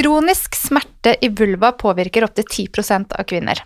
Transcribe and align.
Kronisk 0.00 0.54
smerte 0.56 1.12
i 1.20 1.28
vulva 1.28 1.74
påvirker 1.76 2.24
opptil 2.24 2.46
10% 2.46 3.10
av 3.20 3.26
kvinner. 3.28 3.58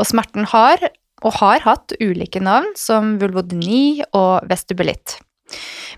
Og 0.00 0.06
smerten 0.08 0.46
har, 0.48 0.80
og 1.20 1.34
har 1.42 1.64
hatt, 1.66 1.92
ulike 2.00 2.40
navn 2.40 2.70
som 2.78 3.18
vulvodyni 3.20 4.06
og 4.16 4.46
vestibulitt. 4.48 5.18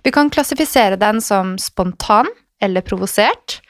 Vi 0.03 0.11
kan 0.11 0.33
klassifisere 0.35 0.99
den 0.99 1.21
som 1.23 1.53
spontan 1.63 2.27
eller 2.59 2.83
provosert, 2.83 3.61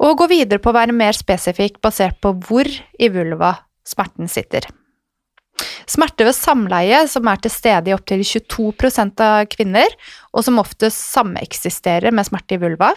og 0.00 0.22
gå 0.22 0.28
videre 0.30 0.62
på 0.62 0.72
å 0.72 0.76
være 0.78 0.94
mer 0.96 1.12
spesifikk 1.16 1.82
basert 1.84 2.16
på 2.24 2.32
hvor 2.46 2.64
i 2.64 3.10
vulva 3.12 3.50
smerten 3.84 4.30
sitter. 4.30 4.64
Smerte 5.84 6.24
ved 6.24 6.36
samleie, 6.38 7.02
som 7.12 7.28
er 7.28 7.42
til 7.44 7.52
stede 7.52 7.92
i 7.92 7.96
opptil 7.96 8.24
22% 8.24 9.20
av 9.26 9.44
kvinner, 9.52 9.92
og 10.32 10.46
som 10.48 10.62
oftest 10.62 11.04
sameksisterer 11.12 12.14
med 12.14 12.30
smerte 12.30 12.56
i 12.56 12.62
vulva, 12.64 12.94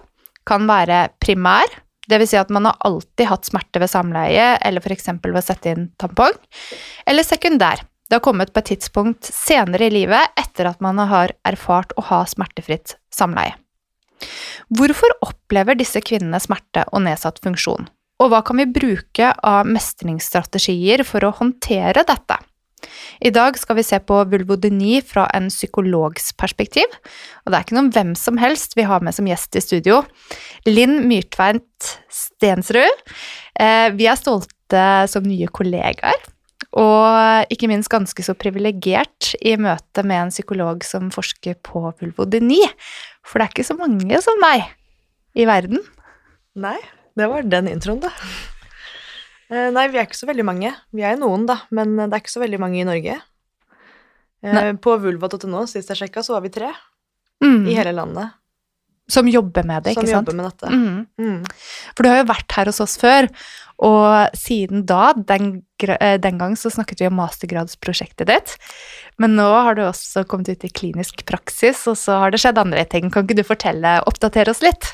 kan 0.48 0.64
være 0.72 1.10
primær, 1.20 1.68
vil 2.16 2.30
si 2.30 2.40
at 2.40 2.52
man 2.54 2.70
har 2.70 2.80
alltid 2.88 3.28
hatt 3.28 3.50
smerte 3.50 3.82
ved 3.84 3.92
samleie, 3.92 4.56
eller 4.64 4.84
f.eks. 4.84 5.10
ved 5.20 5.36
å 5.36 5.44
sette 5.44 5.74
inn 5.74 5.90
tampong, 6.00 6.36
eller 7.06 7.28
sekundær. 7.28 7.84
Det 8.08 8.16
har 8.16 8.24
kommet 8.24 8.54
på 8.56 8.62
et 8.64 8.70
tidspunkt 8.72 9.28
senere 9.28 9.90
i 9.90 9.92
livet 9.92 10.32
etter 10.40 10.70
at 10.70 10.80
man 10.84 11.00
har 11.12 11.34
erfart 11.48 11.92
å 12.00 12.06
ha 12.08 12.22
smertefritt 12.30 12.96
samleie. 13.12 13.58
Hvorfor 14.72 15.12
opplever 15.28 15.76
disse 15.78 16.00
kvinnene 16.02 16.40
smerte 16.42 16.86
og 16.94 17.04
nedsatt 17.04 17.42
funksjon? 17.44 17.90
Og 18.24 18.32
hva 18.32 18.40
kan 18.46 18.58
vi 18.58 18.66
bruke 18.72 19.34
av 19.46 19.68
mestringsstrategier 19.70 21.04
for 21.06 21.28
å 21.28 21.36
håndtere 21.38 22.06
dette? 22.08 22.40
I 23.24 23.32
dag 23.34 23.58
skal 23.58 23.80
vi 23.80 23.86
se 23.86 23.98
på 24.06 24.20
vulvodyni 24.30 25.00
fra 25.06 25.26
en 25.36 25.50
psykologs 25.52 26.30
perspektiv, 26.38 26.92
og 27.44 27.52
det 27.52 27.58
er 27.58 27.66
ikke 27.66 27.78
noen 27.78 27.92
hvem 27.96 28.14
som 28.20 28.38
helst 28.42 28.78
vi 28.78 28.86
har 28.88 29.04
med 29.06 29.16
som 29.18 29.28
gjest 29.30 29.58
i 29.58 29.64
studio. 29.64 30.04
Linn 30.70 31.02
Myrtveit 31.10 31.92
Stensrud. 32.14 33.06
Eh, 33.60 33.90
vi 33.98 34.10
er 34.10 34.20
stolte 34.20 34.84
som 35.10 35.26
nye 35.26 35.50
kollegaer, 35.50 36.20
og 36.78 37.54
ikke 37.54 37.70
minst 37.72 37.90
ganske 37.90 38.26
så 38.26 38.36
privilegert 38.38 39.32
i 39.42 39.56
møte 39.58 40.04
med 40.06 40.28
en 40.28 40.34
psykolog 40.34 40.86
som 40.86 41.10
forsker 41.14 41.58
på 41.66 41.88
vulvodyni, 41.90 42.62
for 43.26 43.40
det 43.40 43.48
er 43.48 43.56
ikke 43.56 43.72
så 43.72 43.78
mange 43.80 44.22
som 44.24 44.46
deg 44.46 44.68
i 45.38 45.48
verden. 45.50 45.82
Nei, 46.58 46.78
det 47.18 47.30
var 47.32 47.50
den 47.50 47.70
introen, 47.72 48.04
da. 48.06 48.14
Eh, 49.48 49.70
nei, 49.72 49.88
vi 49.92 50.00
er 50.00 50.08
ikke 50.08 50.20
så 50.20 50.28
veldig 50.30 50.46
mange. 50.48 50.74
Vi 50.96 51.06
er 51.08 51.20
noen, 51.20 51.46
da, 51.48 51.62
men 51.76 51.96
det 52.00 52.12
er 52.12 52.24
ikke 52.24 52.36
så 52.36 52.44
veldig 52.44 52.60
mange 52.62 52.82
i 52.82 52.88
Norge. 52.88 53.20
Eh, 54.44 54.54
nei. 54.54 54.66
På 54.84 54.98
vulva.no, 55.02 55.64
sist 55.70 55.94
jeg 55.94 56.02
sjekka, 56.02 56.26
så 56.26 56.36
var 56.36 56.44
vi 56.46 56.54
tre 56.54 56.74
mm. 57.44 57.64
i 57.70 57.78
hele 57.78 57.96
landet. 57.96 58.36
Som 59.08 59.30
jobber 59.32 59.64
med 59.64 59.86
det, 59.86 59.96
ikke 59.96 60.04
sant? 60.04 60.12
Som 60.12 60.20
jobber 60.20 60.36
med 60.36 60.50
dette. 60.50 60.68
Mm. 60.68 60.98
Mm. 61.24 61.88
For 61.96 62.04
du 62.04 62.12
har 62.12 62.20
jo 62.20 62.28
vært 62.34 62.58
her 62.58 62.68
hos 62.68 62.82
oss 62.84 62.98
før, 63.00 63.30
og 63.88 64.36
siden 64.36 64.84
da, 64.90 65.14
den, 65.16 65.62
eh, 65.86 66.18
den, 66.20 66.42
gang, 66.42 66.58
så 66.60 66.72
snakket 66.74 67.04
vi 67.04 67.08
om 67.08 67.16
mastergradsprosjektet 67.22 68.28
ditt. 68.28 68.56
Men 69.22 69.38
nå 69.40 69.48
har 69.48 69.78
du 69.78 69.86
også 69.86 70.26
kommet 70.28 70.52
ut 70.52 70.68
i 70.68 70.74
klinisk 70.74 71.24
praksis, 71.30 71.86
og 71.88 71.96
så 72.02 72.20
har 72.26 72.36
det 72.36 72.44
skjedd 72.44 72.60
andre 72.60 72.84
ting. 72.90 73.08
Kan 73.14 73.24
ikke 73.24 73.40
du 73.40 73.46
fortelle, 73.48 74.00
oppdatere 74.10 74.52
oss 74.52 74.66
litt? 74.66 74.92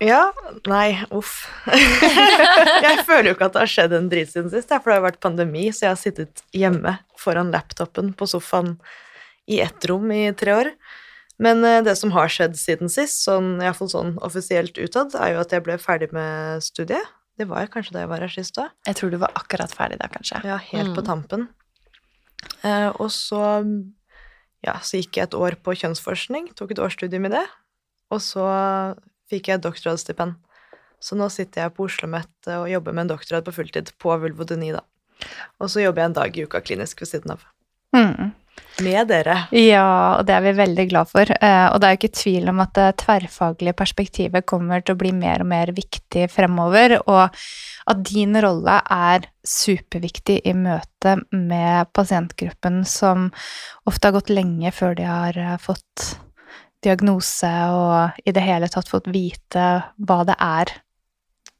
Ja. 0.00 0.30
Nei, 0.68 0.96
uff. 1.12 1.44
jeg 2.86 3.02
føler 3.04 3.30
jo 3.30 3.34
ikke 3.36 3.50
at 3.50 3.56
det 3.56 3.62
har 3.66 3.72
skjedd 3.74 3.94
en 3.98 4.08
drit 4.12 4.32
siden 4.32 4.48
sist, 4.52 4.72
for 4.72 4.88
det 4.88 4.96
har 4.96 5.04
vært 5.04 5.20
pandemi, 5.22 5.66
så 5.76 5.86
jeg 5.86 5.92
har 5.92 6.00
sittet 6.00 6.42
hjemme 6.56 6.96
foran 7.20 7.52
laptopen 7.52 8.14
på 8.16 8.28
sofaen 8.30 8.78
i 9.50 9.60
ett 9.60 9.84
rom 9.90 10.08
i 10.14 10.22
tre 10.36 10.56
år. 10.56 10.72
Men 11.40 11.64
eh, 11.64 11.82
det 11.84 11.96
som 12.00 12.12
har 12.16 12.32
skjedd 12.32 12.56
siden 12.60 12.92
sist, 12.92 13.22
sånn, 13.26 13.58
iallfall 13.64 13.92
sånn 13.92 14.16
offisielt 14.24 14.80
utad, 14.80 15.16
er 15.16 15.34
jo 15.34 15.44
at 15.44 15.52
jeg 15.52 15.64
ble 15.68 15.76
ferdig 15.80 16.10
med 16.16 16.64
studiet. 16.64 17.12
Det 17.40 17.46
var 17.48 17.64
jeg 17.64 17.72
kanskje 17.72 17.96
da 17.96 18.02
jeg 18.02 18.10
var 18.10 18.24
her 18.24 18.32
sist 18.32 18.60
òg. 18.60 18.72
Jeg 18.88 18.98
tror 18.98 19.12
du 19.12 19.20
var 19.20 19.36
akkurat 19.36 19.72
ferdig 19.72 20.00
da, 20.00 20.10
kanskje. 20.12 20.42
Ja, 20.48 20.58
helt 20.72 20.92
mm. 20.92 20.96
på 20.96 21.04
tampen. 21.04 21.46
Eh, 22.64 22.88
og 22.96 23.08
så, 23.12 23.44
ja, 24.64 24.76
så 24.84 25.00
gikk 25.00 25.20
jeg 25.20 25.28
et 25.28 25.36
år 25.36 25.56
på 25.64 25.76
kjønnsforskning, 25.80 26.52
tok 26.56 26.72
et 26.72 26.82
årsstudium 26.84 27.28
i 27.28 27.34
det. 27.36 27.46
Og 28.12 28.20
så 28.24 28.44
fikk 29.30 29.52
jeg 29.52 29.62
doktorgradsstipend. 29.64 30.38
Så 31.00 31.16
nå 31.16 31.30
sitter 31.32 31.64
jeg 31.64 31.74
på 31.76 31.86
Oslo 31.86 32.04
OsloMet 32.04 32.50
og 32.58 32.68
jobber 32.68 32.96
med 32.96 33.06
en 33.06 33.14
doktorgrad 33.14 33.46
på 33.46 33.56
fulltid 33.56 33.94
på 34.02 34.18
vulvodyni, 34.20 34.74
da. 34.76 34.84
Og 35.60 35.72
så 35.72 35.84
jobber 35.84 36.02
jeg 36.02 36.10
en 36.10 36.20
dag 36.20 36.36
i 36.36 36.44
uka 36.44 36.60
klinisk 36.64 37.00
ved 37.02 37.10
siden 37.12 37.34
av. 37.36 37.46
Mm. 37.96 38.32
Med 38.80 39.10
dere. 39.10 39.34
Ja, 39.52 40.18
og 40.18 40.26
det 40.28 40.34
er 40.36 40.44
vi 40.44 40.52
veldig 40.56 40.86
glad 40.88 41.10
for. 41.10 41.28
Eh, 41.28 41.66
og 41.68 41.80
det 41.80 41.88
er 41.88 41.94
jo 41.94 42.00
ikke 42.00 42.18
tvil 42.20 42.48
om 42.52 42.62
at 42.62 42.72
det 42.76 42.86
tverrfaglige 43.02 43.76
perspektivet 43.76 44.46
kommer 44.48 44.84
til 44.84 44.96
å 44.96 45.00
bli 45.00 45.12
mer 45.16 45.44
og 45.44 45.50
mer 45.52 45.72
viktig 45.76 46.28
fremover, 46.32 46.96
og 47.04 47.36
at 47.90 48.02
din 48.08 48.36
rolle 48.40 48.78
er 48.96 49.28
superviktig 49.46 50.40
i 50.48 50.54
møte 50.56 51.18
med 51.34 51.90
pasientgruppen 51.96 52.82
som 52.88 53.28
ofte 53.88 54.08
har 54.08 54.16
gått 54.16 54.32
lenge 54.32 54.72
før 54.76 54.96
de 55.00 55.08
har 55.08 55.40
eh, 55.40 55.56
fått 55.60 56.10
diagnose 56.84 57.50
og 57.74 58.22
i 58.24 58.32
det 58.34 58.44
hele 58.44 58.68
tatt 58.72 58.88
fått 58.88 59.10
vite 59.12 59.66
hva 59.96 60.22
det 60.28 60.36
er 60.40 60.72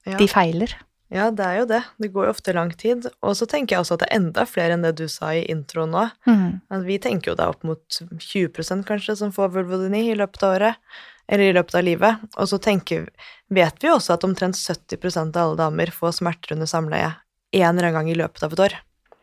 ja. 0.06 0.16
de 0.16 0.28
feiler. 0.30 0.76
Ja, 1.10 1.26
det 1.34 1.42
er 1.42 1.56
jo 1.58 1.66
det. 1.66 1.80
Det 1.98 2.12
går 2.14 2.28
jo 2.28 2.32
ofte 2.32 2.52
lang 2.54 2.70
tid. 2.78 3.08
Og 3.26 3.34
så 3.34 3.46
tenker 3.50 3.74
jeg 3.74 3.82
også 3.82 3.96
at 3.96 4.04
det 4.04 4.10
er 4.10 4.20
enda 4.20 4.44
flere 4.46 4.76
enn 4.76 4.84
det 4.86 4.92
du 5.00 5.08
sa 5.10 5.32
i 5.34 5.42
introen 5.50 5.90
nå. 5.90 6.04
Mm. 6.30 6.60
vi 6.86 6.98
tenker 7.02 7.32
jo 7.32 7.38
det 7.38 7.46
er 7.46 7.54
opp 7.54 7.64
mot 7.66 8.00
20% 8.12 8.86
kanskje 8.86 9.16
som 9.18 9.32
får 9.34 9.50
vulvodyni 9.56 10.04
i 10.12 10.18
løpet 10.18 10.44
av 10.46 10.54
året, 10.54 10.92
eller 11.26 11.50
i 11.50 11.56
løpet 11.56 11.74
av 11.80 11.86
livet. 11.86 12.28
Og 12.36 12.46
så 12.52 12.60
tenker, 12.62 13.08
vet 13.50 13.82
vi 13.82 13.90
også 13.90 14.14
at 14.14 14.26
omtrent 14.28 14.58
70% 14.58 15.34
av 15.34 15.42
alle 15.42 15.58
damer 15.58 15.90
får 15.94 16.20
smerter 16.20 16.54
under 16.54 16.70
samleie 16.70 17.10
en 17.58 17.74
eller 17.74 17.88
annen 17.88 17.98
gang 17.98 18.12
i 18.12 18.18
løpet 18.18 18.46
av 18.46 18.54
et 18.54 18.64
år. 18.68 18.78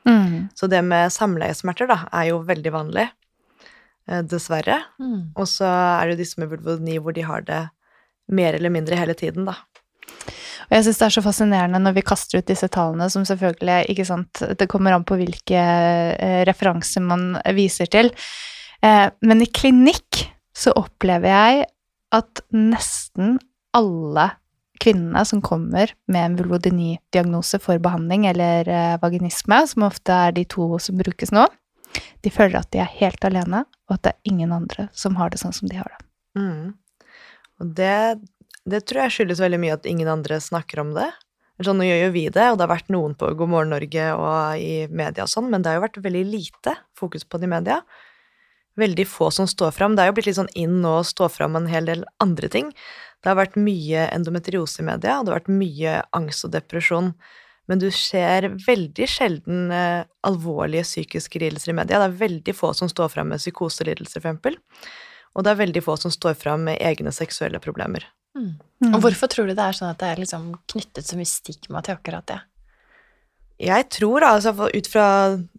Mm. 0.08 0.50
Så 0.56 0.68
det 0.72 0.84
med 0.84 1.12
samleiesmerter 1.16 1.88
da, 1.88 2.02
er 2.12 2.34
jo 2.34 2.44
veldig 2.48 2.76
vanlig. 2.76 3.08
Eh, 4.08 4.24
dessverre. 4.24 4.80
Mm. 5.02 5.34
Og 5.36 5.48
så 5.52 5.68
er 5.68 6.08
det 6.08 6.16
jo 6.16 6.22
disse 6.22 6.40
med 6.40 6.52
vulvodyni 6.54 6.96
hvor 7.04 7.16
de 7.16 7.26
har 7.28 7.44
det 7.48 7.66
mer 8.32 8.56
eller 8.56 8.72
mindre 8.72 9.00
hele 9.00 9.16
tiden, 9.18 9.48
da. 9.48 9.58
Og 10.68 10.76
jeg 10.76 10.84
syns 10.86 11.00
det 11.00 11.06
er 11.06 11.16
så 11.16 11.24
fascinerende 11.24 11.80
når 11.80 11.96
vi 11.96 12.06
kaster 12.08 12.40
ut 12.40 12.48
disse 12.48 12.68
tallene, 12.72 13.08
som 13.12 13.24
selvfølgelig 13.28 13.92
ikke 13.92 14.06
sant, 14.08 14.42
Det 14.60 14.68
kommer 14.68 14.96
an 14.96 15.06
på 15.08 15.20
hvilke 15.20 15.60
eh, 15.60 16.42
referanser 16.48 17.04
man 17.04 17.38
viser 17.56 17.88
til. 17.92 18.12
Eh, 18.84 19.08
men 19.24 19.44
i 19.44 19.52
klinikk 19.52 20.26
så 20.56 20.74
opplever 20.76 21.32
jeg 21.32 21.68
at 22.16 22.44
nesten 22.56 23.38
alle 23.76 24.30
kvinnene 24.80 25.24
som 25.28 25.42
kommer 25.44 25.92
med 26.08 26.24
en 26.24 26.36
vulvodyni-diagnose 26.40 27.60
for 27.60 27.80
behandling, 27.84 28.28
eller 28.30 28.70
vaginisme, 29.02 29.60
som 29.68 29.88
ofte 29.88 30.14
er 30.14 30.36
de 30.36 30.46
to 30.48 30.78
som 30.82 31.00
brukes 31.00 31.34
nå, 31.36 31.48
de 32.24 32.32
føler 32.32 32.60
at 32.62 32.70
de 32.72 32.82
er 32.84 32.96
helt 33.00 33.26
alene, 33.28 33.66
og 33.88 33.96
at 33.96 34.04
det 34.04 34.14
er 34.14 34.32
ingen 34.32 34.52
andre 34.56 34.88
som 34.96 35.16
har 35.20 35.32
det 35.32 35.40
sånn 35.42 35.56
som 35.56 35.70
de 35.72 35.80
har 35.80 35.88
det. 35.94 36.02
Mm. 36.38 36.74
Og 37.62 37.72
det, 37.80 38.20
det, 38.68 38.84
tror 38.86 39.06
jeg 39.06 39.16
skyldes 39.16 39.42
veldig 39.42 39.62
mye 39.64 39.78
at 39.78 39.88
ingen 39.90 40.12
andre 40.12 40.40
snakker 40.44 40.84
om 40.84 40.94
det. 40.98 41.08
Sånn, 41.64 41.80
nå 41.80 41.88
gjør 41.88 42.04
jo 42.04 42.10
vi 42.14 42.28
det, 42.30 42.44
og 42.52 42.60
det 42.60 42.68
har 42.68 42.76
vært 42.76 42.92
noen 42.94 43.16
på 43.18 43.32
God 43.40 43.50
morgen 43.50 43.72
Norge 43.74 44.10
og 44.14 44.62
i 44.62 44.86
media 44.94 45.26
og 45.26 45.32
sånn, 45.32 45.48
men 45.50 45.64
det 45.64 45.72
har 45.72 45.80
jo 45.80 45.88
vært 45.88 46.04
veldig 46.04 46.22
lite 46.30 46.76
fokus 47.00 47.26
på 47.26 47.40
det 47.42 47.50
i 47.50 47.54
media. 47.56 47.80
Veldig 48.78 49.08
få 49.10 49.32
som 49.34 49.48
står 49.50 49.74
fram. 49.74 49.96
Det 49.98 50.04
er 50.04 50.12
jo 50.12 50.18
blitt 50.20 50.30
litt 50.30 50.38
sånn 50.38 50.54
inn 50.54 50.78
nå 50.84 51.00
å 51.00 51.08
stå 51.08 51.32
fram 51.34 51.58
en 51.58 51.66
hel 51.72 51.90
del 51.90 52.06
andre 52.22 52.52
ting. 52.54 52.70
Det 53.24 53.32
har 53.32 53.40
vært 53.40 53.58
mye 53.58 54.06
endometriose 54.14 54.84
i 54.84 54.86
media, 54.86 55.18
og 55.18 55.26
det 55.26 55.34
har 55.34 55.40
vært 55.40 55.56
mye 55.64 55.96
angst 56.20 56.46
og 56.46 56.54
depresjon 56.54 57.16
men 57.68 57.82
du 57.82 57.88
ser 57.92 58.50
veldig 58.64 59.08
sjelden 59.12 59.72
eh, 59.76 60.06
alvorlige 60.28 60.86
psykiske 60.88 61.42
lidelser 61.44 61.74
i 61.74 61.78
media. 61.82 62.00
Det 62.00 62.08
er 62.08 62.20
veldig 62.22 62.56
få 62.56 62.72
som 62.78 62.90
står 62.92 63.12
fram 63.12 63.34
med 63.34 63.44
psykoselidelser, 63.44 64.24
f.eks. 64.24 64.92
Og 65.36 65.46
det 65.46 65.54
er 65.54 65.60
veldig 65.60 65.84
få 65.86 65.98
som 66.00 66.14
står 66.14 66.38
fram 66.40 66.64
med 66.70 66.80
egne 66.82 67.12
seksuelle 67.14 67.60
problemer. 67.62 68.08
Mm. 68.38 68.54
Mm. 68.84 68.94
Og 68.94 69.02
hvorfor 69.04 69.30
tror 69.32 69.50
du 69.50 69.56
det 69.58 69.66
er 69.66 69.76
sånn 69.76 69.92
at 69.92 70.00
det 70.02 70.12
er 70.12 70.22
liksom 70.22 70.54
knyttet 70.72 71.10
så 71.10 71.18
mye 71.20 71.30
stigma 71.30 71.84
til 71.86 71.98
akkurat 71.98 72.28
det? 72.30 72.40
Jeg 73.58 73.88
tror, 73.90 74.22
altså 74.22 74.52
ut 74.54 74.88
fra 74.92 75.06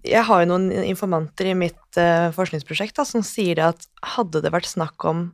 Jeg 0.07 0.23
har 0.29 0.43
jo 0.45 0.51
noen 0.53 0.69
informanter 0.87 1.49
i 1.51 1.57
mitt 1.59 1.99
uh, 1.99 2.31
forskningsprosjekt 2.35 2.95
da, 3.01 3.05
som 3.07 3.25
sier 3.27 3.59
at 3.67 3.89
hadde 4.15 4.43
det 4.45 4.53
vært 4.55 4.71
snakk 4.71 5.03
om 5.09 5.33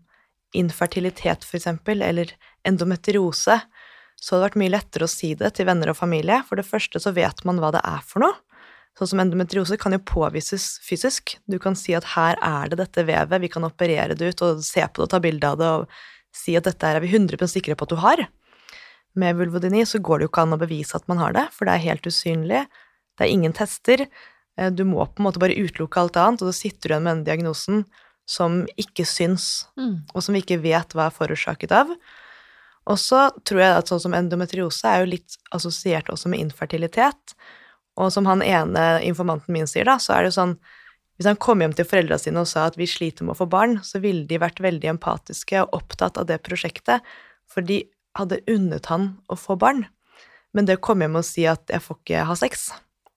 infertilitet, 0.57 1.45
f.eks., 1.45 1.67
eller 1.91 2.31
endometriose, 2.65 3.59
så 4.21 4.35
hadde 4.35 4.43
det 4.43 4.49
vært 4.51 4.61
mye 4.63 4.73
lettere 4.75 5.07
å 5.07 5.11
si 5.13 5.35
det 5.35 5.51
til 5.57 5.67
venner 5.69 5.91
og 5.93 5.99
familie. 5.99 6.41
For 6.49 6.57
det 6.57 6.67
første 6.69 7.01
så 7.03 7.13
vet 7.17 7.45
man 7.45 7.61
hva 7.61 7.73
det 7.75 7.83
er 7.85 8.01
for 8.07 8.25
noe. 8.25 8.35
Sånn 8.95 9.11
som 9.11 9.21
endometriose 9.25 9.77
kan 9.81 9.93
jo 9.97 9.99
påvises 10.07 10.79
fysisk. 10.87 11.35
Du 11.51 11.59
kan 11.59 11.75
si 11.75 11.97
at 11.99 12.05
her 12.15 12.39
er 12.39 12.71
det 12.71 12.79
dette 12.79 13.03
vevet, 13.09 13.41
vi 13.43 13.51
kan 13.51 13.67
operere 13.67 14.15
det 14.15 14.29
ut 14.35 14.43
og 14.47 14.63
se 14.63 14.85
på 14.87 15.01
det 15.03 15.07
og 15.09 15.11
ta 15.11 15.19
bilde 15.25 15.51
av 15.51 15.59
det 15.59 15.71
og 15.81 15.89
si 16.35 16.55
at 16.59 16.65
dette 16.69 16.87
er 16.87 17.01
vi 17.03 17.11
100 17.11 17.49
sikre 17.51 17.75
på 17.75 17.89
at 17.89 17.95
du 17.95 17.99
har. 18.03 18.23
Med 19.19 19.37
vulvodyni 19.39 19.83
så 19.87 19.99
går 20.03 20.19
det 20.23 20.27
jo 20.29 20.31
ikke 20.33 20.45
an 20.47 20.57
å 20.57 20.63
bevise 20.63 20.95
at 20.99 21.07
man 21.11 21.19
har 21.23 21.35
det, 21.35 21.45
for 21.55 21.67
det 21.67 21.75
er 21.75 21.85
helt 21.89 22.07
usynlig. 22.07 22.65
Det 23.19 23.27
er 23.27 23.35
ingen 23.35 23.53
tester. 23.55 24.07
Eh, 24.59 24.71
Du 24.71 24.85
må 24.85 25.05
på 25.07 25.23
en 25.23 25.27
måte 25.29 25.43
bare 25.43 25.55
utelukke 25.59 26.01
alt 26.01 26.17
annet, 26.17 26.43
og 26.43 26.51
da 26.51 26.55
sitter 26.55 26.89
du 26.89 26.95
igjen 26.95 27.03
med 27.07 27.17
den 27.17 27.25
diagnosen 27.29 27.85
som 28.27 28.63
ikke 28.79 29.05
syns, 29.05 29.67
Mm. 29.77 30.07
og 30.15 30.23
som 30.23 30.35
vi 30.35 30.41
ikke 30.43 30.63
vet 30.63 30.95
hva 30.95 31.07
er 31.07 31.15
forårsaket 31.15 31.71
av. 31.73 31.91
Og 32.91 33.01
så 33.01 33.27
tror 33.49 33.63
jeg 33.63 33.77
at 33.79 33.91
sånn 33.91 34.03
som 34.03 34.15
endometriose 34.17 34.89
er 34.89 35.03
jo 35.03 35.13
litt 35.15 35.37
assosiert 35.57 36.11
også 36.13 36.31
med 36.33 36.43
infertilitet. 36.45 37.37
Og 38.01 38.11
som 38.13 38.27
han 38.29 38.43
ene 38.45 38.99
informanten 39.07 39.55
min 39.55 39.69
sier, 39.71 39.87
da, 39.89 39.97
så 40.03 40.17
er 40.17 40.25
det 40.25 40.33
jo 40.33 40.41
sånn 40.41 40.57
Hvis 41.15 41.29
han 41.31 41.39
kom 41.39 41.61
hjem 41.63 41.77
til 41.79 41.87
foreldra 41.87 42.17
sine 42.19 42.43
og 42.43 42.49
sa 42.51 42.65
at 42.67 42.75
vi 42.75 42.89
sliter 42.91 43.23
med 43.23 43.37
å 43.37 43.39
få 43.39 43.47
barn, 43.47 43.77
så 43.87 44.01
ville 44.03 44.25
de 44.27 44.41
vært 44.43 44.59
veldig 44.59 44.89
empatiske 44.97 45.61
og 45.63 45.77
opptatt 45.77 46.19
av 46.19 46.27
det 46.27 46.41
prosjektet, 46.43 47.07
for 47.47 47.63
de 47.63 47.85
hadde 48.19 48.41
unnet 48.51 48.89
han 48.91 49.13
å 49.31 49.39
få 49.39 49.55
barn. 49.55 49.85
Men 50.51 50.67
det 50.67 50.81
å 50.81 50.83
komme 50.83 51.07
hjem 51.07 51.21
og 51.21 51.27
si 51.29 51.47
at 51.47 51.63
'jeg 51.71 51.83
får 51.87 51.99
ikke 52.01 52.25
ha 52.27 52.35
sex', 52.35 52.73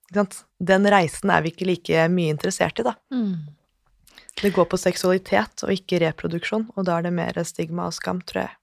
ikke 0.06 0.14
sant? 0.14 0.44
den 0.62 0.86
reisen 0.86 1.30
er 1.30 1.42
vi 1.42 1.50
ikke 1.50 1.66
like 1.66 2.08
mye 2.08 2.30
interessert 2.30 2.78
i, 2.78 2.86
da. 2.86 2.94
Mm. 3.10 3.50
Det 4.42 4.54
går 4.54 4.70
på 4.70 4.78
seksualitet 4.78 5.66
og 5.66 5.74
ikke 5.74 5.98
reproduksjon, 5.98 6.70
og 6.76 6.86
da 6.86 6.98
er 6.98 7.02
det 7.02 7.12
mer 7.12 7.34
stigma 7.42 7.90
og 7.90 7.94
skam, 7.98 8.22
tror 8.22 8.46
jeg. 8.46 8.57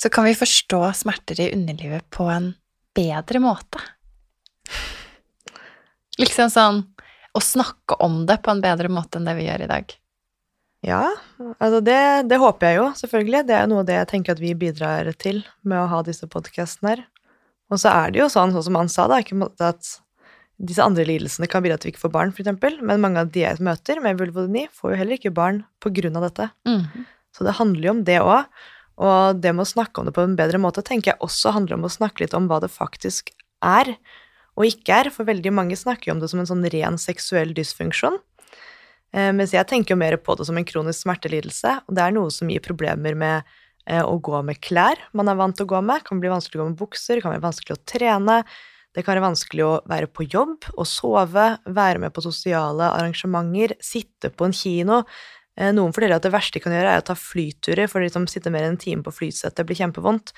Så 0.00 0.08
kan 0.08 0.24
vi 0.24 0.34
forstå 0.34 0.80
smerter 0.96 1.40
i 1.44 1.50
underlivet 1.52 2.06
på 2.10 2.24
en 2.32 2.54
bedre 2.96 3.42
måte. 3.42 3.82
Liksom 6.20 6.50
sånn 6.52 6.82
å 7.36 7.40
snakke 7.44 7.98
om 8.02 8.24
det 8.26 8.40
på 8.42 8.52
en 8.52 8.62
bedre 8.64 8.90
måte 8.90 9.20
enn 9.20 9.28
det 9.28 9.36
vi 9.38 9.46
gjør 9.46 9.66
i 9.66 9.70
dag. 9.70 9.92
Ja, 10.80 11.02
altså 11.58 11.82
det, 11.84 12.00
det 12.32 12.38
håper 12.40 12.70
jeg 12.70 12.78
jo, 12.78 12.86
selvfølgelig. 12.96 13.42
Det 13.50 13.56
er 13.58 13.68
noe 13.68 13.82
av 13.82 13.88
det 13.90 13.98
jeg 13.98 14.10
tenker 14.14 14.34
at 14.34 14.40
vi 14.40 14.54
bidrar 14.56 15.10
til 15.20 15.42
med 15.60 15.82
å 15.82 15.88
ha 15.92 16.00
disse 16.06 16.28
podkastene 16.32 16.94
her. 16.94 17.02
Og 17.70 17.82
så 17.82 17.92
er 17.92 18.10
det 18.12 18.22
jo 18.22 18.30
sånn, 18.32 18.54
sånn 18.56 18.66
som 18.70 18.78
han 18.80 18.90
sa, 18.90 19.04
da, 19.10 19.20
at 19.20 19.92
disse 20.60 20.84
andre 20.84 21.04
lidelsene 21.08 21.48
kan 21.48 21.62
bidra 21.64 21.76
til 21.76 21.84
at 21.84 21.86
vi 21.86 21.94
ikke 21.94 22.06
får 22.06 22.14
barn, 22.16 22.32
f.eks., 22.32 22.80
men 22.80 23.04
mange 23.04 23.22
av 23.22 23.30
de 23.32 23.44
jeg 23.44 23.60
møter 23.64 24.00
med 24.02 24.18
vulvodyni, 24.20 24.66
får 24.74 24.94
jo 24.94 25.00
heller 25.02 25.20
ikke 25.20 25.36
barn 25.36 25.62
av 25.84 26.24
dette. 26.26 26.48
Mm. 26.68 27.06
Så 27.36 27.46
det 27.46 27.58
handler 27.60 27.86
jo 27.86 27.94
om 27.94 28.04
det 28.08 28.18
òg. 28.24 28.48
Og 29.00 29.40
det 29.40 29.54
med 29.56 29.64
å 29.64 29.70
snakke 29.70 30.00
om 30.00 30.08
det 30.08 30.14
på 30.16 30.24
en 30.24 30.36
bedre 30.36 30.60
måte 30.60 30.84
tenker 30.84 31.14
jeg 31.14 31.24
også 31.24 31.54
handler 31.56 31.78
om 31.78 31.86
å 31.88 31.92
snakke 31.92 32.24
litt 32.24 32.36
om 32.36 32.50
hva 32.50 32.60
det 32.62 32.72
faktisk 32.72 33.32
er 33.64 33.94
og 34.58 34.66
ikke 34.68 34.96
er, 35.04 35.08
for 35.14 35.28
veldig 35.28 35.52
mange 35.56 35.78
snakker 35.78 36.10
jo 36.10 36.16
om 36.16 36.20
det 36.20 36.28
som 36.32 36.42
en 36.42 36.48
sånn 36.48 36.66
ren 36.72 36.98
seksuell 37.00 37.54
dysfunksjon. 37.56 38.18
Eh, 39.14 39.30
mens 39.34 39.54
jeg 39.54 39.66
tenker 39.70 39.94
jo 39.94 40.00
mer 40.02 40.18
på 40.20 40.36
det 40.38 40.46
som 40.46 40.58
en 40.58 40.66
kronisk 40.66 41.06
smertelidelse, 41.06 41.78
og 41.86 41.96
det 41.96 42.04
er 42.04 42.14
noe 42.14 42.32
som 42.34 42.50
gir 42.50 42.62
problemer 42.64 43.16
med 43.18 43.54
eh, 43.86 44.02
å 44.02 44.18
gå 44.22 44.42
med 44.46 44.60
klær 44.62 45.00
man 45.16 45.30
er 45.30 45.38
vant 45.38 45.56
til 45.56 45.66
å 45.66 45.72
gå 45.72 45.80
med. 45.80 46.02
Det 46.02 46.10
kan 46.10 46.20
bli 46.22 46.32
vanskelig 46.32 46.60
å 46.60 46.64
gå 46.64 46.68
med 46.72 46.82
bukser, 46.82 47.16
det 47.16 47.24
kan 47.24 47.34
være 47.34 47.46
vanskelig 47.48 47.78
å 47.78 47.82
trene. 47.94 48.42
Det 48.90 49.04
kan 49.06 49.14
være 49.14 49.28
vanskelig 49.28 49.62
å 49.62 49.74
være 49.86 50.10
på 50.10 50.26
jobb 50.26 50.66
og 50.74 50.86
sove, 50.90 51.44
være 51.70 52.02
med 52.02 52.14
på 52.14 52.24
sosiale 52.24 52.88
arrangementer, 52.90 53.76
sitte 53.86 54.32
på 54.34 54.48
en 54.48 54.56
kino. 54.56 55.04
Eh, 55.60 55.72
Noen 55.76 55.92
forteller 55.92 56.16
at 56.16 56.24
det 56.24 56.32
verste 56.32 56.56
de 56.56 56.64
kan 56.64 56.72
gjøre, 56.72 56.94
er 56.96 57.02
å 57.02 57.08
ta 57.10 57.16
flyturer, 57.18 57.90
for 57.92 58.00
de 58.00 58.08
som 58.12 58.24
sitter 58.30 58.52
mer 58.54 58.64
enn 58.64 58.78
en 58.78 58.80
time 58.80 59.04
på 59.04 59.12
flysettet, 59.12 59.66
blir 59.68 59.76
kjempevondt. 59.76 60.32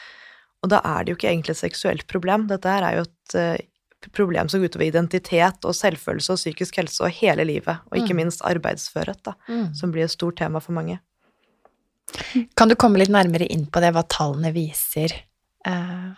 Og 0.64 0.70
da 0.72 0.80
er 0.84 1.04
det 1.04 1.12
jo 1.12 1.18
ikke 1.20 1.30
egentlig 1.30 1.54
et 1.56 1.62
seksuelt 1.62 2.06
problem. 2.10 2.48
Dette 2.50 2.70
her 2.70 2.82
er 2.86 2.96
jo 3.00 3.04
et 3.06 3.36
eh, 3.38 3.62
problem 4.10 4.48
som 4.50 4.58
går 4.62 4.72
utover 4.72 4.88
identitet 4.88 5.62
og 5.68 5.76
selvfølelse 5.78 6.34
og 6.34 6.40
psykisk 6.40 6.80
helse 6.80 7.04
og 7.06 7.14
hele 7.20 7.44
livet, 7.46 7.78
og 7.90 7.98
ikke 8.00 8.14
Mm. 8.16 8.20
minst 8.24 8.42
arbeidsførhet, 8.42 9.22
da, 9.22 9.34
Mm. 9.48 9.74
som 9.78 9.92
blir 9.94 10.04
et 10.04 10.10
stort 10.10 10.36
tema 10.42 10.58
for 10.60 10.72
mange. 10.72 10.98
Kan 12.56 12.68
du 12.68 12.74
komme 12.74 12.98
litt 12.98 13.08
nærmere 13.14 13.46
inn 13.48 13.66
på 13.66 13.80
det, 13.80 13.92
hva 13.94 14.02
tallene 14.08 14.52
viser 14.52 15.12
eh, 15.64 16.10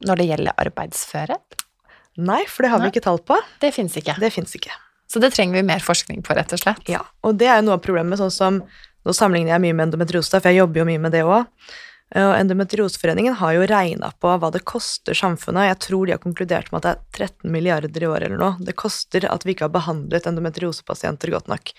når 0.00 0.16
det 0.16 0.26
gjelder 0.30 0.56
arbeidsførhet? 0.64 1.62
Nei, 2.16 2.44
for 2.48 2.62
det 2.64 2.70
har 2.72 2.78
Nei. 2.80 2.88
vi 2.88 2.94
ikke 2.96 3.04
tall 3.04 3.18
på. 3.18 3.36
Det 3.60 3.74
fins 3.74 3.94
ikke. 4.00 4.16
Det 4.18 4.32
fins 4.32 4.54
ikke. 4.56 4.72
Så 5.06 5.22
det 5.22 5.32
trenger 5.36 5.60
vi 5.60 5.66
mer 5.66 5.82
forskning 5.84 6.22
på, 6.26 6.34
rett 6.34 6.52
og 6.54 6.62
slett. 6.62 6.86
Ja, 6.90 7.04
og 7.22 7.38
det 7.40 7.48
er 7.50 7.60
jo 7.60 7.68
noe 7.68 7.78
av 7.78 7.84
problemet, 7.84 8.20
sånn 8.22 8.34
som 8.34 8.62
Nå 9.06 9.12
sammenligner 9.14 9.52
jeg 9.52 9.62
mye 9.62 9.74
med 9.78 9.84
endometriose, 9.84 10.40
for 10.40 10.50
jeg 10.50 10.58
jobber 10.58 10.80
jo 10.80 10.84
mye 10.88 10.98
med 10.98 11.12
det 11.14 11.20
òg. 11.22 11.44
Og 12.14 12.32
Endometrioseforeningen 12.36 13.34
har 13.40 13.56
jo 13.56 13.66
regna 13.66 14.12
på 14.22 14.30
hva 14.38 14.50
det 14.54 14.64
koster 14.66 15.14
samfunnet. 15.14 15.66
Jeg 15.72 15.78
tror 15.88 16.06
de 16.06 16.14
har 16.14 16.22
konkludert 16.22 16.70
med 16.70 16.80
at 16.80 16.86
det 16.86 16.92
er 17.22 17.28
13 17.30 17.54
milliarder 17.54 18.02
i 18.02 18.06
året 18.06 18.28
eller 18.28 18.38
noe. 18.38 18.58
Det 18.62 18.76
koster 18.78 19.26
at 19.26 19.42
vi 19.46 19.56
ikke 19.56 19.66
har 19.66 19.74
behandlet 19.74 20.28
endometriosepasienter 20.30 21.34
godt 21.34 21.50
nok. 21.50 21.72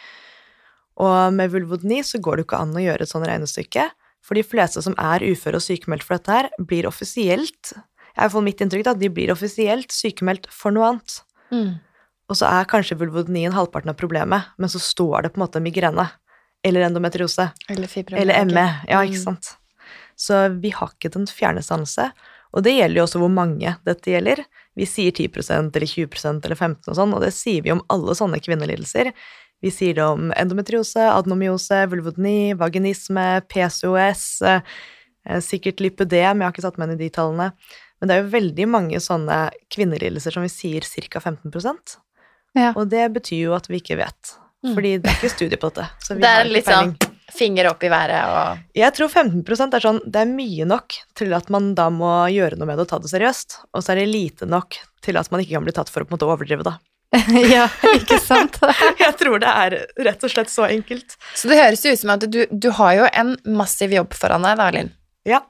Og 1.03 1.35
med 1.37 1.53
vulvodni 1.53 2.01
så 2.03 2.19
går 2.19 2.35
det 2.35 2.43
jo 2.43 2.49
ikke 2.49 2.59
an 2.65 2.75
å 2.75 2.83
gjøre 2.83 3.07
et 3.07 3.13
sånt 3.13 3.27
regnestykke. 3.29 3.87
For 4.25 4.35
de 4.35 4.43
fleste 4.43 4.83
som 4.83 4.97
er 4.99 5.23
uføre 5.23 5.61
og 5.61 5.63
sykemeldt 5.63 6.03
for 6.03 6.17
dette 6.17 6.35
her, 6.35 6.51
blir 6.59 6.89
offisielt 6.89 7.71
Jeg 8.17 8.23
har 8.23 8.31
fått 8.33 8.47
mitt 8.47 8.61
inntrykk 8.63 8.87
da, 8.87 8.95
de 8.97 9.11
blir 9.13 9.29
offisielt 9.29 9.93
sykemeldt 9.93 10.49
for 10.51 10.73
noe 10.73 10.87
annet. 10.89 11.19
Mm. 11.53 11.75
Og 12.27 12.35
så 12.35 12.47
er 12.49 12.67
kanskje 12.67 12.97
vulvodynien 12.99 13.53
halvparten 13.55 13.89
av 13.93 13.95
problemet, 13.99 14.49
men 14.57 14.69
så 14.69 14.81
står 14.83 15.23
det 15.23 15.33
på 15.33 15.39
en 15.39 15.45
måte 15.45 15.61
migrene. 15.63 16.09
Eller 16.65 16.87
endometriose. 16.87 17.51
Eller 17.69 17.87
fibromyalgi. 17.87 18.21
Eller 18.31 18.45
ME. 18.45 18.65
Ja, 18.89 18.99
Mm. 18.99 19.07
ikke 19.11 19.23
sant. 19.23 19.55
Så 20.17 20.59
vi 20.59 20.71
har 20.71 20.89
ikke 20.89 21.11
den 21.13 21.27
fjerneste 21.27 21.73
anelse. 21.75 22.11
Og 22.53 22.63
det 22.63 22.73
gjelder 22.73 22.97
jo 22.97 23.03
også 23.05 23.19
hvor 23.21 23.31
mange 23.31 23.77
dette 23.85 24.11
gjelder. 24.11 24.43
Vi 24.75 24.85
sier 24.85 25.11
10% 25.11 25.75
eller 25.75 25.87
20% 25.87 26.45
eller 26.45 26.55
15 26.55 26.89
og 26.91 26.95
sånn, 26.95 27.13
og 27.13 27.21
det 27.21 27.33
sier 27.33 27.61
vi 27.61 27.71
om 27.71 27.83
alle 27.89 28.15
sånne 28.17 28.39
kvinnelidelser. 28.41 29.11
Vi 29.61 29.69
sier 29.69 29.93
det 29.97 30.03
om 30.03 30.31
endometriose, 30.33 31.01
adenomyose, 31.11 31.87
vulvodyni, 31.89 32.53
vaginisme, 32.57 33.41
PCOS, 33.49 34.41
eh, 34.41 34.61
sikkert 35.39 35.79
lipødem, 35.79 36.39
jeg 36.39 36.45
har 36.45 36.51
ikke 36.53 36.61
satt 36.61 36.77
meg 36.77 36.89
inn 36.89 36.99
i 36.99 37.03
de 37.05 37.09
tallene. 37.09 37.51
Men 37.99 38.07
det 38.07 38.15
er 38.15 38.23
jo 38.23 38.35
veldig 38.37 38.67
mange 38.69 38.99
sånne 39.01 39.51
kvinnelidelser 39.73 40.33
som 40.33 40.43
vi 40.43 40.49
sier 40.49 40.81
ca. 40.81 41.19
15 41.19 41.51
Ja. 42.57 42.73
Og 42.73 42.89
det 42.91 43.05
betyr 43.15 43.47
jo 43.49 43.55
at 43.57 43.69
vi 43.69 43.81
ikke 43.81 43.99
vet. 43.99 44.33
Mm. 44.65 44.73
Fordi 44.73 44.95
det 44.97 45.11
er 45.11 45.19
ikke 45.19 45.35
studie 45.35 45.59
på 45.61 45.69
dette. 45.69 45.85
Så 46.03 46.17
vi 46.17 46.25
Det 46.25 46.33
er 46.33 46.49
litt 46.49 46.67
sånn 46.67 46.95
finger 47.37 47.67
opp 47.69 47.83
i 47.83 47.89
været 47.91 48.31
og 48.31 48.77
Jeg 48.77 48.93
tror 48.95 49.11
15% 49.11 49.75
er 49.75 49.83
sånn, 49.83 49.99
det 50.07 50.21
er 50.23 50.29
mye 50.31 50.65
nok 50.67 50.95
til 51.17 51.33
at 51.37 51.49
man 51.53 51.73
da 51.77 51.89
må 51.93 52.11
gjøre 52.33 52.57
noe 52.57 52.69
med 52.69 52.79
det 52.79 52.87
og 52.87 52.91
ta 52.93 53.01
det 53.03 53.11
seriøst. 53.11 53.59
Og 53.75 53.83
så 53.83 53.93
er 53.93 54.01
det 54.01 54.11
lite 54.11 54.47
nok 54.49 54.79
til 55.05 55.19
at 55.19 55.29
man 55.31 55.43
ikke 55.43 55.57
kan 55.57 55.67
bli 55.67 55.75
tatt 55.75 55.91
for 55.91 56.03
å 56.03 56.07
på 56.07 56.13
en 56.15 56.17
måte 56.17 56.29
overdrive 56.29 56.67
det. 56.67 56.77
ja, 57.55 57.67
ikke 57.95 58.19
sant? 58.19 58.59
Jeg 59.03 59.13
tror 59.19 59.39
det 59.43 59.51
er 59.51 59.77
rett 60.09 60.23
og 60.23 60.33
slett 60.33 60.51
så 60.51 60.67
enkelt. 60.67 61.15
Så 61.35 61.51
det 61.51 61.59
høres 61.59 61.85
jo 61.85 61.93
ut 61.93 62.01
som 62.01 62.15
at 62.17 62.27
du, 62.27 62.43
du 62.51 62.69
har 62.79 62.97
jo 62.97 63.11
en 63.11 63.35
massiv 63.47 63.95
jobb 63.95 64.17
foran 64.17 64.47
deg, 64.47 64.59
da, 64.59 64.71
Linn. 64.75 64.91
Ja. 65.27 65.43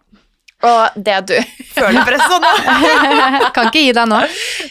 Og 0.66 1.02
det 1.06 1.18
du 1.30 1.36
Føler 1.76 2.02
presset 2.02 2.42
nå. 2.42 2.52
kan 3.56 3.70
ikke 3.70 3.84
gi 3.84 3.92
deg 3.94 4.08
nå. 4.10 4.22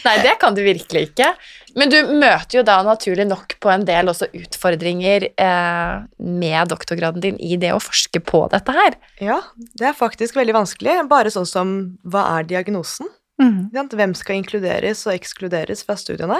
Nei, 0.03 0.15
det 0.25 0.33
kan 0.41 0.55
du 0.55 0.59
virkelig 0.65 1.05
ikke. 1.09 1.31
Men 1.77 1.91
du 1.93 1.97
møter 2.09 2.57
jo 2.57 2.63
da 2.65 2.79
naturlig 2.85 3.27
nok 3.29 3.57
på 3.61 3.69
en 3.69 3.85
del 3.85 4.09
også 4.09 4.31
utfordringer 4.33 5.27
eh, 5.29 5.93
med 6.17 6.71
doktorgraden 6.71 7.21
din 7.21 7.37
i 7.37 7.59
det 7.61 7.69
å 7.75 7.81
forske 7.83 8.21
på 8.25 8.47
dette 8.53 8.73
her. 8.73 8.97
Ja, 9.21 9.39
det 9.77 9.91
er 9.91 9.97
faktisk 9.97 10.39
veldig 10.39 10.55
vanskelig. 10.57 10.97
Bare 11.11 11.33
sånn 11.33 11.49
som 11.49 11.73
hva 12.01 12.25
er 12.39 12.49
diagnosen? 12.49 13.11
Mm. 13.37 13.69
Hvem 13.93 14.15
skal 14.17 14.39
inkluderes 14.39 15.03
og 15.05 15.13
ekskluderes 15.13 15.85
fra 15.85 15.97
studiene? 16.01 16.39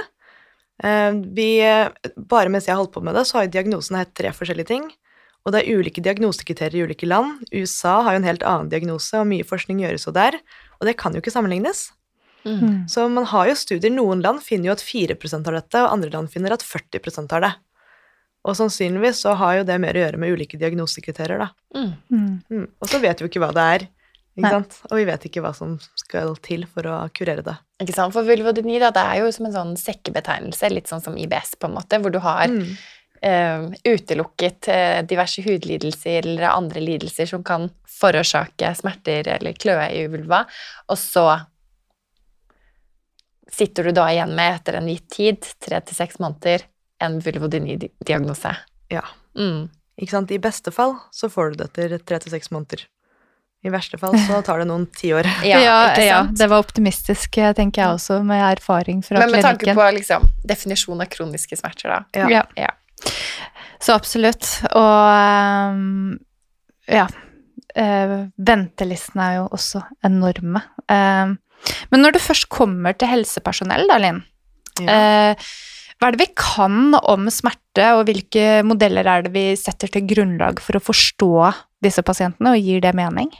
Eh, 0.84 1.14
Vi, 1.38 1.50
bare 2.18 2.50
mens 2.50 2.66
jeg 2.66 2.74
har 2.74 2.82
holdt 2.82 2.96
på 2.98 3.06
med 3.06 3.14
det, 3.18 3.28
så 3.30 3.38
har 3.38 3.46
jo 3.46 3.54
diagnosen 3.60 4.00
hett 4.02 4.16
tre 4.18 4.34
forskjellige 4.34 4.72
ting. 4.74 4.90
Og 5.46 5.54
det 5.54 5.62
er 5.62 5.78
ulike 5.80 6.02
diagnosekriterier 6.04 6.82
i 6.82 6.88
ulike 6.90 7.08
land. 7.08 7.46
USA 7.54 8.02
har 8.04 8.18
jo 8.18 8.24
en 8.24 8.28
helt 8.28 8.44
annen 8.44 8.74
diagnose, 8.74 9.14
og 9.16 9.30
mye 9.30 9.46
forskning 9.48 9.80
gjøres 9.86 10.10
jo 10.10 10.12
der. 10.18 10.36
Og 10.82 10.90
det 10.90 10.98
kan 11.00 11.14
jo 11.16 11.22
ikke 11.22 11.32
sammenlignes. 11.32 11.92
Mm. 12.48 12.88
Så 12.90 13.06
man 13.12 13.28
har 13.30 13.50
jo 13.50 13.56
studier. 13.60 13.92
Noen 13.94 14.24
land 14.24 14.42
finner 14.46 14.72
jo 14.72 14.78
at 14.78 14.84
4% 14.86 15.48
har 15.50 15.58
dette, 15.60 15.84
og 15.84 15.94
andre 15.98 16.12
land 16.14 16.32
finner 16.34 16.56
at 16.56 16.64
40% 16.66 17.36
har 17.36 17.44
det. 17.46 17.54
Og 18.48 18.56
sannsynligvis 18.56 19.22
så 19.26 19.34
har 19.36 19.58
jo 19.60 19.68
det 19.68 19.76
mer 19.84 19.98
å 19.98 20.04
gjøre 20.06 20.20
med 20.22 20.32
ulike 20.32 20.60
diagnosekriterier, 20.62 21.42
da. 21.44 21.50
Mm. 21.76 21.94
Mm. 22.14 22.34
Mm. 22.50 22.68
Og 22.80 22.90
så 22.92 23.00
vet 23.04 23.20
vi 23.20 23.26
jo 23.28 23.32
ikke 23.32 23.42
hva 23.44 23.52
det 23.56 23.66
er, 23.76 23.88
ikke 24.38 24.46
Nei. 24.46 24.52
sant? 24.54 24.76
Og 24.92 25.00
vi 25.00 25.08
vet 25.10 25.24
ikke 25.28 25.42
hva 25.44 25.52
som 25.58 25.74
skal 25.98 26.36
til 26.46 26.68
for 26.70 26.88
å 26.88 27.00
kurere 27.18 27.44
det. 27.44 27.56
Ikke 27.84 27.96
sant? 27.98 28.14
For 28.16 28.28
vulvodyni 28.28 28.78
da, 28.80 28.92
det 28.94 29.04
er 29.04 29.24
jo 29.24 29.32
som 29.36 29.50
en 29.50 29.56
sånn 29.56 29.74
sekkebetegnelse, 29.82 30.70
litt 30.72 30.88
sånn 30.92 31.04
som 31.04 31.18
IBS, 31.18 31.56
på 31.60 31.68
en 31.68 31.76
måte, 31.80 32.00
hvor 32.04 32.14
du 32.14 32.22
har 32.24 32.46
Mm. 32.48 32.70
uh, 33.26 33.64
utelukket 33.84 34.70
uh, 34.70 35.02
diverse 35.10 35.42
hudlidelser 35.42 36.22
eller 36.22 36.52
andre 36.52 36.84
lidelser 36.86 37.26
som 37.26 37.44
kan 37.44 37.68
forårsake 37.90 38.76
smerter 38.78 39.28
eller 39.40 39.58
kløe 39.58 39.90
i 39.98 40.06
vulva, 40.14 40.44
og 40.88 40.98
så 41.02 41.26
sitter 43.52 43.88
du 43.88 43.96
da 43.96 44.10
igjen 44.12 44.36
med, 44.36 44.60
etter 44.60 44.80
en 44.80 44.90
gitt 44.92 45.08
tid, 45.14 45.48
tre 45.64 45.80
til 45.86 45.98
seks 45.98 46.20
måneder, 46.24 46.66
en 47.04 47.20
vulvodyni-diagnose. 47.24 48.54
Ja. 48.94 49.04
Mm. 49.38 49.68
Ikke 49.98 50.14
sant? 50.14 50.32
I 50.34 50.42
beste 50.42 50.74
fall 50.74 50.96
så 51.14 51.30
får 51.32 51.54
du 51.54 51.62
det 51.62 51.72
etter 51.72 51.98
tre 52.06 52.20
til 52.24 52.34
seks 52.36 52.52
måneder. 52.54 52.86
I 53.66 53.72
verste 53.74 53.98
fall 53.98 54.14
så 54.28 54.40
tar 54.46 54.62
det 54.62 54.68
noen 54.70 54.86
tiår. 55.00 55.28
Ja, 55.48 55.60
ja, 55.64 55.78
ja, 56.02 56.20
det 56.30 56.50
var 56.52 56.62
optimistisk, 56.62 57.40
eh, 57.42 57.54
tenker 57.58 57.84
jeg 57.84 57.98
også, 57.98 58.20
med 58.26 58.44
erfaring 58.52 59.02
fra 59.06 59.22
Men 59.24 59.34
med 59.34 59.46
tanke 59.46 59.74
på 59.78 59.88
liksom, 59.98 60.28
definisjonen 60.48 61.06
av 61.06 61.12
kroniske 61.14 61.58
smerter, 61.60 61.96
da. 61.96 62.28
Ja. 62.30 62.44
Ja. 62.58 62.74
Så 63.82 63.94
absolutt. 63.94 64.46
Og 64.72 65.02
ehm, 65.14 66.16
ja. 66.90 67.06
eh, 67.78 68.16
ventelistene 68.38 69.28
er 69.28 69.36
jo 69.40 69.50
også 69.58 69.84
enorme. 70.06 70.64
Men 71.92 72.04
når 72.04 72.18
det 72.18 72.24
først 72.26 72.50
kommer 72.54 72.98
til 72.98 73.12
helsepersonell, 73.12 73.88
da, 73.90 73.98
Linn, 74.02 74.24
Ja. 74.80 74.86
eh, 75.34 75.48
hva 75.98 76.08
er 76.08 76.14
det 76.14 76.28
vi 76.28 76.34
kan 76.38 76.94
om 76.94 77.26
smerte, 77.34 77.88
og 77.98 78.06
hvilke 78.06 78.64
modeller 78.64 79.08
er 79.08 79.24
det 79.26 79.34
vi 79.34 79.56
setter 79.58 79.90
til 79.90 80.06
grunnlag 80.06 80.60
for 80.62 80.78
å 80.78 80.84
forstå 80.84 81.32
disse 81.82 82.04
pasientene, 82.06 82.54
og 82.54 82.62
gir 82.62 82.82
det 82.82 82.94
mening? 82.94 83.32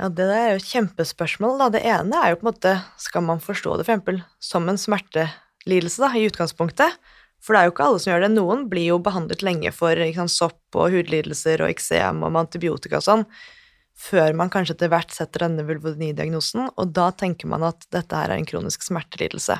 Ja, 0.00 0.08
det 0.12 0.26
er 0.28 0.48
jo 0.50 0.56
et 0.60 0.68
kjempespørsmål. 0.68 1.58
Da. 1.58 1.68
Det 1.72 1.84
ene 1.88 2.18
er 2.20 2.34
jo 2.34 2.40
på 2.40 2.44
en 2.44 2.52
måte 2.52 2.72
Skal 3.00 3.22
man 3.22 3.38
forstå 3.40 3.78
det 3.78 3.86
for 3.86 3.94
eksempel 3.94 4.18
som 4.44 4.68
en 4.68 4.76
smertelidelse 4.76 6.02
da, 6.02 6.10
i 6.12 6.26
utgangspunktet? 6.28 6.98
For 7.40 7.54
det 7.54 7.60
er 7.60 7.68
jo 7.68 7.72
ikke 7.72 7.86
alle 7.86 8.00
som 8.02 8.10
gjør 8.12 8.24
det. 8.26 8.32
Noen 8.34 8.68
blir 8.68 8.90
jo 8.90 8.98
behandlet 8.98 9.42
lenge 9.46 9.72
for 9.72 9.94
sant, 9.94 10.34
sopp 10.34 10.76
og 10.76 10.90
hudlidelser 10.92 11.62
og 11.62 11.70
eksem 11.70 12.24
og 12.26 12.36
antibiotika 12.42 12.98
og 12.98 13.06
sånn, 13.06 13.24
før 13.96 14.34
man 14.36 14.50
kanskje 14.52 14.76
etter 14.76 14.90
hvert 14.92 15.14
setter 15.14 15.46
denne 15.46 15.64
vulvodyni-diagnosen, 15.66 16.68
og 16.76 16.92
da 16.96 17.08
tenker 17.16 17.48
man 17.48 17.64
at 17.66 17.88
dette 17.94 18.18
her 18.18 18.32
er 18.32 18.40
en 18.40 18.48
kronisk 18.48 18.84
smertelidelse. 18.84 19.56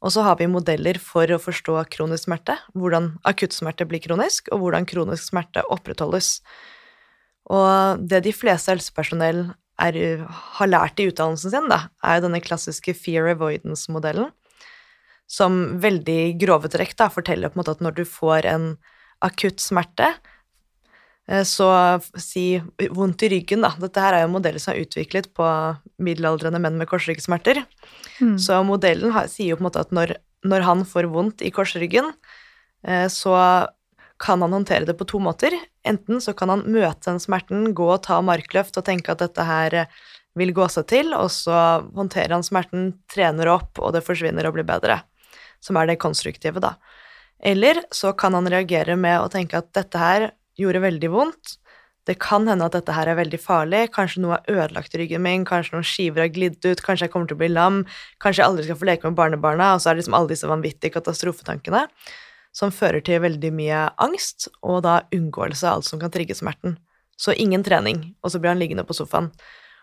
Og 0.00 0.14
så 0.14 0.24
har 0.24 0.38
vi 0.40 0.48
modeller 0.48 0.96
for 1.02 1.28
å 1.28 1.40
forstå 1.40 1.76
kronisk 1.92 2.28
smerte, 2.28 2.56
hvordan 2.78 3.12
akuttsmerte 3.28 3.84
blir 3.88 4.00
kronisk, 4.04 4.48
og 4.54 4.62
hvordan 4.62 4.86
kronisk 4.88 5.26
smerte 5.28 5.64
opprettholdes. 5.68 6.38
Og 7.52 8.06
det 8.08 8.22
de 8.24 8.32
fleste 8.32 8.72
helsepersonell 8.72 9.50
er, 9.80 10.00
har 10.56 10.70
lært 10.70 11.02
i 11.02 11.10
utdannelsen 11.10 11.52
sin, 11.52 11.68
da, 11.72 11.88
er 12.06 12.22
denne 12.24 12.40
klassiske 12.44 12.94
fear 12.96 13.28
avoidance-modellen, 13.34 14.30
som 15.30 15.60
veldig 15.82 16.20
grove 16.40 16.70
trekk 16.72 16.96
da, 16.98 17.10
forteller 17.12 17.50
på 17.50 17.58
en 17.58 17.62
måte 17.62 17.76
at 17.76 17.84
når 17.84 18.00
du 18.00 18.04
får 18.08 18.48
en 18.50 18.70
akutt 19.26 19.60
smerte, 19.62 20.14
så 21.46 21.68
si 22.18 22.44
vondt 22.90 23.22
i 23.22 23.28
ryggen, 23.30 23.62
da. 23.62 23.70
Dette 23.78 24.02
her 24.02 24.16
er 24.16 24.24
jo 24.24 24.30
en 24.30 24.34
modell 24.34 24.56
som 24.58 24.72
er 24.72 24.82
utviklet 24.82 25.28
på 25.36 25.46
middelaldrende 26.02 26.58
menn 26.62 26.78
med 26.80 26.88
korsryggsmerter. 26.90 27.62
Mm. 28.18 28.34
Så 28.42 28.58
modellen 28.66 29.14
sier 29.30 29.52
jo 29.52 29.60
på 29.60 29.64
en 29.64 29.68
måte 29.68 29.84
at 29.84 29.94
når, 29.94 30.16
når 30.42 30.66
han 30.66 30.82
får 30.88 31.10
vondt 31.12 31.44
i 31.46 31.52
korsryggen, 31.54 32.10
eh, 32.86 33.06
så 33.12 33.36
kan 34.20 34.42
han 34.42 34.52
håndtere 34.52 34.88
det 34.88 34.96
på 34.98 35.06
to 35.08 35.20
måter. 35.22 35.54
Enten 35.86 36.20
så 36.20 36.34
kan 36.36 36.52
han 36.52 36.66
møte 36.66 37.06
den 37.08 37.20
smerten, 37.22 37.70
gå 37.74 37.86
og 37.94 38.02
ta 38.04 38.18
markløft 38.24 38.76
og 38.76 38.88
tenke 38.88 39.14
at 39.14 39.22
dette 39.22 39.46
her 39.46 39.76
eh, 39.84 40.00
vil 40.38 40.52
gå 40.54 40.66
seg 40.70 40.86
til, 40.90 41.14
og 41.16 41.30
så 41.34 41.86
håndterer 41.96 42.36
han 42.36 42.46
smerten, 42.46 42.90
trener 43.10 43.50
opp, 43.54 43.78
og 43.78 43.94
det 43.96 44.04
forsvinner 44.06 44.46
og 44.46 44.58
blir 44.58 44.68
bedre. 44.68 45.00
Som 45.62 45.78
er 45.78 45.90
det 45.90 46.00
konstruktive, 46.02 46.62
da. 46.62 46.76
Eller 47.40 47.82
så 47.94 48.12
kan 48.12 48.36
han 48.36 48.48
reagere 48.52 48.96
med 49.00 49.22
å 49.22 49.30
tenke 49.32 49.58
at 49.58 49.72
dette 49.76 50.00
her 50.00 50.28
gjorde 50.60 50.84
veldig 50.84 51.10
vondt. 51.12 51.56
Det 52.08 52.16
kan 52.18 52.48
hende 52.48 52.64
at 52.66 52.74
dette 52.74 52.94
her 52.96 53.10
er 53.12 53.18
veldig 53.18 53.38
farlig. 53.38 53.82
Kanskje 53.94 54.22
noe 54.24 54.38
er 54.38 54.56
ødelagt 54.56 54.94
i 54.96 55.02
ryggen 55.02 55.22
min, 55.24 55.44
kanskje 55.48 55.76
noen 55.76 55.86
skiver 55.86 56.24
har 56.24 56.32
glidd 56.32 56.58
ut, 56.64 56.82
kanskje 56.82 57.06
jeg 57.06 57.12
kommer 57.12 57.28
til 57.30 57.36
å 57.36 57.42
bli 57.42 57.50
lam, 57.52 57.82
kanskje 58.24 58.42
jeg 58.42 58.48
aldri 58.48 58.66
skal 58.66 58.78
få 58.80 58.88
leke 58.88 59.10
med 59.10 59.18
barnebarna, 59.20 59.74
og 59.74 59.82
så 59.82 59.90
er 59.90 59.96
det 59.96 60.04
liksom 60.04 60.16
alle 60.18 60.32
disse 60.32 60.50
vanvittige 60.50 60.96
katastrofetankene 60.96 61.84
som 62.56 62.72
fører 62.74 63.04
til 63.06 63.20
veldig 63.22 63.52
mye 63.54 63.82
angst, 64.02 64.48
og 64.66 64.82
da 64.86 65.00
unngåelse 65.14 65.68
av 65.68 65.78
alt 65.78 65.90
som 65.90 66.00
kan 66.02 66.10
trigge 66.10 66.34
smerten. 66.34 66.78
Så 67.20 67.36
ingen 67.36 67.62
trening, 67.62 68.14
og 68.24 68.32
så 68.32 68.40
blir 68.40 68.54
han 68.54 68.62
liggende 68.62 68.86
på 68.88 68.96
sofaen. 68.96 69.28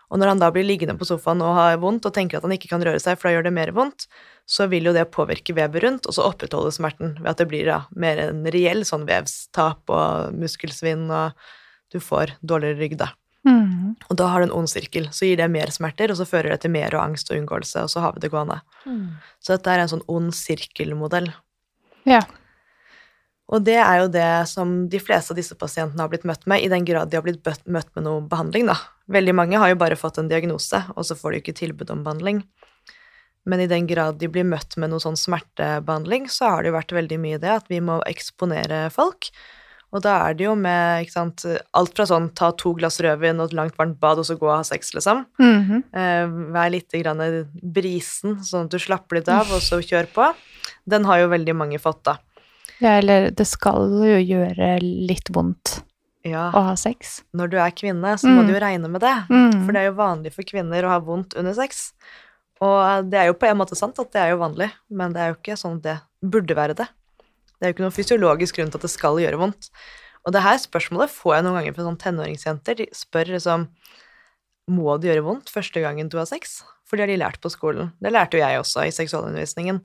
Og 0.08 0.20
når 0.20 0.32
han 0.32 0.40
da 0.40 0.48
blir 0.54 0.64
liggende 0.64 0.96
på 0.96 1.06
sofaen 1.08 1.42
og 1.44 1.56
har 1.58 1.78
vondt 1.82 2.06
og 2.08 2.14
tenker 2.16 2.38
at 2.38 2.46
han 2.46 2.54
ikke 2.54 2.70
kan 2.70 2.84
røre 2.84 3.00
seg, 3.02 3.18
for 3.18 3.28
da 3.28 3.34
gjør 3.36 3.48
det 3.48 3.54
mer 3.58 3.72
vondt, 3.76 4.06
så 4.48 4.64
vil 4.72 4.88
jo 4.88 4.94
det 4.96 5.04
påvirke 5.12 5.52
vevet 5.56 5.84
rundt, 5.84 6.08
og 6.08 6.16
så 6.16 6.24
opprettholde 6.30 6.72
smerten 6.72 7.18
ved 7.20 7.28
at 7.34 7.42
det 7.42 7.48
blir 7.50 7.68
da 7.68 7.82
mer 7.92 8.22
en 8.22 8.46
reell 8.54 8.86
sånn 8.88 9.04
vevstap 9.08 9.92
og 9.92 10.36
muskelsvinn, 10.40 11.04
og 11.12 11.36
du 11.92 12.00
får 12.00 12.38
dårligere 12.40 12.80
rygg, 12.80 12.96
da. 13.00 13.12
Mm. 13.48 13.94
Og 14.08 14.16
da 14.18 14.26
har 14.32 14.40
du 14.40 14.48
en 14.48 14.56
ond 14.58 14.68
sirkel. 14.70 15.08
Så 15.14 15.28
gir 15.28 15.38
det 15.40 15.46
mer 15.52 15.70
smerter, 15.72 16.12
og 16.12 16.18
så 16.18 16.26
fører 16.28 16.54
det 16.54 16.62
til 16.64 16.72
mer 16.74 16.96
og 16.96 17.04
angst 17.04 17.30
og 17.30 17.38
unngåelse, 17.38 17.84
og 17.84 17.92
så 17.92 18.02
har 18.04 18.16
vi 18.16 18.24
det 18.24 18.32
gående. 18.32 18.58
Så 19.44 19.54
dette 19.54 19.72
er 19.72 19.84
en 19.84 19.92
sånn 19.92 20.04
ond 20.08 20.34
sirkelmodell. 20.36 21.30
Ja. 22.08 22.24
Og 23.48 23.64
det 23.64 23.78
er 23.80 24.02
jo 24.02 24.12
det 24.12 24.28
som 24.50 24.74
de 24.92 25.00
fleste 25.00 25.32
av 25.32 25.40
disse 25.40 25.56
pasientene 25.56 26.04
har 26.04 26.12
blitt 26.12 26.26
møtt 26.28 26.44
med, 26.48 26.64
i 26.64 26.72
den 26.72 26.84
grad 26.88 27.12
de 27.12 27.20
har 27.20 27.24
blitt 27.24 27.44
møtt 27.68 27.92
med 27.96 28.04
noe 28.08 28.24
behandling, 28.28 28.68
da. 28.68 28.76
Veldig 29.08 29.34
mange 29.34 29.60
har 29.60 29.72
jo 29.72 29.80
bare 29.80 29.96
fått 29.96 30.18
en 30.20 30.28
diagnose, 30.28 30.82
og 30.94 31.06
så 31.08 31.16
får 31.16 31.32
de 31.32 31.42
ikke 31.42 31.56
tilbud 31.56 31.90
om 31.94 32.02
behandling. 32.04 32.42
Men 33.48 33.62
i 33.64 33.68
den 33.70 33.86
grad 33.88 34.18
de 34.20 34.28
blir 34.28 34.44
møtt 34.44 34.76
med 34.76 34.92
noe 34.92 35.00
sånn 35.00 35.16
smertebehandling, 35.16 36.26
så 36.28 36.52
har 36.52 36.62
det 36.62 36.72
jo 36.72 36.76
vært 36.76 36.92
veldig 36.92 37.18
mye 37.22 37.38
det 37.40 37.54
at 37.54 37.70
vi 37.72 37.80
må 37.80 38.02
eksponere 38.08 38.88
folk. 38.92 39.30
Og 39.88 40.02
da 40.04 40.18
er 40.26 40.36
det 40.36 40.44
jo 40.44 40.52
med 40.58 41.06
ikke 41.06 41.14
sant, 41.14 41.46
alt 41.72 41.94
fra 41.96 42.04
sånn 42.10 42.28
ta 42.36 42.50
to 42.60 42.74
glass 42.76 43.00
rødvin 43.00 43.40
og 43.40 43.48
et 43.48 43.56
langt 43.56 43.78
varmt 43.80 43.96
bad, 44.02 44.20
og 44.20 44.28
så 44.28 44.36
gå 44.36 44.44
og 44.44 44.58
ha 44.58 44.64
sex, 44.68 44.92
liksom. 44.92 45.24
Mhm. 45.40 45.82
Eh, 45.96 46.26
vær 46.52 46.68
litt 46.74 46.92
grann 46.92 47.24
brisen, 47.62 48.36
sånn 48.44 48.68
at 48.68 48.76
du 48.76 48.78
slapper 48.78 49.16
litt 49.22 49.32
av, 49.32 49.48
og 49.48 49.64
så 49.64 49.80
kjør 49.80 50.12
på. 50.12 50.28
Den 50.84 51.08
har 51.08 51.22
jo 51.22 51.32
veldig 51.32 51.56
mange 51.56 51.80
fått, 51.80 52.04
da. 52.04 52.18
ja, 52.80 52.98
eller 53.00 53.30
det 53.30 53.46
skal 53.48 53.88
jo 54.04 54.20
gjøre 54.20 54.76
litt 54.82 55.32
vondt 55.32 55.80
Ja, 56.28 56.50
å 56.52 56.62
ha 56.70 56.74
sex. 56.76 57.22
når 57.34 57.50
du 57.50 57.56
er 57.58 57.70
kvinne, 57.70 58.14
så 58.20 58.28
må 58.28 58.42
Mm. 58.42 58.46
du 58.46 58.52
jo 58.54 58.60
regne 58.60 58.88
med 58.90 59.00
det. 59.00 59.14
Mm. 59.30 59.64
For 59.64 59.72
det 59.72 59.80
er 59.82 59.88
jo 59.90 59.96
vanlig 59.98 60.32
for 60.34 60.42
kvinner 60.42 60.82
å 60.84 60.88
ha 60.94 61.00
vondt 61.00 61.36
under 61.36 61.54
sex. 61.54 61.92
Og 62.60 63.08
det 63.10 63.18
er 63.20 63.26
jo 63.30 63.34
på 63.38 63.46
en 63.48 63.56
måte 63.58 63.76
sant 63.76 63.98
at 63.98 64.10
det 64.12 64.20
er 64.20 64.30
jo 64.30 64.38
vanlig, 64.42 64.70
men 64.90 65.12
det 65.12 65.20
er 65.22 65.28
jo 65.32 65.36
ikke 65.38 65.56
sånn 65.56 65.76
at 65.78 65.82
det 65.82 66.00
burde 66.24 66.54
være 66.58 66.74
det. 66.74 66.88
Det 67.58 67.62
er 67.62 67.72
jo 67.72 67.74
ikke 67.76 67.86
noen 67.86 67.96
fysiologisk 67.98 68.56
grunn 68.56 68.70
til 68.70 68.78
at 68.78 68.82
det 68.82 68.90
skal 68.90 69.16
gjøre 69.18 69.38
vondt. 69.38 69.70
Og 70.26 70.32
det 70.32 70.42
her 70.42 70.58
spørsmålet 70.58 71.08
får 71.10 71.34
jeg 71.36 71.44
noen 71.44 71.56
ganger 71.58 71.74
fra 71.74 71.84
sånn 71.86 71.98
tenåringsjenter. 72.02 72.76
De 72.76 72.86
spør 72.92 73.26
liksom 73.34 73.68
Må 74.68 74.98
det 75.00 75.08
gjøre 75.08 75.24
vondt 75.24 75.48
første 75.48 75.80
gangen 75.80 76.10
du 76.10 76.18
har 76.18 76.26
sex? 76.26 76.62
For 76.84 76.96
det 76.96 77.06
har 77.06 77.12
de 77.16 77.16
lært 77.24 77.40
på 77.40 77.48
skolen. 77.50 77.92
Det 78.02 78.12
lærte 78.12 78.36
jo 78.36 78.42
jeg 78.44 78.58
også 78.60 78.84
i 78.84 78.90
seksualundervisningen. 78.92 79.80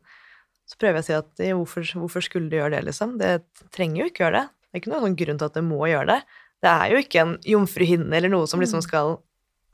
Så 0.67 0.75
prøver 0.79 0.99
jeg 0.99 1.03
å 1.03 1.05
si 1.05 1.13
at 1.13 1.53
hvorfor, 1.55 1.83
hvorfor 2.01 2.21
skulle 2.23 2.49
du 2.49 2.57
gjøre 2.57 2.71
det, 2.71 2.85
liksom? 2.89 3.17
Det 3.17 3.43
trenger 3.71 4.01
jo 4.03 4.09
ikke 4.09 4.23
gjøre 4.25 4.41
det. 4.41 4.49
Det 4.73 4.79
er 4.79 4.81
ikke 4.81 4.91
noen 4.95 5.05
sånn 5.05 5.17
grunn 5.19 5.37
til 5.37 5.45
at 5.45 5.53
det 5.59 5.63
må 5.63 5.79
gjøre 5.85 6.07
det. 6.09 6.19
Det 6.63 6.71
er 6.71 6.93
jo 6.93 7.01
ikke 7.03 7.21
en 7.21 7.33
jomfruhinne 7.45 8.15
eller 8.17 8.31
noe 8.33 8.47
som 8.49 8.59
liksom 8.63 8.81
skal 8.81 9.19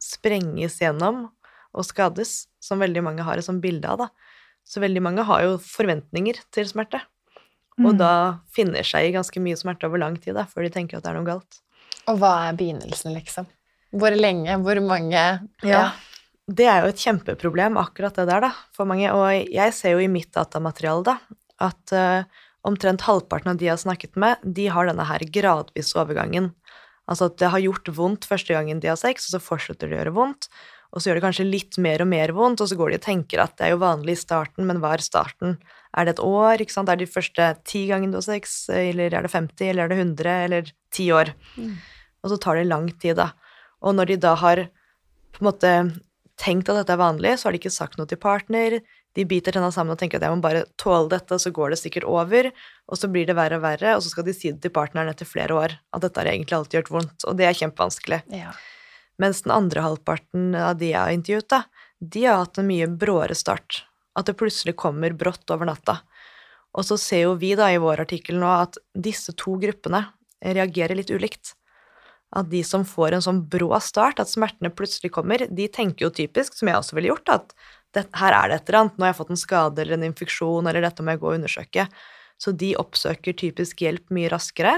sprenges 0.04 0.80
gjennom 0.82 1.30
og 1.78 1.86
skades, 1.86 2.48
som 2.60 2.82
veldig 2.82 3.04
mange 3.06 3.24
har 3.24 3.38
et 3.40 3.46
sånt 3.46 3.62
bilde 3.64 3.88
av, 3.88 4.02
da. 4.02 4.10
Så 4.66 4.82
veldig 4.82 5.02
mange 5.06 5.24
har 5.26 5.44
jo 5.46 5.58
forventninger 5.62 6.40
til 6.52 6.66
smerte, 6.68 7.00
og 7.80 7.94
Mm. 7.94 7.98
da 7.98 8.40
finner 8.52 8.84
seg 8.84 9.08
i 9.08 9.14
ganske 9.16 9.40
mye 9.40 9.56
smerte 9.56 9.86
over 9.86 10.00
lang 10.00 10.18
tid, 10.18 10.34
da, 10.36 10.44
før 10.46 10.64
de 10.64 10.70
tenker 10.70 10.98
at 10.98 11.04
det 11.04 11.12
er 11.12 11.20
noe 11.22 11.26
galt. 11.30 11.62
Og 12.08 12.18
hva 12.20 12.50
er 12.50 12.58
begynnelsen, 12.58 13.14
liksom? 13.14 13.48
Hvor 13.94 14.12
lenge? 14.18 14.58
Hvor 14.62 14.82
mange? 14.82 15.48
Ja. 15.64 15.92
Det 16.50 16.66
er 16.66 16.82
jo 16.82 16.90
et 16.90 16.98
kjempeproblem, 16.98 17.78
akkurat 17.78 18.16
det 18.16 18.28
der, 18.28 18.42
da, 18.42 18.52
for 18.74 18.86
mange. 18.86 19.12
Og 19.14 19.48
jeg 19.54 19.74
ser 19.74 19.92
jo 19.92 20.00
i 20.00 20.08
mitt 20.08 20.32
datamateriale, 20.34 21.04
da, 21.06 21.18
at 21.60 21.94
eh, 21.94 22.24
omtrent 22.68 23.06
halvparten 23.08 23.54
av 23.54 23.60
de 23.60 23.70
jeg 23.70 23.76
har 23.76 23.82
snakket 23.82 24.18
med, 24.20 24.42
de 24.44 24.68
har 24.72 24.90
denne 24.90 25.06
her 25.08 25.24
gradvis 25.34 25.94
overgangen. 25.98 26.52
Altså 27.10 27.30
at 27.30 27.40
det 27.42 27.50
har 27.54 27.64
gjort 27.64 27.90
vondt 27.96 28.28
første 28.30 28.54
gangen 28.54 28.82
de 28.84 28.92
har 28.92 29.00
sex, 29.00 29.28
og 29.28 29.38
så 29.38 29.42
fortsetter 29.42 29.90
det 29.90 29.98
å 29.98 30.02
gjøre 30.02 30.16
vondt. 30.18 30.50
Og 30.90 31.02
så 31.02 31.10
gjør 31.10 31.20
det 31.20 31.26
kanskje 31.28 31.46
litt 31.46 31.78
mer 31.82 32.02
og 32.02 32.10
mer 32.10 32.34
vondt, 32.34 32.64
og 32.64 32.70
så 32.70 32.78
går 32.78 32.92
de 32.92 32.98
og 33.00 33.06
tenker 33.06 33.42
at 33.44 33.56
det 33.60 33.68
er 33.68 33.76
jo 33.76 33.84
vanlig 33.84 34.16
i 34.16 34.22
starten, 34.24 34.66
men 34.66 34.82
hva 34.82 34.96
er 34.96 35.06
starten? 35.06 35.60
Er 35.98 36.06
det 36.06 36.16
et 36.16 36.24
år? 36.26 36.62
ikke 36.62 36.74
sant? 36.74 36.90
Er 36.90 36.98
det 36.98 37.08
de 37.08 37.14
første 37.14 37.50
ti 37.70 37.86
gangene 37.90 38.14
du 38.14 38.20
har 38.20 38.26
sex, 38.26 38.58
eller 38.74 39.14
er 39.14 39.26
det 39.26 39.34
50, 39.34 39.70
eller 39.70 39.86
er 39.86 39.94
det 39.94 40.00
100, 40.02 40.36
eller 40.50 40.72
ti 40.94 41.10
år? 41.14 41.34
Mm. 41.58 41.76
Og 42.26 42.34
så 42.34 42.40
tar 42.42 42.60
det 42.60 42.70
lang 42.70 42.90
tid, 43.02 43.18
da. 43.22 43.32
Og 43.86 43.96
når 43.96 44.12
de 44.12 44.20
da 44.26 44.36
har 44.42 44.66
på 45.34 45.44
en 45.44 45.50
måte 45.50 45.74
tenkt 46.40 46.72
at 46.72 46.82
dette 46.82 46.96
er 46.96 47.02
vanlig, 47.02 47.36
så 47.38 47.48
har 47.48 47.56
de 47.56 47.62
ikke 47.62 47.74
sagt 47.74 48.00
noe 48.00 48.10
til 48.10 48.20
partner. 48.22 48.80
De 49.18 49.26
biter 49.26 49.56
tenna 49.56 49.72
sammen 49.74 49.96
og 49.96 50.00
tenker 50.00 50.20
at 50.20 50.28
jeg 50.28 50.38
må 50.38 50.44
bare 50.44 50.68
tåle 50.80 51.10
dette, 51.12 51.40
så 51.42 51.52
går 51.54 51.74
det 51.74 51.80
sikkert 51.82 52.06
over. 52.08 52.52
Og 52.90 53.00
så 53.00 53.10
blir 53.12 53.26
det 53.30 53.36
verre 53.38 53.58
og 53.58 53.66
verre, 53.66 53.96
og 53.98 54.04
så 54.06 54.12
skal 54.14 54.28
de 54.28 54.36
si 54.38 54.52
det 54.54 54.62
til 54.64 54.74
partneren 54.76 55.10
etter 55.12 55.28
flere 55.28 55.56
år. 55.58 55.76
At 55.96 56.06
dette 56.06 56.22
har 56.22 56.30
egentlig 56.30 56.58
alltid 56.60 56.80
gjort 56.80 56.94
vondt. 56.94 57.26
Og 57.26 57.40
det 57.40 57.48
er 57.50 57.58
kjempevanskelig. 57.58 58.22
Ja. 58.38 58.54
Mens 59.20 59.42
den 59.44 59.56
andre 59.56 59.84
halvparten 59.84 60.54
av 60.56 60.78
de 60.80 60.94
jeg 60.94 61.02
har 61.02 61.16
intervjuet, 61.16 61.50
da, 61.52 61.64
de 62.00 62.26
har 62.28 62.44
hatt 62.44 62.62
en 62.62 62.70
mye 62.70 62.88
bråere 63.02 63.36
start. 63.36 63.84
At 64.16 64.30
det 64.30 64.38
plutselig 64.40 64.78
kommer 64.80 65.16
brått 65.18 65.52
over 65.52 65.68
natta. 65.68 66.00
Og 66.78 66.86
så 66.86 67.00
ser 67.02 67.26
jo 67.26 67.38
vi 67.40 67.56
da 67.58 67.72
i 67.74 67.82
vår 67.82 68.06
artikkel 68.06 68.38
nå 68.40 68.50
at 68.62 68.78
disse 68.94 69.34
to 69.38 69.58
gruppene 69.62 70.06
reagerer 70.46 70.96
litt 70.96 71.12
ulikt. 71.12 71.56
At 72.30 72.50
de 72.52 72.62
som 72.64 72.86
får 72.86 73.16
en 73.18 73.26
sånn 73.26 73.42
brå 73.50 73.74
start, 73.82 74.22
at 74.22 74.30
smertene 74.30 74.70
plutselig 74.70 75.12
kommer, 75.16 75.48
de 75.50 75.66
tenker 75.68 76.06
jo 76.06 76.14
typisk, 76.14 76.54
som 76.56 76.70
jeg 76.70 76.78
også 76.78 76.98
ville 76.98 77.10
gjort, 77.10 77.32
at 77.34 77.56
det, 77.96 78.06
her 78.20 78.36
er 78.36 78.50
det 78.50 78.60
et 78.60 78.70
eller 78.70 78.80
annet, 78.84 78.98
nå 78.98 79.06
har 79.06 79.14
jeg 79.14 79.20
fått 79.20 79.34
en 79.34 79.42
skade 79.42 79.84
eller 79.84 79.98
en 79.98 80.08
infeksjon, 80.10 80.70
eller 80.70 80.86
dette 80.86 81.04
må 81.06 81.16
jeg 81.16 81.22
gå 81.24 81.30
og 81.32 81.38
undersøke. 81.40 81.86
Så 82.40 82.54
de 82.56 82.72
oppsøker 82.80 83.36
typisk 83.38 83.82
hjelp 83.84 84.14
mye 84.16 84.30
raskere, 84.32 84.78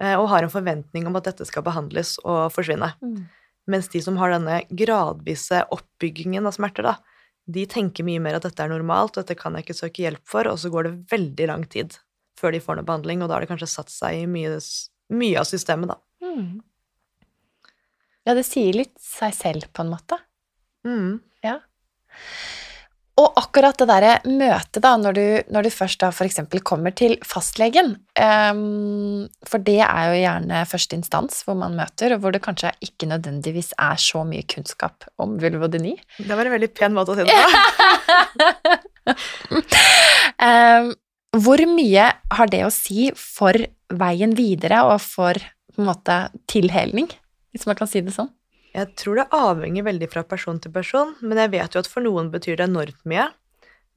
eh, 0.00 0.16
og 0.16 0.28
har 0.32 0.46
en 0.46 0.52
forventning 0.52 1.08
om 1.08 1.16
at 1.18 1.30
dette 1.30 1.46
skal 1.48 1.64
behandles 1.66 2.18
og 2.24 2.50
forsvinne. 2.54 2.92
Mm. 3.00 3.24
Mens 3.70 3.88
de 3.92 4.02
som 4.04 4.18
har 4.20 4.34
denne 4.34 4.60
gradvise 4.68 5.64
oppbyggingen 5.72 6.46
av 6.48 6.56
smerter, 6.56 6.90
da, 6.90 6.96
de 7.50 7.64
tenker 7.70 8.06
mye 8.06 8.22
mer 8.22 8.38
at 8.38 8.46
dette 8.46 8.62
er 8.62 8.72
normalt, 8.72 9.16
og 9.16 9.24
dette 9.24 9.38
kan 9.38 9.56
jeg 9.56 9.66
ikke 9.66 9.80
søke 9.80 10.04
hjelp 10.04 10.24
for, 10.28 10.48
og 10.50 10.60
så 10.60 10.70
går 10.72 10.86
det 10.86 10.96
veldig 11.12 11.50
lang 11.50 11.66
tid 11.70 11.96
før 12.40 12.54
de 12.54 12.62
får 12.64 12.78
noe 12.78 12.88
behandling, 12.88 13.20
og 13.20 13.28
da 13.28 13.36
har 13.36 13.44
det 13.44 13.50
kanskje 13.50 13.68
satt 13.68 13.90
seg 13.92 14.22
i 14.22 14.28
mye, 14.30 14.54
mye 15.12 15.40
av 15.40 15.48
systemet, 15.48 15.92
da. 15.92 15.98
Mm. 16.24 16.60
Ja, 18.28 18.36
det 18.36 18.44
sier 18.48 18.76
litt 18.76 18.94
seg 19.02 19.34
selv, 19.36 19.66
på 19.74 19.84
en 19.84 19.92
måte. 19.92 20.16
Mm. 20.86 21.18
Ja. 21.44 21.58
Og 23.20 23.36
akkurat 23.36 23.76
det 23.80 23.86
derre 23.90 24.12
møtet, 24.28 24.80
da, 24.84 24.94
når 25.00 25.16
du, 25.16 25.24
når 25.52 25.66
du 25.66 25.70
først 25.74 26.00
da 26.00 26.10
for 26.14 26.28
eksempel 26.28 26.62
kommer 26.64 26.94
til 26.96 27.16
fastlegen 27.26 27.92
um, 28.16 29.26
For 29.48 29.60
det 29.66 29.80
er 29.84 30.04
jo 30.08 30.20
gjerne 30.22 30.62
første 30.70 30.96
instans 30.96 31.42
hvor 31.44 31.58
man 31.58 31.76
møter, 31.76 32.14
og 32.14 32.22
hvor 32.22 32.34
det 32.34 32.42
kanskje 32.44 32.72
ikke 32.86 33.10
nødvendigvis 33.10 33.74
er 33.76 34.00
så 34.00 34.24
mye 34.28 34.46
kunnskap 34.48 35.08
om 35.20 35.36
vulvodyni. 35.42 35.96
Det 36.16 36.32
var 36.32 36.48
en 36.48 36.56
veldig 36.56 36.72
pen 36.76 36.96
måte 36.96 37.12
å 37.12 37.18
si 37.18 37.26
det 37.26 37.36
på. 37.36 37.42
um, 40.46 40.92
hvor 41.44 41.66
mye 41.76 42.10
har 42.38 42.50
det 42.50 42.64
å 42.66 42.74
si 42.74 43.10
for 43.18 43.58
veien 44.00 44.32
videre 44.38 44.84
og 44.88 44.98
for 45.02 45.38
på 45.70 45.82
en 45.82 45.90
måte 45.90 46.22
tilhelning, 46.50 47.10
hvis 47.52 47.66
man 47.68 47.76
kan 47.78 47.90
si 47.90 48.02
det 48.06 48.14
sånn? 48.14 48.30
Jeg 48.70 48.94
tror 49.00 49.18
det 49.18 49.28
avhenger 49.34 49.86
veldig 49.86 50.08
fra 50.12 50.22
person 50.22 50.60
til 50.62 50.72
person, 50.74 51.16
men 51.24 51.40
jeg 51.42 51.50
vet 51.56 51.74
jo 51.74 51.82
at 51.82 51.90
for 51.90 52.04
noen 52.06 52.30
betyr 52.30 52.58
det 52.60 52.68
enormt 52.68 53.00
mye. 53.08 53.26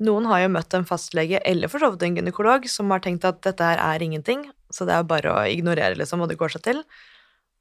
Noen 0.03 0.25
har 0.25 0.41
jo 0.41 0.51
møtt 0.55 0.73
en 0.73 0.87
fastlege 0.89 1.39
eller 1.45 1.69
for 1.69 1.83
så 1.83 1.91
vidt 1.93 2.05
en 2.07 2.17
gynekolog 2.17 2.65
som 2.71 2.89
har 2.91 3.03
tenkt 3.05 3.27
at 3.29 3.43
dette 3.45 3.63
her 3.63 3.77
er 3.77 4.01
ingenting, 4.03 4.47
så 4.73 4.87
det 4.89 4.95
er 4.97 5.05
bare 5.07 5.29
å 5.29 5.43
ignorere, 5.45 5.93
liksom, 5.99 6.23
og 6.25 6.31
det 6.31 6.39
går 6.41 6.55
seg 6.55 6.65
til. 6.65 6.81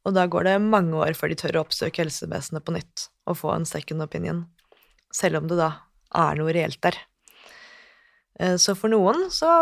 Og 0.09 0.17
da 0.17 0.25
går 0.27 0.49
det 0.49 0.57
mange 0.65 0.97
år 0.99 1.15
før 1.15 1.31
de 1.31 1.39
tør 1.39 1.61
å 1.61 1.67
oppsøke 1.67 2.03
helsevesenet 2.03 2.65
på 2.65 2.75
nytt 2.75 3.07
og 3.29 3.39
få 3.39 3.53
en 3.55 3.69
second 3.69 4.03
opinion, 4.03 4.47
selv 5.15 5.43
om 5.43 5.51
det 5.51 5.61
da 5.61 5.71
er 6.17 6.41
noe 6.41 6.55
reelt 6.57 6.81
der. 6.83 6.97
Eh, 8.41 8.57
Så 8.57 8.75
for 8.75 8.89
noen 8.89 9.29
så 9.31 9.53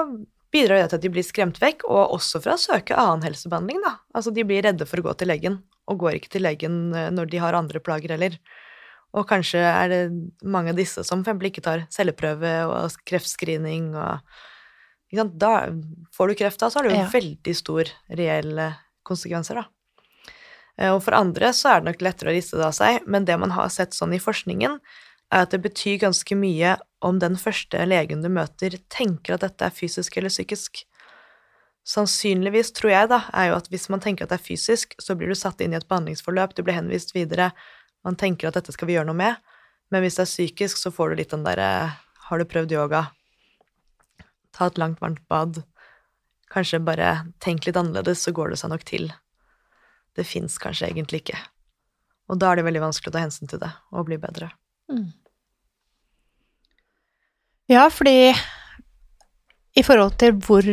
bidrar 0.55 0.81
det 0.81 0.89
til 0.91 0.99
at 0.99 1.03
de 1.03 1.13
blir 1.13 1.27
skremt 1.27 1.61
vekk, 1.61 1.85
og 1.91 2.15
også 2.17 2.41
fra 2.43 2.55
å 2.57 2.63
søke 2.63 2.97
annen 2.97 3.27
helsebehandling, 3.27 3.83
da. 3.85 3.99
Altså 4.15 4.33
de 4.35 4.47
blir 4.47 4.63
redde 4.67 4.87
for 4.87 5.03
å 5.03 5.11
gå 5.11 5.19
til 5.19 5.31
legen, 5.31 5.61
og 5.89 5.99
går 6.03 6.19
ikke 6.19 6.33
til 6.37 6.43
legen 6.45 6.95
eh, 6.95 7.11
når 7.15 7.31
de 7.31 7.39
har 7.43 7.55
andre 7.59 7.81
plager 7.81 8.13
heller. 8.17 8.37
Og 9.17 9.27
kanskje 9.27 9.59
er 9.59 9.89
det 9.91 10.03
mange 10.47 10.71
av 10.71 10.77
disse 10.79 11.03
som 11.07 11.25
f.eks. 11.27 11.43
ikke 11.51 11.65
tar 11.67 11.87
celleprøve 11.91 12.53
og 12.71 12.95
kreftscreening 13.11 13.95
og 13.99 14.21
ikke 15.11 15.19
sant? 15.25 15.35
Da 15.43 15.55
får 16.15 16.29
du 16.31 16.35
kreft, 16.39 16.61
da, 16.63 16.69
så 16.71 16.79
har 16.79 16.87
det 16.87 16.93
jo 16.95 17.01
Ja. 17.03 17.09
veldig 17.11 17.55
stor 17.59 17.91
reelle 18.09 18.69
konsekvenser, 19.05 19.55
da. 19.59 19.65
Eh, 20.79 20.91
Og 20.95 21.03
for 21.03 21.13
andre 21.19 21.51
så 21.53 21.75
er 21.77 21.81
det 21.81 21.91
nok 21.91 22.03
lettere 22.07 22.31
å 22.31 22.37
riste 22.37 22.57
det 22.57 22.67
av 22.69 22.73
seg, 22.77 23.07
men 23.07 23.25
det 23.25 23.39
man 23.39 23.51
har 23.51 23.69
sett 23.69 23.91
sånn 23.97 24.15
i 24.15 24.23
forskningen, 24.23 24.79
er 25.33 25.43
at 25.43 25.51
det 25.51 25.63
betyr 25.63 25.99
ganske 26.03 26.35
mye 26.39 26.77
om 27.03 27.19
den 27.19 27.37
første 27.37 27.83
legen 27.87 28.23
du 28.23 28.29
møter, 28.29 28.79
tenker 28.91 29.35
at 29.35 29.41
dette 29.41 29.63
er 29.67 29.71
fysisk 29.75 30.17
eller 30.19 30.29
psykisk. 30.31 30.85
Sannsynligvis, 31.87 32.73
tror 32.77 32.93
jeg, 32.93 33.09
da, 33.11 33.23
er 33.35 33.51
jo 33.51 33.59
at 33.59 33.71
hvis 33.73 33.89
man 33.93 34.03
tenker 34.05 34.27
at 34.27 34.33
det 34.33 34.39
er 34.39 34.45
fysisk, 34.45 34.95
så 35.01 35.17
blir 35.19 35.33
du 35.33 35.39
satt 35.39 35.63
inn 35.65 35.73
i 35.75 35.79
et 35.79 35.89
behandlingsforløp, 35.89 36.53
du 36.55 36.63
blir 36.67 36.77
henvist 36.77 37.15
videre, 37.17 37.51
man 38.05 38.19
tenker 38.21 38.49
at 38.49 38.59
dette 38.59 38.75
skal 38.75 38.89
vi 38.89 38.97
gjøre 38.97 39.09
noe 39.09 39.19
med, 39.19 39.41
men 39.91 40.05
hvis 40.05 40.21
det 40.21 40.27
er 40.27 40.31
psykisk, 40.31 40.79
så 40.79 40.93
får 40.95 41.11
du 41.11 41.21
litt 41.21 41.33
den 41.35 41.47
derre 41.47 41.71
Har 42.31 42.39
du 42.39 42.47
prøvd 42.47 42.73
yoga? 42.77 43.09
Ta 44.55 44.69
et 44.71 44.79
langt, 44.79 45.01
varmt 45.03 45.23
bad. 45.27 45.65
Kanskje 46.51 46.79
bare 46.83 47.33
tenk 47.43 47.67
litt 47.67 47.79
annerledes, 47.79 48.23
så 48.23 48.31
går 48.35 48.53
det 48.53 48.61
seg 48.61 48.71
nok 48.71 48.85
til. 48.87 49.09
Det 50.15 50.27
fins 50.27 50.59
kanskje 50.63 50.93
egentlig 50.93 51.25
ikke. 51.25 51.41
Og 52.31 52.39
da 52.39 52.53
er 52.53 52.61
det 52.61 52.67
veldig 52.69 52.85
vanskelig 52.85 53.11
å 53.11 53.17
ta 53.17 53.25
hensyn 53.25 53.51
til 53.51 53.63
det 53.63 53.71
og 53.91 54.07
bli 54.07 54.19
bedre. 54.23 54.53
Mm. 54.91 55.11
Ja, 57.71 57.89
fordi 57.91 58.33
i 59.79 59.83
forhold 59.87 60.17
til 60.19 60.39
hvor 60.43 60.67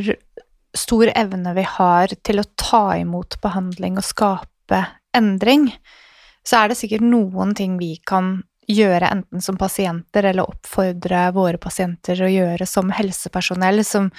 stor 0.79 1.11
evne 1.13 1.53
vi 1.57 1.65
har 1.67 2.13
til 2.25 2.41
å 2.41 2.49
ta 2.59 2.85
imot 2.99 3.39
behandling 3.43 3.99
og 3.99 4.05
skape 4.07 4.83
endring, 5.17 5.71
så 6.47 6.61
er 6.61 6.71
det 6.71 6.79
sikkert 6.79 7.05
noen 7.05 7.55
ting 7.57 7.75
vi 7.81 7.95
kan 8.07 8.37
gjøre 8.67 9.09
enten 9.13 9.43
som 9.43 9.57
pasienter 9.59 10.27
eller 10.27 10.47
oppfordre 10.47 11.29
våre 11.35 11.59
pasienter 11.61 12.19
å 12.19 12.31
gjøre 12.31 12.67
som 12.67 12.91
helsepersonell, 12.91 13.83
som, 13.87 14.09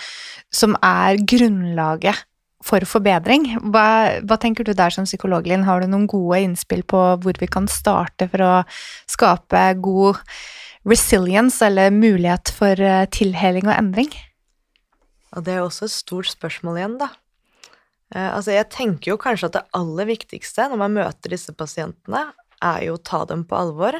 som 0.48 0.76
er 0.84 1.20
grunnlaget 1.20 2.24
for 2.64 2.82
forbedring. 2.88 3.50
Hva, 3.70 4.18
hva 4.24 4.38
tenker 4.40 4.66
du 4.66 4.72
der 4.76 4.94
som 4.94 5.06
psykolog, 5.06 5.46
Linn? 5.46 5.66
Har 5.68 5.82
du 5.82 5.90
noen 5.90 6.08
gode 6.10 6.40
innspill 6.42 6.82
på 6.88 7.02
hvor 7.22 7.38
vi 7.38 7.50
kan 7.50 7.68
starte 7.70 8.28
for 8.32 8.44
å 8.44 8.54
skape 9.10 9.62
god 9.84 10.18
resilience, 10.88 11.60
eller 11.64 11.92
mulighet 11.92 12.50
for 12.54 12.80
eh, 12.80 13.04
tilheling 13.12 13.68
og 13.68 13.76
endring? 13.76 14.10
Og 15.36 15.44
det 15.44 15.56
er 15.56 15.64
også 15.64 15.88
et 15.88 15.94
stort 15.94 16.30
spørsmål 16.30 16.80
igjen, 16.80 16.98
da. 17.00 17.10
Eh, 18.14 18.28
altså, 18.32 18.54
jeg 18.54 18.70
tenker 18.72 19.12
jo 19.12 19.20
kanskje 19.20 19.50
at 19.50 19.56
det 19.58 19.66
aller 19.76 20.08
viktigste 20.08 20.68
når 20.70 20.80
man 20.80 20.96
møter 20.96 21.34
disse 21.34 21.52
pasientene, 21.56 22.30
er 22.64 22.80
jo 22.88 22.96
å 22.96 23.02
ta 23.04 23.22
dem 23.28 23.44
på 23.46 23.58
alvor. 23.58 23.98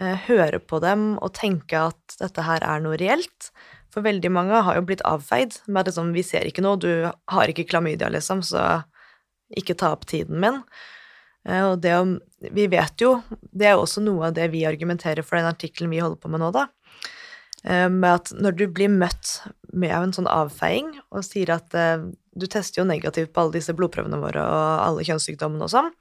Eh, 0.00 0.16
høre 0.26 0.60
på 0.60 0.80
dem 0.84 1.14
og 1.24 1.34
tenke 1.36 1.86
at 1.90 2.18
dette 2.20 2.44
her 2.46 2.64
er 2.64 2.82
noe 2.84 2.98
reelt. 3.00 3.50
For 3.92 4.04
veldig 4.04 4.32
mange 4.32 4.64
har 4.66 4.76
jo 4.76 4.84
blitt 4.88 5.04
avfeid 5.08 5.60
med 5.68 5.82
at 5.82 5.92
liksom, 5.92 6.12
vi 6.16 6.24
ser 6.26 6.48
ikke 6.48 6.64
noe, 6.64 6.80
du 6.80 7.06
har 7.08 7.52
ikke 7.52 7.68
klamydia, 7.68 8.10
liksom, 8.12 8.42
så 8.44 8.82
ikke 9.56 9.76
ta 9.78 9.92
opp 9.94 10.04
tiden 10.08 10.40
min. 10.42 10.62
Eh, 11.46 11.62
Og 11.64 11.80
det 11.80 11.94
om 11.94 12.16
Vi 12.52 12.66
vet 12.66 13.00
jo 13.00 13.22
Det 13.40 13.64
er 13.66 13.78
også 13.78 14.02
noe 14.02 14.26
av 14.28 14.34
det 14.34 14.50
vi 14.52 14.66
argumenterer 14.66 15.24
for 15.24 15.38
den 15.38 15.46
artikkelen 15.48 15.90
vi 15.90 16.02
holder 16.02 16.18
på 16.20 16.28
med 16.28 16.42
nå, 16.42 16.50
da. 16.52 16.66
Med 17.66 18.06
at 18.06 18.30
når 18.36 18.52
du 18.54 18.66
blir 18.70 18.92
møtt 18.92 19.40
med 19.76 19.92
en 19.92 20.14
sånn 20.16 20.30
avfeiing 20.30 20.94
og 21.10 21.24
sier 21.26 21.52
at 21.54 21.74
eh, 21.76 22.06
du 22.36 22.46
tester 22.50 22.82
jo 22.82 22.88
negativt 22.88 23.34
på 23.34 23.44
alle 23.44 23.58
disse 23.58 23.74
blodprøvene 23.76 24.20
våre 24.22 24.42
og 24.42 24.86
alle 24.86 25.04
kjønnssykdommene 25.06 25.68
og 25.68 25.72
sånn, 25.72 25.92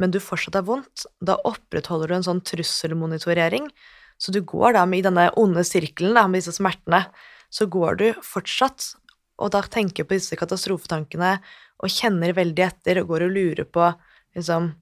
men 0.00 0.10
du 0.14 0.18
fortsatt 0.22 0.56
har 0.58 0.66
vondt, 0.66 1.06
da 1.22 1.36
opprettholder 1.46 2.10
du 2.10 2.16
en 2.16 2.26
sånn 2.26 2.42
trusselmonitorering. 2.42 3.68
Så 4.18 4.32
du 4.34 4.40
går 4.42 4.74
da 4.74 4.82
med 4.88 5.02
i 5.02 5.06
denne 5.06 5.28
onde 5.38 5.62
sirkelen 5.66 6.16
da, 6.18 6.24
med 6.26 6.42
disse 6.42 6.56
smertene, 6.56 7.04
så 7.54 7.68
går 7.70 8.00
du 8.00 8.06
fortsatt 8.26 8.94
og 9.42 9.50
da 9.54 9.62
tenker 9.66 10.06
på 10.06 10.16
disse 10.16 10.36
katastrofetankene 10.38 11.36
og 11.82 11.92
kjenner 11.92 12.34
veldig 12.36 12.64
etter 12.66 13.00
og 13.00 13.10
går 13.10 13.26
og 13.26 13.36
lurer 13.36 13.68
på 13.68 13.90
liksom 14.36 14.72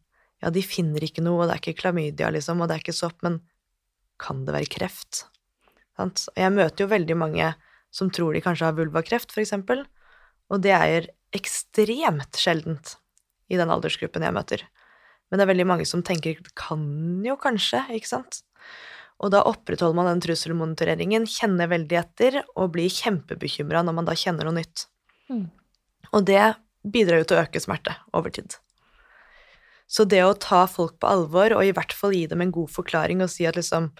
Ja, 0.42 0.50
de 0.50 0.58
finner 0.66 1.04
ikke 1.06 1.22
noe, 1.22 1.44
og 1.44 1.46
det 1.46 1.54
er 1.54 1.60
ikke 1.60 1.80
klamydia, 1.84 2.26
liksom, 2.34 2.58
og 2.58 2.66
det 2.66 2.74
er 2.74 2.80
ikke 2.82 2.96
sopp, 2.96 3.20
men 3.22 3.36
kan 4.18 4.40
det 4.42 4.50
være 4.56 4.66
kreft? 4.74 5.20
Sant? 5.94 6.24
Og 6.32 6.40
jeg 6.42 6.50
møter 6.56 6.82
jo 6.82 6.88
veldig 6.90 7.16
mange 7.20 7.52
som 7.92 8.10
tror 8.10 8.34
de 8.34 8.42
kanskje 8.44 8.68
har 8.68 8.76
vulvakreft, 8.78 9.34
eksempel, 9.42 9.84
og 10.52 10.62
det 10.64 10.72
er 10.74 11.10
ekstremt 11.36 12.38
sjeldent 12.40 12.96
i 13.52 13.58
den 13.60 13.72
aldersgruppen 13.72 14.24
jeg 14.24 14.36
møter. 14.36 14.64
Men 15.28 15.40
det 15.40 15.46
er 15.46 15.52
veldig 15.52 15.68
mange 15.68 15.86
som 15.88 16.04
tenker 16.04 16.40
kan 16.58 16.82
jo 17.24 17.36
kanskje, 17.40 17.84
ikke 17.96 18.10
sant? 18.10 18.42
Og 19.22 19.30
da 19.32 19.44
opprettholder 19.48 19.96
man 19.96 20.10
den 20.10 20.22
trusselmonitoreringen, 20.24 21.28
kjenner 21.30 21.70
veldig 21.70 21.98
etter 22.00 22.40
og 22.52 22.72
blir 22.74 22.92
kjempebekymra 22.92 23.84
når 23.86 23.96
man 23.96 24.08
da 24.08 24.16
kjenner 24.18 24.48
noe 24.48 24.58
nytt. 24.58 24.86
Mm. 25.30 25.46
Og 26.12 26.26
det 26.28 26.42
bidrar 26.82 27.22
jo 27.22 27.28
til 27.30 27.38
å 27.38 27.44
øke 27.46 27.62
smerte 27.62 27.94
over 28.16 28.34
tid. 28.34 28.58
Så 29.92 30.06
det 30.08 30.22
å 30.24 30.34
ta 30.40 30.64
folk 30.70 30.98
på 31.00 31.08
alvor 31.08 31.54
og 31.56 31.64
i 31.64 31.72
hvert 31.76 31.94
fall 31.94 32.16
gi 32.16 32.24
dem 32.30 32.42
en 32.42 32.52
god 32.54 32.72
forklaring 32.72 33.22
og 33.22 33.30
si 33.30 33.46
at 33.48 33.58
liksom 33.58 33.90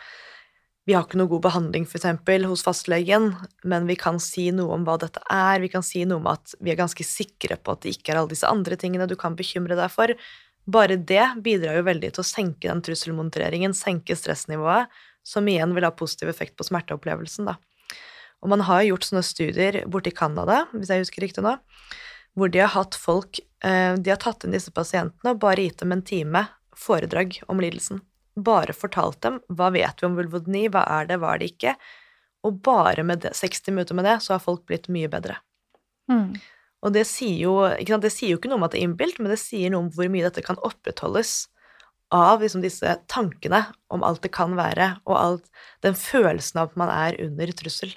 vi 0.89 0.97
har 0.97 1.05
ikke 1.07 1.19
noe 1.21 1.31
god 1.31 1.45
behandling 1.45 1.85
for 1.87 2.01
eksempel 2.01 2.47
hos 2.51 2.65
fastlegen, 2.67 3.31
men 3.63 3.87
vi 3.87 3.95
kan 3.99 4.19
si 4.23 4.49
noe 4.55 4.75
om 4.75 4.87
hva 4.87 4.97
dette 4.99 5.23
er, 5.31 5.61
vi 5.63 5.71
kan 5.71 5.85
si 5.87 6.03
noe 6.09 6.19
om 6.19 6.27
at 6.33 6.57
vi 6.59 6.73
er 6.73 6.81
ganske 6.81 7.07
sikre 7.07 7.59
på 7.59 7.75
at 7.75 7.85
det 7.85 7.95
ikke 7.95 8.13
er 8.13 8.23
alle 8.23 8.33
disse 8.33 8.51
andre 8.51 8.79
tingene 8.81 9.07
du 9.07 9.15
kan 9.19 9.39
bekymre 9.39 9.79
deg 9.79 9.93
for. 9.95 10.11
Bare 10.67 10.99
det 10.99 11.23
bidrar 11.43 11.79
jo 11.79 11.87
veldig 11.87 12.13
til 12.17 12.25
å 12.25 12.27
senke 12.27 12.67
den 12.67 12.83
trusselmonitoreringen, 12.83 13.75
senke 13.79 14.19
stressnivået, 14.19 14.91
som 15.23 15.47
igjen 15.47 15.75
vil 15.77 15.87
ha 15.87 15.95
positiv 15.95 16.33
effekt 16.33 16.59
på 16.59 16.67
smerteopplevelsen, 16.67 17.47
da. 17.53 17.59
Og 18.43 18.51
man 18.51 18.65
har 18.67 18.83
gjort 18.83 19.07
sånne 19.07 19.23
studier 19.23 19.85
borte 19.87 20.11
i 20.11 20.19
Canada, 20.19 20.65
hvis 20.75 20.91
jeg 20.91 21.05
husker 21.05 21.23
riktig 21.23 21.47
nå, 21.47 21.55
hvor 22.35 22.51
de 22.51 22.63
har 22.63 22.73
hatt 22.73 22.97
folk 22.97 23.39
eh, 23.63 23.93
De 24.01 24.11
har 24.11 24.19
tatt 24.19 24.47
inn 24.47 24.55
disse 24.57 24.73
pasientene 24.73 25.35
og 25.35 25.43
bare 25.43 25.67
gitt 25.67 25.83
dem 25.83 25.93
en 25.93 26.03
time 26.03 26.47
foredrag 26.75 27.37
om 27.53 27.61
lidelsen. 27.63 28.01
Bare 28.37 28.73
fortalt 28.77 29.21
dem 29.25 29.41
hva 29.53 29.69
vet 29.75 30.01
vi 30.01 30.09
om 30.09 30.17
vulvodyni, 30.17 30.67
hva 30.73 30.87
er 31.01 31.11
det, 31.11 31.21
hva 31.21 31.35
er 31.35 31.43
det 31.43 31.53
ikke, 31.53 31.77
og 32.47 32.59
bare 32.65 33.05
med 33.07 33.23
det, 33.25 33.35
60 33.39 33.71
minutter 33.75 33.99
med 33.99 34.09
det, 34.09 34.19
så 34.25 34.35
har 34.35 34.43
folk 34.43 34.65
blitt 34.67 34.89
mye 34.93 35.11
bedre. 35.11 35.37
Mm. 36.11 36.35
Og 36.83 36.95
det 36.97 37.05
sier, 37.07 37.39
jo, 37.45 37.55
det 37.79 38.11
sier 38.11 38.33
jo 38.33 38.41
ikke 38.41 38.51
noe 38.51 38.59
om 38.59 38.67
at 38.67 38.75
det 38.75 38.81
er 38.81 38.89
innbilt, 38.89 39.21
men 39.23 39.31
det 39.31 39.39
sier 39.39 39.71
noe 39.71 39.85
om 39.85 39.91
hvor 39.95 40.11
mye 40.11 40.27
dette 40.27 40.43
kan 40.43 40.59
opprettholdes 40.67 41.45
av 42.13 42.43
liksom 42.43 42.65
disse 42.65 42.97
tankene 43.09 43.63
om 43.93 44.03
alt 44.05 44.25
det 44.25 44.33
kan 44.35 44.57
være, 44.59 44.97
og 45.07 45.15
alt, 45.17 45.47
den 45.87 45.95
følelsen 45.97 46.61
av 46.61 46.73
at 46.73 46.81
man 46.83 46.91
er 46.93 47.21
under 47.23 47.55
trussel. 47.57 47.95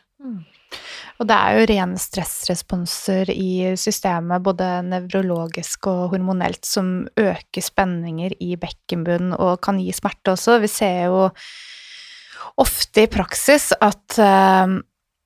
Og 1.20 1.30
det 1.30 1.36
er 1.36 1.56
jo 1.56 1.68
rene 1.72 2.00
stressresponser 2.02 3.30
i 3.32 3.76
systemet, 3.80 4.44
både 4.44 4.68
nevrologisk 4.84 5.88
og 5.92 6.16
hormonelt, 6.16 6.66
som 6.68 7.06
øker 7.20 7.64
spenninger 7.64 8.36
i 8.44 8.58
bekkenbunnen 8.60 9.38
og 9.38 9.62
kan 9.64 9.80
gi 9.80 9.94
smerte 9.96 10.36
også. 10.36 10.60
Vi 10.64 10.72
ser 10.72 11.08
jo 11.08 11.30
ofte 12.60 13.06
i 13.06 13.12
praksis 13.12 13.72
at 13.80 14.20
uh, 14.20 14.76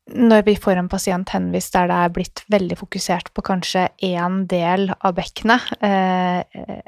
når 0.10 0.46
vi 0.46 0.56
får 0.62 0.80
en 0.82 0.90
pasient 0.90 1.34
henvist 1.34 1.74
der 1.74 1.90
det 1.90 1.98
er 1.98 2.14
blitt 2.14 2.46
veldig 2.50 2.78
fokusert 2.80 3.34
på 3.34 3.46
kanskje 3.50 3.90
én 4.06 4.44
del 4.50 4.90
av 4.94 5.18
bekkenet, 5.18 5.74
uh, 5.82 6.42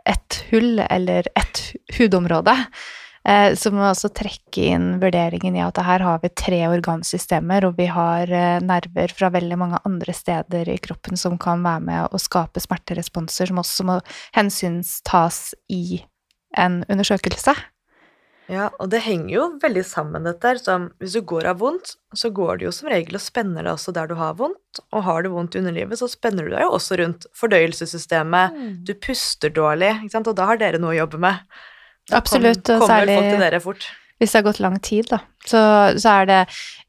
ett 0.06 0.44
hull 0.54 0.82
eller 0.86 1.30
ett 1.42 1.72
hudområde, 1.98 2.54
Eh, 2.54 3.01
så 3.22 3.70
må 3.70 3.84
vi 3.84 3.90
også 3.92 4.10
trekke 4.18 4.64
inn 4.74 4.88
vurderingen 5.02 5.58
i 5.58 5.62
at 5.62 5.78
her 5.86 6.02
har 6.02 6.22
vi 6.24 6.32
tre 6.34 6.64
organsystemer, 6.72 7.68
og 7.68 7.78
vi 7.78 7.86
har 7.94 8.32
eh, 8.34 8.62
nerver 8.66 9.14
fra 9.14 9.30
veldig 9.34 9.60
mange 9.62 9.82
andre 9.86 10.16
steder 10.16 10.72
i 10.74 10.80
kroppen 10.82 11.20
som 11.20 11.38
kan 11.42 11.62
være 11.66 11.86
med 11.86 12.10
å 12.10 12.22
skape 12.22 12.64
smerteresponser, 12.64 13.52
som 13.52 13.62
også 13.62 13.86
må 13.86 14.00
hensynstas 14.38 15.52
i 15.70 16.02
en 16.58 16.82
undersøkelse. 16.90 17.54
Ja, 18.52 18.68
og 18.84 18.90
det 18.92 19.04
henger 19.06 19.32
jo 19.32 19.44
veldig 19.62 19.84
sammen, 19.88 20.26
dette 20.28 20.50
her. 20.50 20.58
Så 20.60 20.74
hvis 21.00 21.14
du 21.16 21.22
går 21.28 21.48
av 21.54 21.62
vondt, 21.62 21.94
så 22.18 22.32
går 22.36 22.60
det 22.60 22.66
jo 22.68 22.74
som 22.76 22.90
regel 22.92 23.16
og 23.16 23.24
spenner 23.24 23.64
deg 23.64 23.76
også 23.78 23.94
der 23.96 24.10
du 24.10 24.18
har 24.20 24.34
vondt. 24.40 24.82
Og 24.92 25.06
har 25.06 25.24
du 25.24 25.30
vondt 25.32 25.56
i 25.56 25.62
underlivet, 25.62 26.02
så 26.02 26.10
spenner 26.12 26.50
du 26.50 26.56
deg 26.56 26.66
jo 26.66 26.74
også 26.76 26.98
rundt 27.00 27.30
fordøyelsessystemet. 27.38 28.58
Mm. 28.58 28.74
Du 28.88 28.92
puster 29.00 29.54
dårlig, 29.56 29.94
ikke 30.02 30.18
sant, 30.18 30.32
og 30.32 30.36
da 30.40 30.50
har 30.50 30.60
dere 30.60 30.82
noe 30.82 30.92
å 30.96 31.00
jobbe 31.04 31.22
med. 31.24 31.46
Absolutt, 32.10 32.70
og 32.74 32.88
særlig 32.90 33.20
hvis 34.22 34.36
det 34.36 34.38
har 34.38 34.46
gått 34.46 34.60
lang 34.62 34.76
tid, 34.86 35.08
da. 35.10 35.18
Så, 35.50 35.60
så 35.98 36.12
er 36.22 36.28
det 36.30 36.42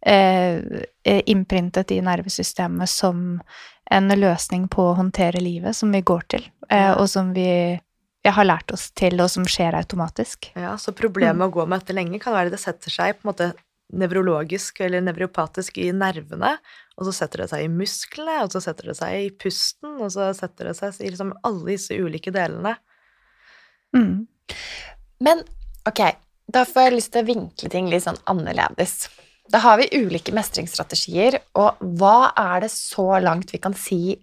eh, 0.05 0.83
eh, 1.09 1.23
innprintet 1.33 1.95
i 1.95 2.03
nervesystemet 2.05 2.91
som 2.93 3.39
en 3.89 4.13
løsning 4.13 4.67
på 4.69 4.91
å 4.91 4.99
håndtere 4.99 5.41
livet, 5.41 5.73
som 5.79 5.95
vi 5.97 6.03
går 6.05 6.27
til, 6.35 6.45
eh, 6.69 6.91
og 6.93 7.09
som 7.09 7.33
vi 7.33 7.49
jeg 8.23 8.37
har 8.37 8.47
lært 8.47 8.71
oss 8.71 8.91
til, 8.95 9.17
og 9.19 9.33
som 9.33 9.49
skjer 9.49 9.75
automatisk. 9.75 10.53
Ja, 10.55 10.77
Så 10.79 10.93
problemet 10.95 11.41
med 11.41 11.49
mm. 11.49 11.49
å 11.49 11.55
gå 11.57 11.65
med 11.67 11.81
dette 11.81 11.97
lenge 11.97 12.21
kan 12.23 12.37
være 12.37 12.53
at 12.53 12.55
det 12.55 12.61
setter 12.63 12.93
seg 12.95 13.17
på 13.17 13.25
en 13.25 13.31
måte 13.33 13.49
nevrologisk 13.99 14.79
eller 14.85 15.03
nevropatisk 15.05 15.81
i 15.83 15.89
nervene, 15.97 16.53
og 16.95 17.09
så 17.09 17.17
setter 17.17 17.43
det 17.43 17.49
seg 17.51 17.65
i 17.65 17.73
musklene, 17.73 18.37
og 18.45 18.53
så 18.55 18.63
setter 18.63 18.93
det 18.93 18.99
seg 19.01 19.17
i 19.17 19.33
pusten, 19.33 19.97
og 19.97 20.13
så 20.15 20.29
setter 20.37 20.71
det 20.71 20.77
seg 20.79 21.01
i 21.01 21.11
liksom 21.11 21.33
alle 21.49 21.73
disse 21.73 21.97
ulike 21.99 22.33
delene. 22.37 22.77
Mm. 23.97 24.29
Men 25.23 25.43
ok, 25.89 26.03
da 26.53 26.65
får 26.69 26.89
jeg 26.89 26.97
lyst 26.97 27.13
til 27.15 27.23
å 27.23 27.29
vinkle 27.31 27.71
ting 27.73 27.91
litt 27.91 28.05
sånn 28.07 28.21
annerledes. 28.31 29.07
Da 29.53 29.61
har 29.65 29.79
vi 29.81 29.91
ulike 29.99 30.35
mestringsstrategier, 30.35 31.39
og 31.59 31.81
hva 32.01 32.33
er 32.39 32.65
det 32.65 32.73
så 32.73 33.07
langt 33.23 33.53
vi 33.53 33.61
kan 33.63 33.75
si 33.79 34.17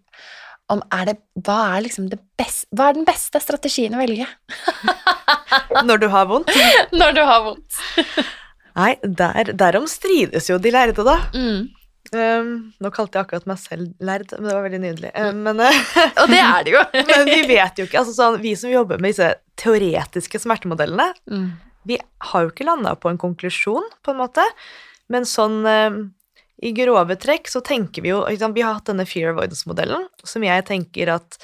om 0.70 0.84
er 0.94 1.08
det, 1.10 1.16
hva, 1.42 1.58
er 1.74 1.86
liksom 1.88 2.12
det 2.12 2.20
best, 2.38 2.68
hva 2.76 2.92
er 2.92 3.00
den 3.00 3.08
beste 3.08 3.42
strategien 3.42 3.96
å 3.98 4.02
velge? 4.04 4.28
Når 5.88 6.04
du 6.04 6.08
har 6.14 6.28
vondt? 6.30 6.52
Når 6.94 7.16
du 7.18 7.24
har 7.26 7.42
vondt. 7.48 7.80
Nei, 8.78 8.92
der, 9.02 9.50
derom 9.58 9.88
strides 9.90 10.50
jo 10.52 10.60
de 10.62 10.72
lærde, 10.74 11.06
da. 11.06 11.18
Mm. 11.34 11.72
Um, 12.10 12.52
nå 12.82 12.90
kalte 12.96 13.20
jeg 13.20 13.28
akkurat 13.28 13.48
meg 13.50 13.60
selv 13.62 13.90
lærd, 14.02 14.32
men 14.34 14.48
det 14.50 14.56
var 14.56 14.66
veldig 14.66 14.82
nydelig. 14.82 15.12
Um, 15.14 15.42
men, 15.46 15.62
og 15.62 16.32
det 16.32 16.42
er 16.42 16.66
det 16.66 16.74
jo. 16.74 16.84
men 17.12 17.30
vi 17.30 17.42
vet 17.52 17.82
jo 17.82 17.86
ikke. 17.86 18.02
altså 18.02 18.16
sånn, 18.18 18.40
Vi 18.44 18.56
som 18.58 18.74
jobber 18.74 19.02
med 19.02 19.14
disse 19.14 19.34
teoretiske 19.62 20.42
smertemodellene, 20.42 21.12
mm. 21.30 21.50
vi 21.90 22.00
har 22.32 22.46
jo 22.46 22.54
ikke 22.54 22.68
landa 22.68 22.96
på 22.98 23.12
en 23.12 23.22
konklusjon, 23.22 23.86
på 24.06 24.16
en 24.16 24.22
måte. 24.24 24.46
Men 25.14 25.28
sånn 25.30 25.62
um, 25.66 26.02
i 26.62 26.74
grove 26.76 27.16
trekk 27.20 27.48
så 27.52 27.62
tenker 27.64 28.04
vi 28.04 28.12
jo 28.12 28.24
liksom, 28.28 28.54
Vi 28.56 28.64
har 28.66 28.78
hatt 28.78 28.90
denne 28.90 29.08
fear 29.08 29.34
avoidance-modellen, 29.34 30.08
som 30.28 30.44
jeg 30.44 30.66
tenker 30.68 31.14
at 31.16 31.40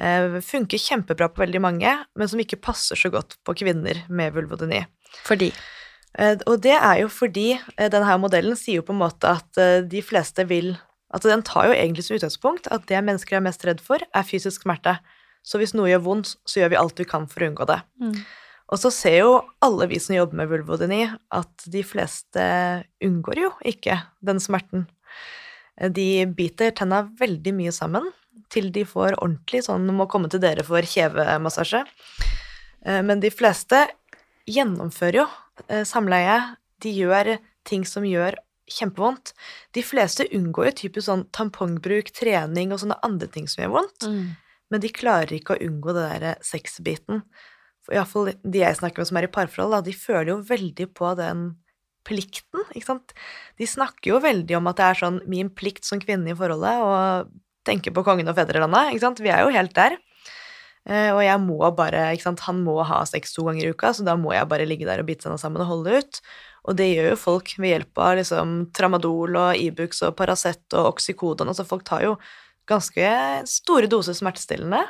uh, 0.00 0.38
funker 0.44 0.82
kjempebra 0.82 1.30
på 1.32 1.44
veldig 1.46 1.62
mange, 1.64 1.94
men 2.18 2.30
som 2.30 2.42
ikke 2.42 2.60
passer 2.60 2.98
så 2.98 3.12
godt 3.12 3.38
på 3.46 3.56
kvinner 3.62 4.04
med 4.10 4.34
vulvodyni. 4.36 4.84
Fordi? 5.24 5.52
Eh, 6.18 6.36
og 6.50 6.58
det 6.64 6.74
er 6.74 7.04
jo 7.04 7.10
fordi 7.12 7.52
eh, 7.54 7.88
denne 7.92 8.18
modellen 8.20 8.58
sier 8.58 8.80
jo 8.80 8.86
på 8.88 8.94
en 8.94 9.02
måte 9.04 9.30
at 9.38 9.60
eh, 9.60 9.80
de 9.86 10.04
fleste 10.04 10.46
vil 10.50 10.76
Altså 11.08 11.30
Den 11.30 11.40
tar 11.40 11.70
jo 11.70 11.72
egentlig 11.72 12.02
som 12.04 12.18
utgangspunkt 12.18 12.66
at 12.68 12.82
det 12.90 12.98
mennesker 13.00 13.38
er 13.38 13.40
mest 13.40 13.62
redd 13.64 13.78
for, 13.80 13.96
er 13.96 14.26
fysisk 14.28 14.66
smerte. 14.66 14.92
Så 15.40 15.56
hvis 15.56 15.72
noe 15.72 15.88
gjør 15.88 16.02
vondt, 16.04 16.34
så 16.44 16.60
gjør 16.60 16.74
vi 16.74 16.76
alt 16.76 17.00
vi 17.00 17.06
kan 17.08 17.24
for 17.32 17.40
å 17.40 17.48
unngå 17.48 17.64
det. 17.70 17.78
Mm. 17.96 18.18
Og 18.68 18.82
så 18.82 18.90
ser 18.92 19.16
jo 19.22 19.30
alle 19.64 19.88
vi 19.88 20.02
som 20.04 20.18
jobber 20.18 20.36
med 20.42 20.50
vulvodyni, 20.52 20.98
at 21.32 21.64
de 21.72 21.80
fleste 21.80 22.44
unngår 23.00 23.40
jo 23.40 23.50
ikke 23.72 23.96
den 24.20 24.36
smerten. 24.44 24.84
De 25.80 26.28
biter 26.28 26.76
tenna 26.76 27.06
veldig 27.22 27.56
mye 27.56 27.72
sammen 27.72 28.12
til 28.52 28.68
de 28.76 28.84
får 28.84 29.16
ordentlig 29.16 29.64
sånn 29.64 29.88
må 29.96 30.10
komme 30.12 30.28
til 30.28 30.44
dere 30.44 30.66
for 30.68 30.84
kjevemassasje. 30.84 31.86
Men 32.84 33.24
de 33.24 33.32
fleste 33.32 33.86
gjennomfører 34.44 35.22
jo 35.22 35.28
samleie. 35.88 36.36
De 36.82 36.92
gjør 36.94 37.36
ting 37.68 37.84
som 37.88 38.06
gjør 38.06 38.38
kjempevondt. 38.68 39.32
De 39.76 39.82
fleste 39.84 40.26
unngår 40.34 40.70
jo 40.70 40.76
typisk 40.82 41.08
sånn 41.08 41.24
tampongbruk, 41.34 42.12
trening 42.16 42.72
og 42.74 42.82
sånne 42.82 42.98
andre 43.06 43.28
ting 43.32 43.48
som 43.50 43.64
gjør 43.64 43.74
vondt. 43.78 44.08
Mm. 44.08 44.26
Men 44.68 44.84
de 44.84 44.92
klarer 44.92 45.38
ikke 45.38 45.56
å 45.56 45.62
unngå 45.64 45.94
det 45.96 46.04
der 46.10 46.42
sexbiten. 46.44 47.22
Iallfall 47.88 48.34
de 48.44 48.60
jeg 48.60 48.76
snakker 48.76 49.00
med 49.00 49.08
som 49.08 49.18
er 49.20 49.28
i 49.28 49.32
parforhold, 49.32 49.72
da, 49.72 49.80
de 49.84 49.94
føler 49.96 50.34
jo 50.34 50.42
veldig 50.44 50.90
på 50.96 51.14
den 51.16 51.46
plikten, 52.08 52.64
ikke 52.76 52.88
sant. 52.90 53.14
De 53.60 53.68
snakker 53.68 54.12
jo 54.12 54.20
veldig 54.24 54.58
om 54.58 54.68
at 54.68 54.80
det 54.80 54.88
er 54.88 55.00
sånn 55.00 55.22
min 55.28 55.48
plikt 55.52 55.88
som 55.88 56.00
kvinne 56.00 56.32
i 56.32 56.36
forholdet 56.36 56.84
å 56.84 56.92
tenke 57.68 57.92
på 57.92 58.04
kongen 58.04 58.28
og 58.28 58.36
fedrelandet, 58.36 58.92
ikke 58.92 59.04
sant. 59.06 59.24
Vi 59.24 59.32
er 59.32 59.44
jo 59.44 59.54
helt 59.56 59.74
der. 59.76 59.96
Eh, 60.88 61.10
og 61.12 61.20
jeg 61.20 61.40
må 61.44 61.58
bare 61.76 62.06
ikke 62.16 62.24
sant, 62.30 62.44
Han 62.46 62.62
må 62.64 62.78
ha 62.88 63.02
sex 63.08 63.34
to 63.36 63.44
ganger 63.44 63.68
i 63.68 63.72
uka, 63.76 63.92
så 63.92 64.06
da 64.06 64.16
må 64.16 64.32
jeg 64.32 64.48
bare 64.48 64.68
ligge 64.68 64.88
der 64.88 65.02
og 65.02 65.08
bite 65.10 65.28
seg 65.28 65.40
sammen 65.40 65.64
og 65.64 65.72
holde 65.72 66.00
ut. 66.00 66.20
Og 66.68 66.76
det 66.76 66.88
gjør 66.90 67.10
jo 67.12 67.20
folk 67.20 67.54
ved 67.60 67.74
hjelp 67.74 68.00
av 68.04 68.14
liksom 68.18 68.58
tramadol 68.76 69.36
og 69.40 69.60
Ibux 69.60 70.02
e 70.02 70.08
og 70.08 70.16
Paracet 70.18 70.76
og 70.76 70.94
oksykodon. 70.94 71.48
Altså 71.52 71.66
folk 71.68 71.84
tar 71.88 72.04
jo 72.04 72.16
ganske 72.68 73.12
store 73.48 73.88
doser 73.88 74.16
smertestillende 74.16 74.82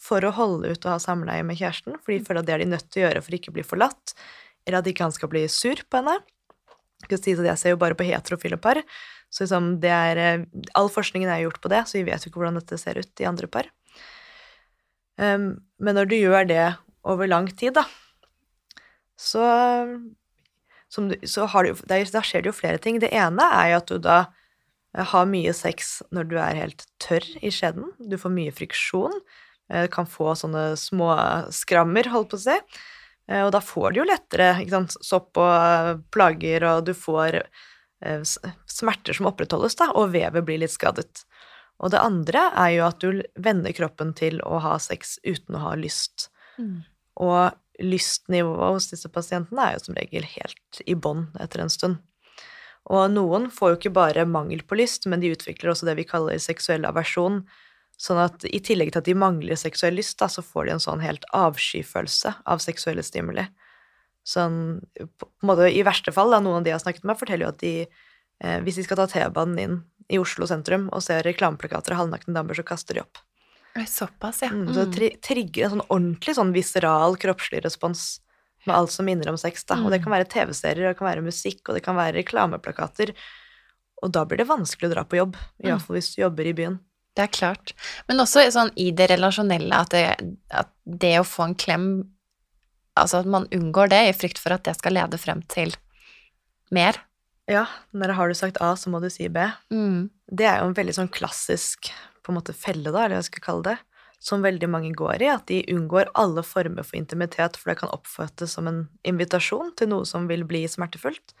for 0.00 0.24
å 0.24 0.32
holde 0.32 0.72
ut 0.72 0.84
og 0.86 0.94
ha 0.94 0.98
samleie 1.02 1.44
med 1.44 1.58
kjæresten, 1.58 1.98
for 2.00 2.14
de 2.14 2.22
føler 2.24 2.40
at 2.42 2.48
det 2.48 2.54
er 2.54 2.62
de 2.62 2.72
nødt 2.72 2.88
til 2.88 3.02
å 3.02 3.06
gjøre 3.08 3.22
for 3.24 3.36
ikke 3.36 3.52
å 3.52 3.56
bli 3.56 3.66
forlatt, 3.66 4.14
eller 4.64 4.78
at 4.78 4.90
ikke 4.90 5.08
han 5.08 5.14
skal 5.16 5.32
bli 5.32 5.42
sur 5.50 5.80
på 5.90 6.00
henne. 6.00 6.20
Jeg 7.08 7.58
ser 7.58 7.74
jo 7.74 7.80
bare 7.80 7.96
på 7.98 8.06
heterofile 8.06 8.58
par, 8.62 8.80
så 9.30 9.44
liksom 9.44 9.74
det 9.82 9.90
er, 9.92 10.18
eh, 10.18 10.46
all 10.78 10.88
forskningen 10.90 11.30
er 11.30 11.44
gjort 11.44 11.60
på 11.62 11.70
det, 11.72 11.82
så 11.86 11.98
vi 11.98 12.06
vet 12.08 12.24
jo 12.24 12.30
ikke 12.30 12.40
hvordan 12.40 12.60
dette 12.60 12.78
ser 12.78 12.98
ut 12.98 13.22
i 13.22 13.28
andre 13.28 13.50
par. 13.50 13.68
Um, 15.18 15.58
men 15.82 15.98
når 15.98 16.10
du 16.10 16.16
gjør 16.18 16.46
det 16.48 16.64
over 17.08 17.30
lang 17.30 17.48
tid, 17.58 17.74
da, 17.78 17.84
så, 19.18 19.42
du, 20.94 21.14
så 21.26 21.46
du, 21.66 21.72
da 21.90 22.22
skjer 22.22 22.44
det 22.44 22.50
jo 22.52 22.56
flere 22.56 22.78
ting. 22.82 23.00
Det 23.02 23.10
ene 23.14 23.46
er 23.54 23.72
jo 23.72 23.80
at 23.80 23.90
du 23.90 23.98
da 24.02 24.18
eh, 24.94 25.06
har 25.12 25.30
mye 25.30 25.54
sex 25.56 25.98
når 26.14 26.30
du 26.30 26.36
er 26.38 26.60
helt 26.60 26.86
tørr 27.02 27.26
i 27.42 27.50
skjeden. 27.54 27.90
Du 27.98 28.14
får 28.20 28.34
mye 28.34 28.54
friksjon. 28.54 29.18
Du 29.68 29.88
kan 29.92 30.06
få 30.08 30.32
sånne 30.38 30.70
små 30.80 31.10
skrammer, 31.52 32.08
holdt 32.08 32.30
på 32.32 32.38
å 32.38 32.44
si. 32.46 32.56
Eh, 33.28 33.42
og 33.42 33.50
da 33.56 33.62
får 33.64 33.92
du 33.92 34.02
jo 34.02 34.08
lettere 34.08 34.52
sant, 34.70 34.94
sopp 35.04 35.42
og 35.42 36.06
plager, 36.14 36.64
og 36.70 36.86
du 36.86 36.94
får 36.96 37.42
smerter 38.70 39.16
som 39.16 39.26
opprettholdes, 39.26 39.74
da, 39.80 39.88
og 39.98 40.12
vevet 40.12 40.44
blir 40.46 40.60
litt 40.62 40.70
skadet. 40.70 41.24
Og 41.78 41.92
det 41.94 42.02
andre 42.02 42.48
er 42.58 42.72
jo 42.74 42.86
at 42.88 43.02
du 43.02 43.22
vender 43.38 43.74
kroppen 43.76 44.10
til 44.18 44.40
å 44.46 44.58
ha 44.64 44.74
sex 44.82 45.18
uten 45.22 45.58
å 45.58 45.62
ha 45.62 45.76
lyst. 45.78 46.28
Mm. 46.58 46.82
Og 47.22 47.82
lystnivået 47.82 48.74
hos 48.74 48.90
disse 48.90 49.10
pasientene 49.14 49.62
er 49.62 49.76
jo 49.76 49.84
som 49.86 49.98
regel 49.98 50.26
helt 50.26 50.82
i 50.86 50.96
bånn 50.98 51.28
etter 51.38 51.62
en 51.62 51.70
stund. 51.70 52.00
Og 52.88 53.10
noen 53.12 53.48
får 53.52 53.70
jo 53.70 53.78
ikke 53.78 53.94
bare 53.94 54.26
mangel 54.26 54.64
på 54.66 54.78
lyst, 54.80 55.06
men 55.06 55.22
de 55.22 55.30
utvikler 55.34 55.70
også 55.70 55.86
det 55.86 55.98
vi 55.98 56.08
kaller 56.08 56.40
seksuell 56.42 56.86
aversjon. 56.88 57.42
Sånn 58.00 58.20
at 58.22 58.46
i 58.48 58.60
tillegg 58.64 58.92
til 58.94 59.02
at 59.02 59.10
de 59.10 59.16
mangler 59.18 59.58
seksuell 59.60 59.98
lyst, 59.98 60.18
da, 60.22 60.30
så 60.30 60.42
får 60.42 60.66
de 60.66 60.74
en 60.76 60.82
sånn 60.82 61.02
helt 61.04 61.26
avskyfølelse 61.36 62.32
av 62.48 62.62
seksuelle 62.64 63.04
stimuli. 63.06 63.44
Sånn, 64.26 64.78
på 64.96 65.28
en 65.28 65.50
måte, 65.50 65.68
I 65.70 65.84
verste 65.86 66.14
fall, 66.14 66.32
da, 66.32 66.40
noen 66.42 66.60
av 66.60 66.66
de 66.66 66.72
jeg 66.72 66.78
har 66.78 66.84
snakket 66.86 67.06
med, 67.10 67.20
forteller 67.20 67.46
jo 67.46 67.52
at 67.52 67.60
de, 67.62 67.74
eh, 68.40 68.58
hvis 68.64 68.80
de 68.80 68.86
skal 68.86 69.02
ta 69.02 69.08
T-banen 69.10 69.62
inn 69.62 69.78
i 70.08 70.18
Oslo 70.20 70.48
sentrum 70.48 70.88
og 70.94 71.02
ser 71.04 71.24
reklameplakater 71.26 71.94
av 71.94 72.04
halvnakne 72.04 72.34
damer, 72.36 72.56
så 72.56 72.64
kaster 72.66 72.98
de 72.98 73.04
opp. 73.04 73.20
Såpass, 73.86 74.42
ja. 74.42 74.48
Mm, 74.50 74.72
så 74.74 74.84
det 74.84 75.12
mm. 75.12 75.20
trigger 75.22 75.66
en 75.66 75.74
sånn 75.76 75.84
ordentlig 75.86 76.34
sånn 76.38 76.54
viseral, 76.54 77.18
kroppslig 77.20 77.62
respons 77.66 78.06
med 78.66 78.74
alt 78.74 78.92
som 78.92 79.06
minner 79.06 79.30
om 79.30 79.38
sex. 79.38 79.64
da. 79.68 79.78
Og 79.82 79.92
det 79.92 80.00
mm. 80.00 80.04
kan 80.06 80.14
være 80.16 80.30
TV-serier, 80.32 80.88
det 80.88 80.98
kan 80.98 81.10
være 81.10 81.24
musikk, 81.24 81.62
og 81.68 81.78
det 81.78 81.84
kan 81.86 81.98
være 81.98 82.16
reklameplakater. 82.18 83.14
Og 84.02 84.12
da 84.14 84.24
blir 84.26 84.42
det 84.42 84.48
vanskelig 84.50 84.90
å 84.90 84.94
dra 84.94 85.04
på 85.06 85.20
jobb, 85.20 85.38
iallfall 85.62 85.94
mm. 85.94 85.98
hvis 85.98 86.12
du 86.14 86.20
jobber 86.22 86.50
i 86.50 86.54
byen. 86.58 86.78
Det 87.18 87.24
er 87.24 87.34
klart. 87.34 87.74
Men 88.06 88.22
også 88.22 88.44
sånn 88.54 88.70
i 88.78 88.90
det 88.94 89.08
relasjonelle 89.10 89.74
at 89.74 89.94
det, 89.94 90.04
at 90.54 90.70
det 90.86 91.16
å 91.18 91.26
få 91.26 91.50
en 91.50 91.58
klem 91.58 91.90
Altså 92.98 93.20
at 93.20 93.28
man 93.30 93.44
unngår 93.54 93.92
det 93.92 93.98
i 94.08 94.14
frykt 94.16 94.40
for 94.42 94.50
at 94.50 94.64
det 94.66 94.72
skal 94.74 94.96
lede 94.96 95.20
frem 95.22 95.38
til 95.46 95.70
mer 96.74 96.96
Ja, 97.48 97.64
når 97.96 98.12
har 98.16 98.28
du 98.28 98.36
sagt 98.36 98.60
A, 98.60 98.74
så 98.76 98.90
må 98.92 99.00
du 99.00 99.08
si 99.12 99.28
B. 99.32 99.42
Mm. 99.72 100.08
Det 100.28 100.46
er 100.46 100.60
jo 100.60 100.68
en 100.68 100.76
veldig 100.76 100.94
sånn 100.98 101.12
klassisk 101.12 101.88
på 102.22 102.32
en 102.32 102.36
måte 102.36 102.52
felle, 102.52 102.90
da, 102.92 103.06
eller 103.06 103.16
hva 103.16 103.22
jeg 103.22 103.30
skal 103.30 103.44
kalle 103.46 103.64
det, 103.70 103.76
som 104.20 104.44
veldig 104.44 104.68
mange 104.68 104.90
går 104.98 105.22
i, 105.24 105.30
at 105.32 105.46
de 105.48 105.62
unngår 105.72 106.10
alle 106.18 106.44
former 106.44 106.84
for 106.84 106.98
intimitet, 106.98 107.56
for 107.56 107.72
det 107.72 107.78
kan 107.80 107.92
oppfattes 107.94 108.52
som 108.58 108.68
en 108.68 108.82
invitasjon 109.08 109.72
til 109.80 109.88
noe 109.94 110.08
som 110.08 110.26
vil 110.28 110.44
bli 110.48 110.66
smertefullt. 110.68 111.32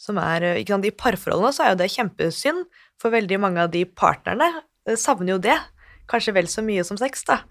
Som 0.00 0.18
er, 0.22 0.54
ikke 0.56 0.72
sant, 0.74 0.88
I 0.88 0.94
parforholdene 0.96 1.52
så 1.54 1.66
er 1.66 1.74
jo 1.74 1.82
det 1.82 1.92
kjempesynd, 1.92 2.64
for 3.02 3.12
veldig 3.12 3.40
mange 3.42 3.66
av 3.66 3.74
de 3.74 3.84
partnerne 3.84 4.48
eh, 4.88 4.96
savner 4.96 5.34
jo 5.34 5.42
det, 5.44 5.58
kanskje 6.10 6.34
vel 6.36 6.48
så 6.50 6.64
mye 6.64 6.84
som 6.86 6.96
sex, 7.00 7.26
da. 7.28 7.42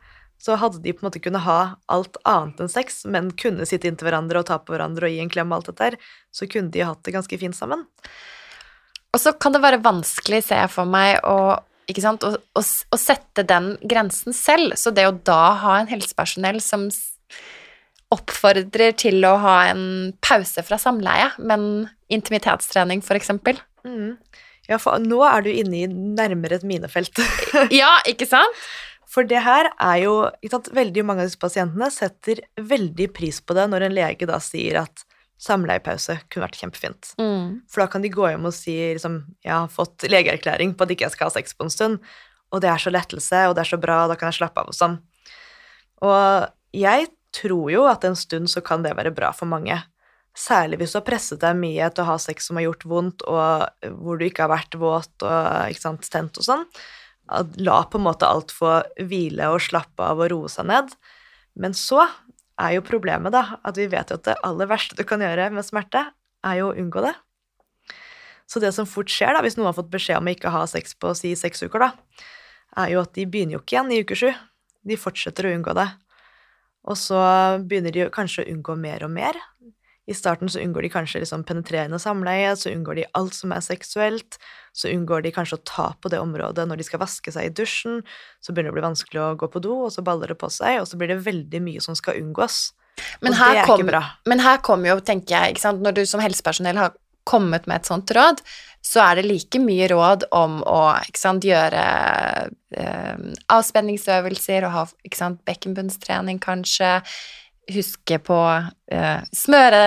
Så 0.43 0.57
hadde 0.59 0.81
de 0.83 0.91
på 0.91 1.03
en 1.03 1.07
måte 1.07 1.21
kunnet 1.23 1.45
ha 1.45 1.59
alt 1.93 2.17
annet 2.27 2.59
enn 2.59 2.71
sex, 2.71 3.03
men 3.07 3.31
kunne 3.39 3.67
sitte 3.69 3.87
inntil 3.87 4.09
hverandre 4.09 4.41
og 4.41 4.49
ta 4.49 4.57
på 4.59 4.75
hverandre 4.75 5.07
og 5.07 5.13
gi 5.15 5.21
en 5.23 5.31
klem 5.31 5.53
og 5.53 5.61
alt 5.61 5.69
dette 5.71 5.87
her, 5.87 5.99
så 6.35 6.47
kunne 6.51 6.73
de 6.73 6.83
hatt 6.83 6.99
det 7.07 7.15
ganske 7.15 7.39
fint 7.39 7.55
sammen. 7.55 7.85
Og 9.13 9.21
så 9.21 9.31
kan 9.37 9.55
det 9.55 9.61
være 9.63 9.79
vanskelig, 9.85 10.41
ser 10.43 10.65
jeg 10.65 10.73
for 10.73 10.89
meg, 10.89 11.21
å, 11.23 11.55
ikke 11.87 12.03
sant, 12.03 12.25
å, 12.27 12.35
å, 12.35 12.63
å 12.63 12.99
sette 12.99 13.45
den 13.47 13.75
grensen 13.87 14.35
selv. 14.35 14.75
Så 14.79 14.91
det 14.91 15.05
å 15.07 15.15
da 15.15 15.41
ha 15.63 15.79
en 15.79 15.91
helsepersonell 15.91 16.59
som 16.65 16.89
oppfordrer 18.13 18.95
til 18.99 19.23
å 19.25 19.35
ha 19.41 19.57
en 19.71 19.85
pause 20.25 20.63
fra 20.65 20.79
samleie, 20.81 21.31
men 21.39 21.87
intimitetstrening, 22.13 23.05
eksempel. 23.15 23.61
Mm. 23.87 24.17
Ja, 24.69 24.79
for 24.79 25.01
nå 25.01 25.19
er 25.27 25.43
du 25.43 25.51
inne 25.51 25.83
i 25.83 25.87
nærmere 25.91 26.59
et 26.59 26.67
minefelt. 26.67 27.19
Ja, 27.73 27.95
ikke 28.09 28.27
sant? 28.29 28.65
For 29.13 29.27
det 29.29 29.43
her 29.45 29.69
er 29.77 29.97
jo 30.01 30.13
ikke 30.41 30.55
sant, 30.55 30.71
Veldig 30.73 31.05
mange 31.05 31.23
av 31.23 31.29
disse 31.29 31.41
pasientene 31.41 31.89
setter 31.93 32.41
veldig 32.57 33.11
pris 33.13 33.39
på 33.45 33.55
det 33.57 33.67
når 33.69 33.87
en 33.87 33.97
lege 33.97 34.29
da 34.29 34.39
sier 34.41 34.81
at 34.81 35.05
samleiepause 35.43 36.15
kunne 36.31 36.45
vært 36.45 36.59
kjempefint. 36.61 37.13
Mm. 37.19 37.63
For 37.69 37.83
da 37.83 37.89
kan 37.91 38.03
de 38.03 38.11
gå 38.13 38.27
hjem 38.29 38.47
og 38.47 38.55
si 38.55 38.75
liksom, 38.95 39.19
jeg 39.43 39.53
har 39.53 39.71
fått 39.71 40.05
legeerklæring 40.07 40.75
på 40.77 40.85
at 40.85 40.93
ikke 40.93 41.07
jeg 41.07 41.15
skal 41.17 41.29
ha 41.29 41.35
sex 41.35 41.57
på 41.57 41.67
en 41.67 41.73
stund, 41.73 42.13
og 42.53 42.61
det 42.63 42.69
er 42.69 42.81
så 42.81 42.93
lettelse, 42.93 43.41
og 43.49 43.57
det 43.57 43.63
er 43.63 43.71
så 43.73 43.81
bra, 43.81 44.03
og 44.03 44.13
da 44.13 44.17
kan 44.19 44.29
jeg 44.29 44.39
slappe 44.39 44.61
av 44.61 44.69
og 44.71 44.77
sånn. 44.77 44.99
Og 46.05 46.77
jeg 46.77 47.09
tror 47.33 47.73
jo 47.73 47.87
at 47.89 48.05
en 48.07 48.17
stund 48.17 48.51
så 48.51 48.63
kan 48.65 48.85
det 48.85 48.93
være 48.95 49.13
bra 49.15 49.33
for 49.35 49.49
mange. 49.49 49.79
Særlig 50.37 50.79
hvis 50.81 50.93
du 50.93 50.99
har 50.99 51.07
presset 51.07 51.41
deg 51.41 51.57
mye 51.59 51.89
til 51.93 52.05
å 52.05 52.11
ha 52.13 52.17
sex 52.21 52.47
som 52.49 52.57
har 52.57 52.67
gjort 52.69 52.85
vondt, 52.89 53.25
og 53.29 53.89
hvor 53.99 54.19
du 54.21 54.27
ikke 54.27 54.45
har 54.45 54.53
vært 54.53 54.77
våt 54.79 55.25
og 55.25 55.73
ikke 55.73 55.83
sant, 55.83 56.09
tent 56.13 56.39
og 56.41 56.47
sånn. 56.47 56.67
La 57.57 57.81
på 57.89 57.97
en 57.99 58.05
måte 58.05 58.29
alt 58.29 58.53
få 58.53 58.81
hvile 59.01 59.49
og 59.53 59.63
slappe 59.65 60.05
av 60.05 60.21
og 60.21 60.31
roe 60.33 60.51
seg 60.51 60.67
ned. 60.69 60.93
Men 61.57 61.75
så 61.77 62.05
er 62.61 62.75
jo 62.75 62.85
problemet 62.85 63.33
da, 63.33 63.57
at 63.65 63.77
vi 63.79 63.87
vet 63.89 64.11
jo 64.11 64.19
at 64.19 64.27
det 64.27 64.39
aller 64.45 64.69
verste 64.69 64.97
du 64.97 65.03
kan 65.07 65.21
gjøre 65.23 65.49
med 65.53 65.65
smerte, 65.65 66.05
er 66.43 66.59
jo 66.59 66.69
å 66.69 66.77
unngå 66.77 67.03
det. 67.05 67.13
Så 68.49 68.61
det 68.61 68.73
som 68.75 68.85
fort 68.89 69.09
skjer, 69.09 69.33
da, 69.33 69.41
hvis 69.41 69.55
noen 69.57 69.71
har 69.71 69.77
fått 69.77 69.91
beskjed 69.93 70.19
om 70.19 70.29
å 70.29 70.33
ikke 70.35 70.51
ha 70.53 70.65
sex 70.69 70.93
på 70.99 71.13
si 71.17 71.33
seks 71.39 71.63
uker, 71.65 71.87
da, 71.87 72.23
er 72.83 72.93
jo 72.93 73.03
at 73.05 73.13
de 73.17 73.25
begynner 73.29 73.57
jo 73.57 73.63
ikke 73.63 73.77
igjen 73.77 73.93
i 73.93 74.01
uke 74.03 74.17
sju. 74.19 74.29
De 74.83 74.99
fortsetter 74.99 75.47
å 75.47 75.53
unngå 75.55 75.73
det. 75.77 75.87
Og 76.91 76.99
så 76.99 77.19
begynner 77.63 77.95
de 77.95 78.09
kanskje 78.13 78.43
å 78.43 78.51
unngå 78.53 78.75
mer 78.77 79.05
og 79.07 79.13
mer. 79.15 79.39
I 80.07 80.13
starten 80.13 80.49
så 80.51 80.59
unngår 80.59 80.83
de 80.83 80.89
kanskje 80.91 81.21
liksom 81.23 81.45
penetrerende 81.47 81.99
samleie, 82.01 82.55
så 82.59 82.73
unngår 82.73 82.95
de 82.99 83.05
alt 83.15 83.33
som 83.37 83.53
er 83.55 83.63
seksuelt, 83.63 84.35
så 84.75 84.91
unngår 84.91 85.23
de 85.23 85.31
kanskje 85.31 85.55
å 85.59 85.63
ta 85.63 85.85
på 86.03 86.11
det 86.11 86.19
området 86.19 86.65
når 86.67 86.81
de 86.81 86.87
skal 86.89 86.99
vaske 86.99 87.31
seg 87.31 87.47
i 87.47 87.53
dusjen, 87.55 88.01
så 88.43 88.51
begynner 88.51 88.71
det 88.71 88.75
å 88.75 88.79
bli 88.81 88.87
vanskelig 88.89 89.21
å 89.23 89.29
gå 89.39 89.47
på 89.53 89.61
do, 89.63 89.77
og 89.85 89.93
så 89.95 90.03
baller 90.03 90.33
det 90.33 90.39
på 90.41 90.49
seg, 90.51 90.81
og 90.81 90.89
så 90.91 90.99
blir 90.99 91.13
det 91.13 91.21
veldig 91.23 91.61
mye 91.63 91.83
som 91.85 91.95
skal 91.95 92.19
unngås. 92.19 92.73
Men 93.23 93.31
og 93.33 93.39
her 93.39 93.53
det 93.53 93.61
er 93.63 93.65
kom- 93.71 93.79
ikke 93.79 93.91
bra. 93.93 94.03
Men 94.27 94.43
her 94.43 94.59
kommer 94.65 94.91
jo, 94.91 94.99
tenker 94.99 95.37
jeg, 95.37 95.55
ikke 95.55 95.65
sant, 95.69 95.81
når 95.81 95.95
du 95.95 96.03
som 96.05 96.21
helsepersonell 96.21 96.77
har 96.77 96.93
kommet 97.23 97.65
med 97.71 97.79
et 97.79 97.87
sånt 97.87 98.11
råd, 98.11 98.41
så 98.83 98.99
er 98.99 99.15
det 99.21 99.29
like 99.29 99.59
mye 99.63 99.87
råd 99.87 100.25
om 100.35 100.57
å 100.67 100.81
sant, 101.15 101.45
gjøre 101.47 101.83
eh, 102.75 103.15
avspenningsøvelser 103.55 104.67
og 104.67 104.75
ha 104.75 104.83
bekkenbunnstrening 105.47 106.41
kanskje, 106.43 106.97
huske 107.71 108.17
på 108.23 108.39
eh, 108.91 109.21
smøre 109.35 109.83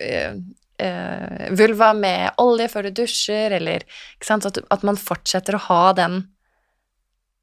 eh, 0.00 0.34
eh, 0.80 1.46
vulva 1.56 1.92
med 1.96 2.36
olje 2.42 2.68
før 2.72 2.88
du 2.88 3.02
dusjer, 3.02 3.56
eller 3.56 3.86
at, 4.28 4.60
at 4.60 4.86
man 4.86 5.00
fortsetter 5.00 5.56
å 5.56 5.64
ha 5.70 5.82
den 5.96 6.22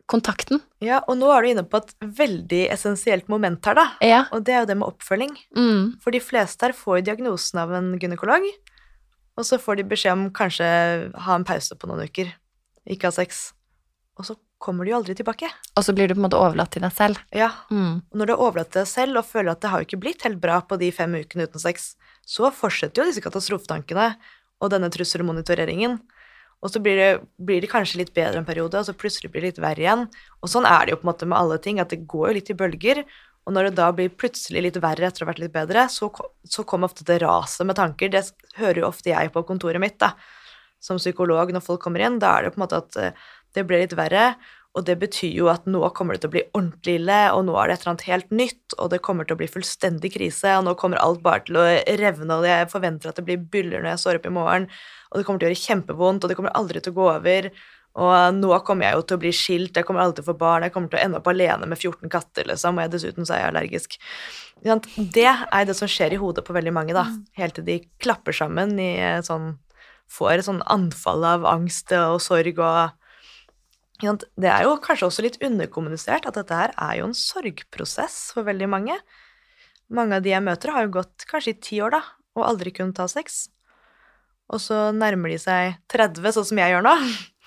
kontakten. 0.07 0.61
Ja, 0.79 1.01
og 1.09 1.17
nå 1.19 1.27
er 1.33 1.43
du 1.43 1.49
inne 1.51 1.65
på 1.67 1.81
et 1.81 1.91
veldig 1.99 2.61
essensielt 2.71 3.27
moment 3.31 3.65
her, 3.67 3.75
da, 3.75 3.85
Ja. 4.05 4.21
og 4.31 4.45
det 4.47 4.53
er 4.55 4.61
jo 4.63 4.69
det 4.69 4.77
med 4.79 4.87
oppfølging. 4.87 5.33
Mm. 5.57 5.99
For 6.03 6.15
de 6.15 6.21
fleste 6.23 6.63
her 6.63 6.75
får 6.77 7.01
jo 7.01 7.07
diagnosen 7.09 7.59
av 7.59 7.73
en 7.75 7.91
gynekolog, 7.99 8.45
og 9.37 9.45
så 9.45 9.59
får 9.59 9.81
de 9.81 9.89
beskjed 9.91 10.15
om 10.15 10.29
kanskje 10.31 10.67
ha 11.27 11.35
en 11.35 11.45
pause 11.45 11.75
på 11.75 11.89
noen 11.89 12.07
uker, 12.07 12.31
ikke 12.87 13.11
ha 13.11 13.11
sex. 13.11 13.49
Og 14.17 14.25
så 14.25 14.37
kommer 14.59 14.85
du 14.85 14.91
jo 14.91 14.97
aldri 14.97 15.13
tilbake. 15.15 15.49
Og 15.77 15.83
så 15.85 15.93
blir 15.93 16.07
du 16.09 16.15
på 16.15 16.21
en 16.21 16.25
måte 16.29 16.39
overlatt 16.39 16.71
til 16.73 16.81
deg 16.81 16.93
selv. 16.95 17.19
Ja, 17.35 17.51
Mm. 17.69 18.01
og 18.11 18.17
når 18.17 18.25
du 18.25 18.33
er 18.33 18.41
overlatt 18.41 18.71
til 18.73 18.81
deg 18.81 18.87
selv 18.89 19.17
og 19.21 19.25
føler 19.25 19.51
at 19.51 19.61
det 19.61 19.69
har 19.69 19.79
jo 19.81 19.85
ikke 19.85 19.99
blitt 20.01 20.23
helt 20.23 20.41
bra 20.41 20.61
på 20.61 20.79
de 20.79 20.91
fem 20.91 21.13
ukene 21.13 21.45
uten 21.47 21.59
sex, 21.61 21.95
så 22.25 22.49
fortsetter 22.51 23.03
jo 23.03 23.09
disse 23.11 23.21
katastrofetankene 23.21 24.15
og 24.61 24.71
denne 24.73 24.89
trusselmonitoreringen. 24.89 25.99
Og 26.65 26.71
så 26.73 26.81
blir 26.81 26.97
det, 26.97 27.09
blir 27.37 27.61
det 27.61 27.69
kanskje 27.69 27.99
litt 28.01 28.13
bedre 28.17 28.39
en 28.41 28.45
periode, 28.47 28.79
og 28.79 28.85
så 28.87 28.95
plutselig 28.97 29.29
blir 29.31 29.43
det 29.45 29.51
litt 29.51 29.61
verre 29.61 29.83
igjen. 29.83 30.07
Og 30.41 30.49
sånn 30.49 30.65
er 30.65 30.85
det 30.87 30.95
jo 30.95 31.01
på 31.03 31.05
en 31.05 31.11
måte 31.13 31.27
med 31.29 31.37
alle 31.37 31.59
ting, 31.61 31.79
at 31.79 31.89
det 31.93 32.07
går 32.09 32.31
jo 32.31 32.37
litt 32.39 32.49
i 32.49 32.57
bølger. 32.57 33.03
Og 33.45 33.53
når 33.53 33.69
det 33.69 33.75
da 33.77 33.91
blir 33.95 34.09
plutselig 34.09 34.63
litt 34.65 34.79
verre 34.81 35.05
etter 35.07 35.21
å 35.23 35.27
ha 35.27 35.31
vært 35.31 35.43
litt 35.45 35.53
bedre, 35.53 35.85
så, 35.87 36.09
så 36.43 36.65
kommer 36.67 36.89
ofte 36.89 37.05
det 37.07 37.21
raset 37.21 37.63
med 37.69 37.77
tanker. 37.77 38.09
Det 38.09 38.25
hører 38.57 38.81
jo 38.81 38.87
ofte 38.89 39.13
jeg 39.13 39.31
på 39.31 39.45
kontoret 39.47 39.79
mitt, 39.79 39.99
da, 40.01 40.15
som 40.83 40.97
psykolog 40.99 41.53
når 41.53 41.63
folk 41.63 41.81
kommer 41.85 42.03
inn. 42.03 42.17
Da 42.19 42.33
er 42.39 42.47
det 42.47 42.55
på 42.55 42.59
en 42.59 42.65
måte 42.65 42.81
at 42.81 42.97
eh, 42.97 43.11
det 43.55 43.63
ble 43.67 43.83
litt 43.83 43.95
verre, 43.97 44.33
og 44.77 44.85
det 44.85 44.97
betyr 45.01 45.31
jo 45.33 45.47
at 45.49 45.65
nå 45.65 45.79
kommer 45.97 46.15
det 46.15 46.21
til 46.21 46.29
å 46.29 46.33
bli 46.35 46.43
ordentlig 46.51 46.99
ille, 46.99 47.21
og 47.33 47.47
nå 47.47 47.55
er 47.57 47.69
det 47.69 47.77
et 47.77 47.81
eller 47.81 47.93
annet 47.95 48.09
helt 48.11 48.35
nytt, 48.41 48.75
og 48.77 48.91
det 48.93 48.99
kommer 49.05 49.25
til 49.25 49.33
å 49.33 49.39
bli 49.39 49.47
fullstendig 49.49 50.11
krise, 50.13 50.51
og 50.59 50.67
nå 50.67 50.75
kommer 50.77 51.01
alt 51.01 51.23
bare 51.25 51.41
til 51.47 51.57
å 51.57 51.65
revne, 51.97 52.37
og 52.37 52.45
jeg 52.45 52.69
forventer 52.69 53.09
at 53.09 53.17
det 53.17 53.25
blir 53.25 53.41
byller 53.55 53.81
når 53.81 53.95
jeg 53.95 54.03
står 54.03 54.19
opp 54.19 54.29
i 54.29 54.35
morgen, 54.35 54.67
og 55.09 55.17
det 55.17 55.25
kommer 55.25 55.41
til 55.41 55.49
å 55.49 55.51
gjøre 55.51 55.63
kjempevondt, 55.63 56.21
og 56.21 56.31
det 56.31 56.37
kommer 56.37 56.53
aldri 56.59 56.83
til 56.83 56.93
å 56.93 56.99
gå 56.99 57.09
over, 57.15 57.49
og 57.97 58.37
nå 58.37 58.59
kommer 58.67 58.85
jeg 58.85 58.99
jo 58.99 59.05
til 59.09 59.17
å 59.17 59.21
bli 59.23 59.33
skilt, 59.33 59.79
jeg 59.79 59.87
kommer 59.87 60.03
aldri 60.03 60.19
til 60.19 60.27
å 60.27 60.29
få 60.29 60.37
barn, 60.43 60.67
jeg 60.67 60.75
kommer 60.75 60.93
til 60.93 60.99
å 60.99 61.05
ende 61.07 61.21
opp 61.23 61.31
alene 61.31 61.71
med 61.71 61.81
14 61.81 62.13
katter, 62.13 62.45
liksom, 62.51 62.77
og 62.77 62.85
jeg 62.85 62.93
dessuten 62.93 63.25
så 63.25 63.33
er 63.33 63.41
jeg 63.41 63.53
allergisk. 63.55 63.97
Det 64.61 65.25
er 65.25 65.65
det 65.65 65.77
som 65.79 65.89
skjer 65.89 66.13
i 66.13 66.21
hodet 66.21 66.45
på 66.45 66.53
veldig 66.53 66.75
mange, 66.75 66.93
da, 66.93 67.07
helt 67.39 67.57
til 67.57 67.65
de 67.65 67.79
klapper 68.03 68.37
sammen 68.37 68.77
i 68.77 68.91
eh, 69.01 69.23
sånn, 69.25 69.55
får 70.13 70.35
et 70.35 70.47
sånn 70.51 70.61
anfall 70.69 71.25
av 71.25 71.49
angst 71.49 71.89
og 71.97 72.21
sorg 72.21 72.61
og? 72.61 72.96
Det 73.97 74.49
er 74.49 74.67
jo 74.67 74.75
kanskje 74.83 75.07
også 75.07 75.23
litt 75.25 75.39
underkommunisert 75.41 76.27
at 76.29 76.35
dette 76.37 76.53
her 76.53 76.73
er 76.77 76.99
jo 76.99 77.07
en 77.09 77.17
sorgprosess 77.17 78.27
for 78.35 78.45
veldig 78.45 78.67
mange. 78.69 78.97
Mange 79.89 80.19
av 80.19 80.25
de 80.25 80.33
jeg 80.33 80.43
møter, 80.43 80.73
har 80.75 80.85
jo 80.85 80.97
gått 80.99 81.25
kanskje 81.29 81.55
i 81.55 81.59
ti 81.63 81.79
år 81.81 81.95
da, 81.95 82.01
og 82.37 82.45
aldri 82.45 82.73
kunnet 82.75 82.99
ha 83.01 83.07
sex. 83.09 83.47
Og 84.53 84.61
så 84.63 84.91
nærmer 84.95 85.33
de 85.33 85.39
seg 85.41 85.79
30, 85.91 86.29
sånn 86.35 86.49
som 86.51 86.61
jeg 86.61 86.75
gjør 86.75 86.85
nå, 86.85 86.93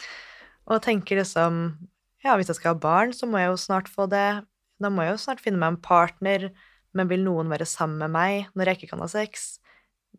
og 0.72 0.82
tenker 0.84 1.22
liksom 1.22 1.62
Ja, 2.20 2.34
hvis 2.36 2.50
jeg 2.50 2.58
skal 2.58 2.74
ha 2.74 2.82
barn, 2.82 3.14
så 3.16 3.24
må 3.24 3.38
jeg 3.40 3.48
jo 3.48 3.60
snart 3.60 3.86
få 3.88 4.04
det. 4.10 4.42
Da 4.82 4.90
må 4.92 5.06
jeg 5.06 5.14
jo 5.14 5.22
snart 5.22 5.40
finne 5.40 5.56
meg 5.60 5.72
en 5.72 5.80
partner, 5.80 6.50
men 6.92 7.08
vil 7.08 7.22
noen 7.24 7.48
være 7.48 7.68
sammen 7.68 8.02
med 8.02 8.12
meg 8.12 8.50
når 8.52 8.68
jeg 8.68 8.80
ikke 8.80 8.90
kan 8.90 9.04
ha 9.04 9.08
sex? 9.08 9.54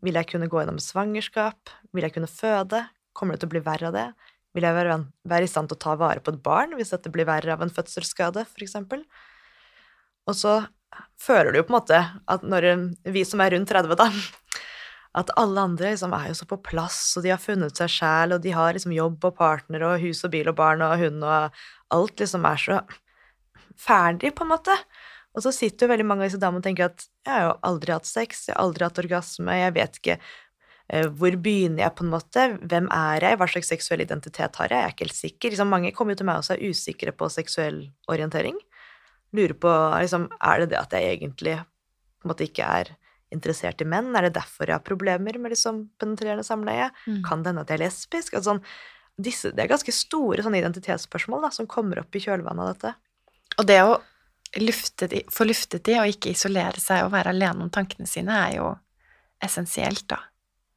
Vil 0.02 0.18
jeg 0.18 0.32
kunne 0.32 0.50
gå 0.50 0.64
gjennom 0.64 0.80
svangerskap? 0.82 1.70
Vil 1.94 2.08
jeg 2.08 2.16
kunne 2.16 2.32
føde? 2.32 2.86
Kommer 3.14 3.36
det 3.36 3.44
til 3.44 3.52
å 3.52 3.54
bli 3.54 3.62
verre 3.68 3.92
av 3.92 3.98
det? 3.98 4.08
Vil 4.56 4.68
jeg 4.68 4.76
være, 4.76 4.98
i 5.40 5.48
stand 5.48 5.72
til 5.72 5.78
å 5.78 5.84
ta 5.86 5.96
vare 6.00 6.24
på 6.24 6.34
et 6.34 6.42
barn 6.44 6.76
hvis 6.76 6.92
dette 6.92 7.12
blir 7.14 7.28
verre 7.30 7.54
av 7.56 7.64
en 7.64 7.72
fødselsskade, 7.72 8.44
f.eks.? 8.50 8.76
Og 10.28 10.38
så 10.38 10.58
føler 11.22 11.54
du 11.54 11.62
jo 11.62 11.68
på 11.68 11.74
en 11.74 11.80
måte 11.80 12.00
at 12.34 12.44
når 12.44 12.68
vi 13.16 13.24
som 13.28 13.44
er 13.44 13.56
rundt 13.56 13.72
30, 13.72 13.96
da, 13.96 14.10
at 15.22 15.32
alle 15.40 15.64
andre 15.68 15.94
liksom 15.94 16.14
er 16.16 16.30
jo 16.32 16.38
så 16.40 16.48
på 16.48 16.60
plass, 16.64 17.00
og 17.20 17.26
de 17.26 17.32
har 17.34 17.42
funnet 17.42 17.80
seg 17.80 17.92
sjæl, 17.92 18.36
og 18.36 18.44
de 18.44 18.54
har 18.56 18.76
liksom 18.76 18.94
jobb 18.96 19.24
og 19.28 19.38
partner 19.40 19.88
og 19.88 20.04
hus 20.04 20.24
og 20.28 20.34
bil 20.36 20.52
og 20.52 20.58
barn 20.60 20.84
og 20.86 20.98
hund 21.02 21.24
og 21.24 21.64
alt 21.96 22.24
liksom 22.24 22.48
er 22.48 22.62
så 22.62 22.78
ferdig, 23.80 24.34
på 24.36 24.46
en 24.46 24.54
måte. 24.54 24.76
Og 25.36 25.44
så 25.46 25.52
sitter 25.56 25.86
jo 25.88 25.92
veldig 25.94 26.06
mange 26.08 26.26
av 26.26 26.32
disse 26.32 26.40
damene 26.40 26.60
og 26.60 26.68
tenker 26.68 26.90
at 26.90 27.04
jeg 27.28 27.34
har 27.34 27.46
jo 27.48 27.58
aldri 27.68 27.96
hatt 27.96 28.08
sex, 28.08 28.46
jeg 28.48 28.56
har 28.56 28.64
aldri 28.64 28.88
hatt 28.88 29.04
orgasme, 29.04 29.60
jeg 29.62 29.76
vet 29.80 30.00
ikke 30.02 30.18
hvor 30.92 31.36
begynner 31.40 31.86
jeg, 31.86 31.96
på 31.96 32.04
en 32.04 32.12
måte? 32.12 32.46
Hvem 32.68 32.90
er 32.92 33.24
jeg? 33.24 33.38
Hva 33.40 33.48
slags 33.48 33.70
seksuell 33.72 34.04
identitet 34.04 34.58
har 34.60 34.74
jeg? 34.74 34.76
Jeg 34.76 34.88
er 34.90 34.96
ikke 34.96 35.06
helt 35.06 35.20
sikker. 35.20 35.54
Liksom, 35.54 35.70
mange 35.72 35.94
kommer 35.96 36.16
jo 36.16 36.22
til 36.22 36.28
meg 36.28 36.42
og 36.42 36.50
er 36.52 36.66
usikre 36.68 37.14
på 37.16 37.30
seksuell 37.32 37.86
orientering. 38.12 38.58
Lurer 39.38 39.56
på 39.56 39.72
liksom, 40.04 40.28
er 40.44 40.64
det 40.64 40.74
det 40.74 40.82
at 40.82 40.96
jeg 40.98 41.14
egentlig 41.16 41.56
på 41.62 42.28
en 42.28 42.34
måte 42.34 42.48
ikke 42.50 42.68
er 42.68 42.92
interessert 43.32 43.80
i 43.80 43.88
menn? 43.88 44.12
Er 44.16 44.28
det 44.28 44.36
derfor 44.36 44.68
jeg 44.68 44.76
har 44.76 44.84
problemer 44.84 45.40
med 45.40 45.56
liksom, 45.56 45.86
penetrerende 46.02 46.44
samleie? 46.44 46.90
Mm. 47.06 47.22
Kan 47.28 47.46
det 47.46 47.54
hende 47.54 47.64
at 47.64 47.72
jeg 47.72 47.80
er 47.80 47.86
lesbisk? 47.86 48.36
Altså, 48.36 48.58
sånn, 48.58 48.64
disse, 49.22 49.54
det 49.56 49.64
er 49.64 49.72
ganske 49.72 49.96
store 49.96 50.44
sånne 50.44 50.60
identitetsspørsmål 50.60 51.48
da, 51.48 51.54
som 51.56 51.70
kommer 51.72 52.02
opp 52.04 52.16
i 52.16 52.24
kjølvannet 52.24 52.66
av 52.66 52.74
dette. 52.74 52.94
Og 53.62 53.68
det 53.70 53.80
å 53.86 53.96
lufte 54.60 55.08
de, 55.08 55.24
få 55.32 55.48
luftet 55.48 55.86
de, 55.88 55.96
og 56.02 56.12
ikke 56.12 56.34
isolere 56.36 56.84
seg 56.84 57.06
og 57.06 57.14
være 57.16 57.32
alene 57.32 57.64
om 57.64 57.72
tankene 57.72 58.10
sine, 58.10 58.36
er 58.50 58.58
jo 58.60 58.74
essensielt, 59.42 60.04
da. 60.12 60.20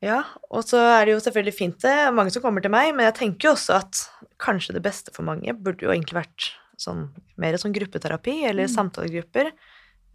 Ja, 0.05 0.19
og 0.53 0.67
så 0.69 0.81
er 0.83 1.07
det 1.07 1.15
jo 1.15 1.23
selvfølgelig 1.25 1.57
fint 1.57 1.79
det, 1.85 1.95
mange 2.13 2.33
som 2.35 2.43
kommer 2.45 2.61
til 2.65 2.73
meg, 2.75 2.91
men 2.97 3.07
jeg 3.09 3.17
tenker 3.23 3.49
jo 3.49 3.55
også 3.55 3.79
at 3.79 4.03
kanskje 4.43 4.75
det 4.77 4.83
beste 4.85 5.15
for 5.15 5.25
mange 5.25 5.55
burde 5.57 5.87
jo 5.87 5.93
egentlig 5.95 6.19
vært 6.19 6.49
sånn, 6.77 7.07
mer 7.41 7.57
sånn 7.61 7.73
gruppeterapi 7.73 8.43
eller 8.51 8.67
Mm. 8.69 8.75
samtalegrupper. 8.75 9.53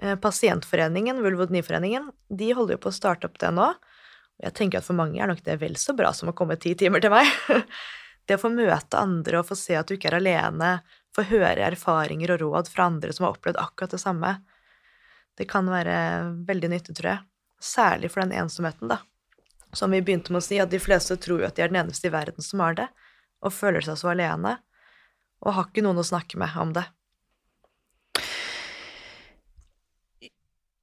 Eh, 0.01 0.15
Pasientforeningen, 0.15 1.21
Vulvodniforeningen, 1.23 2.11
de 2.29 2.51
holder 2.53 2.75
jo 2.77 2.83
på 2.85 2.91
å 2.91 2.97
starte 2.99 3.25
opp 3.25 3.39
det 3.41 3.49
nå. 3.55 3.69
Og 3.71 4.43
jeg 4.45 4.53
tenker 4.53 4.77
at 4.79 4.85
for 4.85 4.93
mange 4.95 5.19
er 5.19 5.27
nok 5.27 5.41
det 5.43 5.57
vel 5.59 5.73
så 5.75 5.95
bra 5.95 6.11
som 6.13 6.29
å 6.29 6.35
komme 6.35 6.59
ti 6.59 6.75
timer 6.75 7.01
til 7.01 7.09
meg. 7.11 7.25
Det 8.29 8.35
å 8.37 8.41
få 8.43 8.51
møte 8.53 8.93
andre 8.93 9.39
og 9.39 9.47
få 9.49 9.55
se 9.57 9.73
at 9.73 9.87
du 9.89 9.95
ikke 9.95 10.11
er 10.11 10.19
alene, 10.19 10.83
få 11.17 11.23
høre 11.25 11.65
erfaringer 11.65 12.35
og 12.35 12.41
råd 12.43 12.67
fra 12.69 12.85
andre 12.85 13.09
som 13.11 13.25
har 13.25 13.33
opplevd 13.33 13.57
akkurat 13.57 13.89
det 13.95 13.99
samme, 14.03 14.35
det 15.35 15.47
kan 15.49 15.65
være 15.65 15.95
veldig 16.45 16.69
nyttig, 16.69 16.93
tror 16.99 17.09
jeg. 17.09 17.23
Særlig 17.59 18.11
for 18.13 18.21
den 18.21 18.35
ensomheten, 18.37 18.87
da. 18.91 18.99
Som 19.73 19.93
vi 19.93 20.01
begynte 20.01 20.33
med 20.33 20.41
å 20.41 20.45
si, 20.45 20.57
at 20.61 20.71
de 20.71 20.79
fleste 20.81 21.17
tror 21.21 21.43
jo 21.43 21.49
at 21.49 21.57
de 21.57 21.65
er 21.65 21.71
den 21.71 21.83
eneste 21.83 22.09
i 22.09 22.13
verden 22.13 22.43
som 22.45 22.63
har 22.63 22.77
det, 22.77 22.87
og 23.45 23.53
føler 23.53 23.85
seg 23.85 23.99
så 23.99 24.13
alene, 24.13 24.57
og 25.45 25.53
har 25.55 25.69
ikke 25.69 25.83
noen 25.85 26.01
å 26.01 26.07
snakke 26.07 26.39
med 26.41 26.55
om 26.59 26.73
det. 26.75 26.85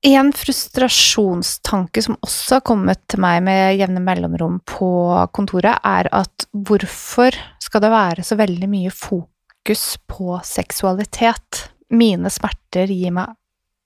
En 0.06 0.28
frustrasjonstanke 0.32 2.02
som 2.04 2.14
også 2.22 2.60
har 2.60 2.66
kommet 2.68 3.00
til 3.10 3.20
meg 3.24 3.40
med 3.42 3.78
jevne 3.80 4.02
mellomrom 4.04 4.60
på 4.68 4.90
kontoret, 5.34 5.80
er 5.82 6.06
at 6.14 6.46
hvorfor 6.52 7.34
skal 7.62 7.82
det 7.82 7.90
være 7.90 8.26
så 8.26 8.38
veldig 8.38 8.68
mye 8.70 8.92
fokus 8.94 9.96
på 10.06 10.38
seksualitet? 10.46 11.64
Mine 11.90 12.30
smerter 12.30 12.92
gir 12.92 13.16
meg 13.18 13.34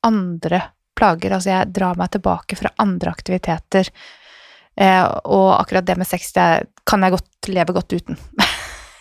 andre 0.04 0.60
plager, 0.96 1.32
altså 1.32 1.54
jeg 1.54 1.72
drar 1.72 1.96
meg 1.96 2.12
tilbake 2.12 2.58
fra 2.58 2.74
andre 2.84 3.14
aktiviteter. 3.16 3.88
Eh, 4.80 5.04
og 5.28 5.48
akkurat 5.58 5.86
det 5.86 5.98
med 6.00 6.08
sex, 6.08 6.32
det 6.36 6.48
kan 6.88 7.04
jeg 7.04 7.16
godt 7.16 7.50
leve 7.52 7.76
godt 7.76 7.92
uten. 7.92 8.18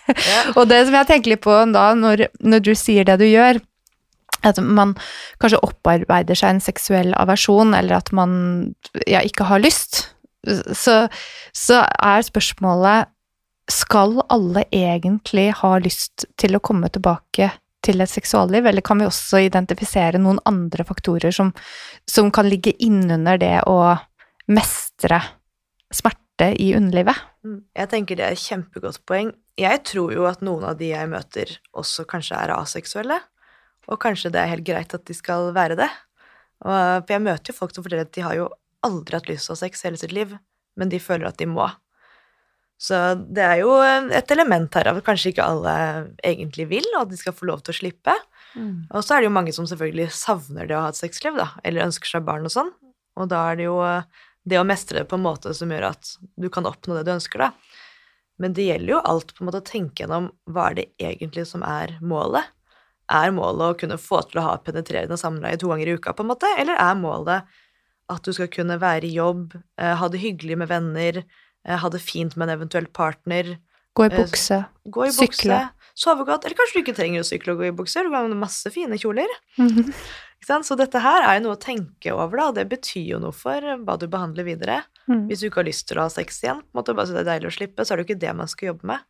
Yeah. 0.10 0.52
Og 0.58 0.68
det 0.68 0.84
som 0.88 0.98
jeg 0.98 1.08
tenker 1.08 1.36
litt 1.36 1.46
på 1.46 1.56
da, 1.72 1.92
når, 1.96 2.28
når 2.42 2.64
du 2.66 2.74
sier 2.78 3.08
det 3.08 3.20
du 3.22 3.28
gjør, 3.30 3.62
at 4.48 4.60
man 4.64 4.96
kanskje 5.42 5.62
opparbeider 5.66 6.38
seg 6.38 6.56
en 6.56 6.64
seksuell 6.64 7.14
aversjon, 7.20 7.76
eller 7.76 8.00
at 8.00 8.12
man 8.16 8.34
ja, 9.08 9.22
ikke 9.24 9.48
har 9.50 9.64
lyst, 9.64 10.06
så, 10.48 11.02
så 11.56 11.82
er 11.84 12.28
spørsmålet 12.28 13.12
skal 13.70 14.18
alle 14.34 14.64
egentlig 14.74 15.52
ha 15.60 15.76
lyst 15.84 16.26
til 16.42 16.58
å 16.58 16.64
komme 16.64 16.90
tilbake 16.90 17.52
til 17.86 18.02
et 18.04 18.12
seksualliv, 18.12 18.66
eller 18.68 18.84
kan 18.84 19.00
vi 19.00 19.08
også 19.08 19.44
identifisere 19.46 20.20
noen 20.20 20.40
andre 20.50 20.84
faktorer 20.88 21.36
som, 21.36 21.52
som 22.10 22.32
kan 22.34 22.50
ligge 22.50 22.74
innunder 22.84 23.40
det 23.40 23.58
å 23.70 23.78
mestre 24.50 25.22
smerte 25.94 26.52
i 26.62 26.72
underlivet? 26.78 27.18
Mm, 27.44 27.64
Jeg 27.76 27.90
tenker 27.92 28.20
det 28.20 28.26
er 28.28 28.36
et 28.36 28.44
kjempegodt 28.44 29.02
poeng. 29.10 29.34
Jeg 29.60 29.82
tror 29.90 30.14
jo 30.16 30.28
at 30.30 30.44
noen 30.46 30.64
av 30.70 30.78
de 30.80 30.92
jeg 30.94 31.10
møter, 31.12 31.58
også 31.76 32.06
kanskje 32.08 32.38
er 32.38 32.54
aseksuelle. 32.56 33.20
Og 33.90 34.00
kanskje 34.00 34.32
det 34.32 34.40
er 34.40 34.54
helt 34.54 34.68
greit 34.68 34.94
at 34.94 35.06
de 35.10 35.16
skal 35.18 35.50
være 35.56 35.76
det. 35.80 35.90
For 36.62 37.10
jeg 37.10 37.24
møter 37.26 37.52
jo 37.52 37.58
folk 37.58 37.74
som 37.74 37.84
forteller 37.86 38.06
at 38.08 38.14
de 38.16 38.24
har 38.24 38.36
jo 38.38 38.50
aldri 38.86 39.18
hatt 39.18 39.30
lyst 39.32 39.48
til 39.48 39.54
å 39.54 39.58
ha 39.58 39.62
sex 39.66 39.82
hele 39.84 40.00
sitt 40.00 40.14
liv, 40.16 40.36
men 40.80 40.92
de 40.92 41.00
føler 41.02 41.28
at 41.28 41.40
de 41.40 41.48
må. 41.50 41.66
Så 42.80 42.96
det 43.28 43.44
er 43.44 43.58
jo 43.60 43.74
et 44.16 44.32
element 44.32 44.72
her 44.78 44.88
av 44.88 45.00
at 45.02 45.04
kanskje 45.08 45.34
ikke 45.34 45.44
alle 45.44 45.74
egentlig 46.24 46.70
vil, 46.70 46.86
og 46.94 47.02
at 47.02 47.10
de 47.12 47.18
skal 47.20 47.36
få 47.36 47.50
lov 47.50 47.64
til 47.66 47.74
å 47.76 47.80
slippe. 47.82 48.14
Og 48.94 49.04
så 49.04 49.16
er 49.18 49.20
det 49.26 49.28
jo 49.28 49.36
mange 49.36 49.52
som 49.56 49.68
selvfølgelig 49.68 50.08
savner 50.16 50.70
det 50.70 50.78
å 50.78 50.86
ha 50.86 50.94
et 50.94 51.00
sexliv, 51.02 51.36
da, 51.36 51.50
eller 51.64 51.86
ønsker 51.90 52.08
seg 52.14 52.24
barn 52.30 52.48
og 52.48 52.54
sånn. 52.54 52.72
Og 53.20 53.28
da 53.34 53.42
er 53.52 53.60
det 53.60 53.66
jo 53.68 53.76
eh, 53.84 54.08
det 54.50 54.60
å 54.60 54.66
mestre 54.68 55.02
det 55.04 55.10
på 55.12 55.18
en 55.20 55.26
måte 55.26 55.54
som 55.58 55.72
gjør 55.72 55.90
at 55.92 56.14
du 56.40 56.50
kan 56.54 56.68
oppnå 56.70 56.98
det 56.98 57.06
du 57.08 57.14
ønsker, 57.16 57.46
da. 57.46 57.52
Men 58.40 58.54
det 58.56 58.66
gjelder 58.70 58.94
jo 58.96 59.02
alt 59.12 59.34
på 59.36 59.44
en 59.44 59.50
måte 59.50 59.60
å 59.62 59.68
tenke 59.68 60.04
gjennom 60.06 60.30
hva 60.50 60.70
er 60.72 60.78
det 60.80 60.86
egentlig 61.04 61.46
som 61.50 61.64
er 61.68 61.98
målet. 62.02 62.48
Er 63.12 63.34
målet 63.36 63.74
å 63.74 63.78
kunne 63.82 63.98
få 64.00 64.22
til 64.30 64.40
å 64.40 64.46
ha 64.46 64.58
penetrerende 64.64 65.18
samleie 65.20 65.58
to 65.60 65.68
ganger 65.72 65.90
i 65.92 65.96
uka, 65.98 66.14
på 66.16 66.24
en 66.24 66.30
måte, 66.32 66.48
eller 66.62 66.78
er 66.80 66.96
målet 67.00 67.50
at 68.10 68.26
du 68.26 68.32
skal 68.34 68.48
kunne 68.54 68.78
være 68.82 69.06
i 69.10 69.16
jobb, 69.18 69.58
eh, 69.78 69.96
ha 70.00 70.08
det 70.10 70.22
hyggelig 70.24 70.56
med 70.62 70.70
venner, 70.72 71.20
eh, 71.66 71.78
ha 71.78 71.90
det 71.94 72.00
fint 72.02 72.36
med 72.38 72.48
en 72.50 72.56
eventuell 72.60 72.88
partner, 72.88 73.58
Gå 73.98 74.06
i 74.06 74.14
Eh, 74.14 74.18
bukse. 74.24 74.58
gå 74.88 75.04
i 75.08 75.10
bukse, 75.12 75.42
Sykle. 75.44 75.60
sove 75.98 76.24
godt, 76.26 76.46
eller 76.46 76.56
kanskje 76.56 76.78
du 76.78 76.84
ikke 76.86 76.96
trenger 76.96 77.20
å 77.22 77.28
sykle 77.28 77.52
og 77.52 77.60
gå 77.60 77.68
i 77.68 77.76
bukser, 77.76 78.06
du 78.06 78.10
kan 78.14 78.30
ha 78.32 78.38
masse 78.38 78.70
fine 78.72 78.96
kjoler. 79.02 79.28
Ikke 79.58 79.84
sant? 79.84 79.96
Så 80.48 80.76
dette 80.80 81.00
her 81.04 81.22
er 81.22 81.38
jo 81.38 81.44
noe 81.48 81.58
å 81.58 81.62
tenke 81.62 82.14
over, 82.16 82.38
da, 82.38 82.52
det 82.62 82.70
betyr 82.72 83.06
jo 83.16 83.20
noe 83.22 83.36
for 83.36 83.62
hva 83.62 83.98
du 84.00 84.08
behandler 84.10 84.48
videre. 84.48 84.84
Mm. 85.08 85.28
Hvis 85.30 85.42
du 85.42 85.48
ikke 85.50 85.62
har 85.62 85.68
lyst 85.68 85.88
til 85.90 86.00
å 86.00 86.06
ha 86.08 86.10
sex 86.14 86.40
igjen, 86.44 86.62
på 86.64 86.72
en 86.74 86.80
måte 86.80 86.96
bare 86.98 87.10
så 87.10 87.14
det 87.18 87.26
er 87.26 87.32
deilig 87.34 87.52
å 87.52 87.58
slippe, 87.58 87.86
så 87.86 87.94
er 87.94 88.00
det 88.00 88.06
jo 88.06 88.10
ikke 88.10 88.24
det 88.24 88.36
man 88.40 88.50
skal 88.50 88.72
jobbe 88.72 88.88
med. 88.90 89.04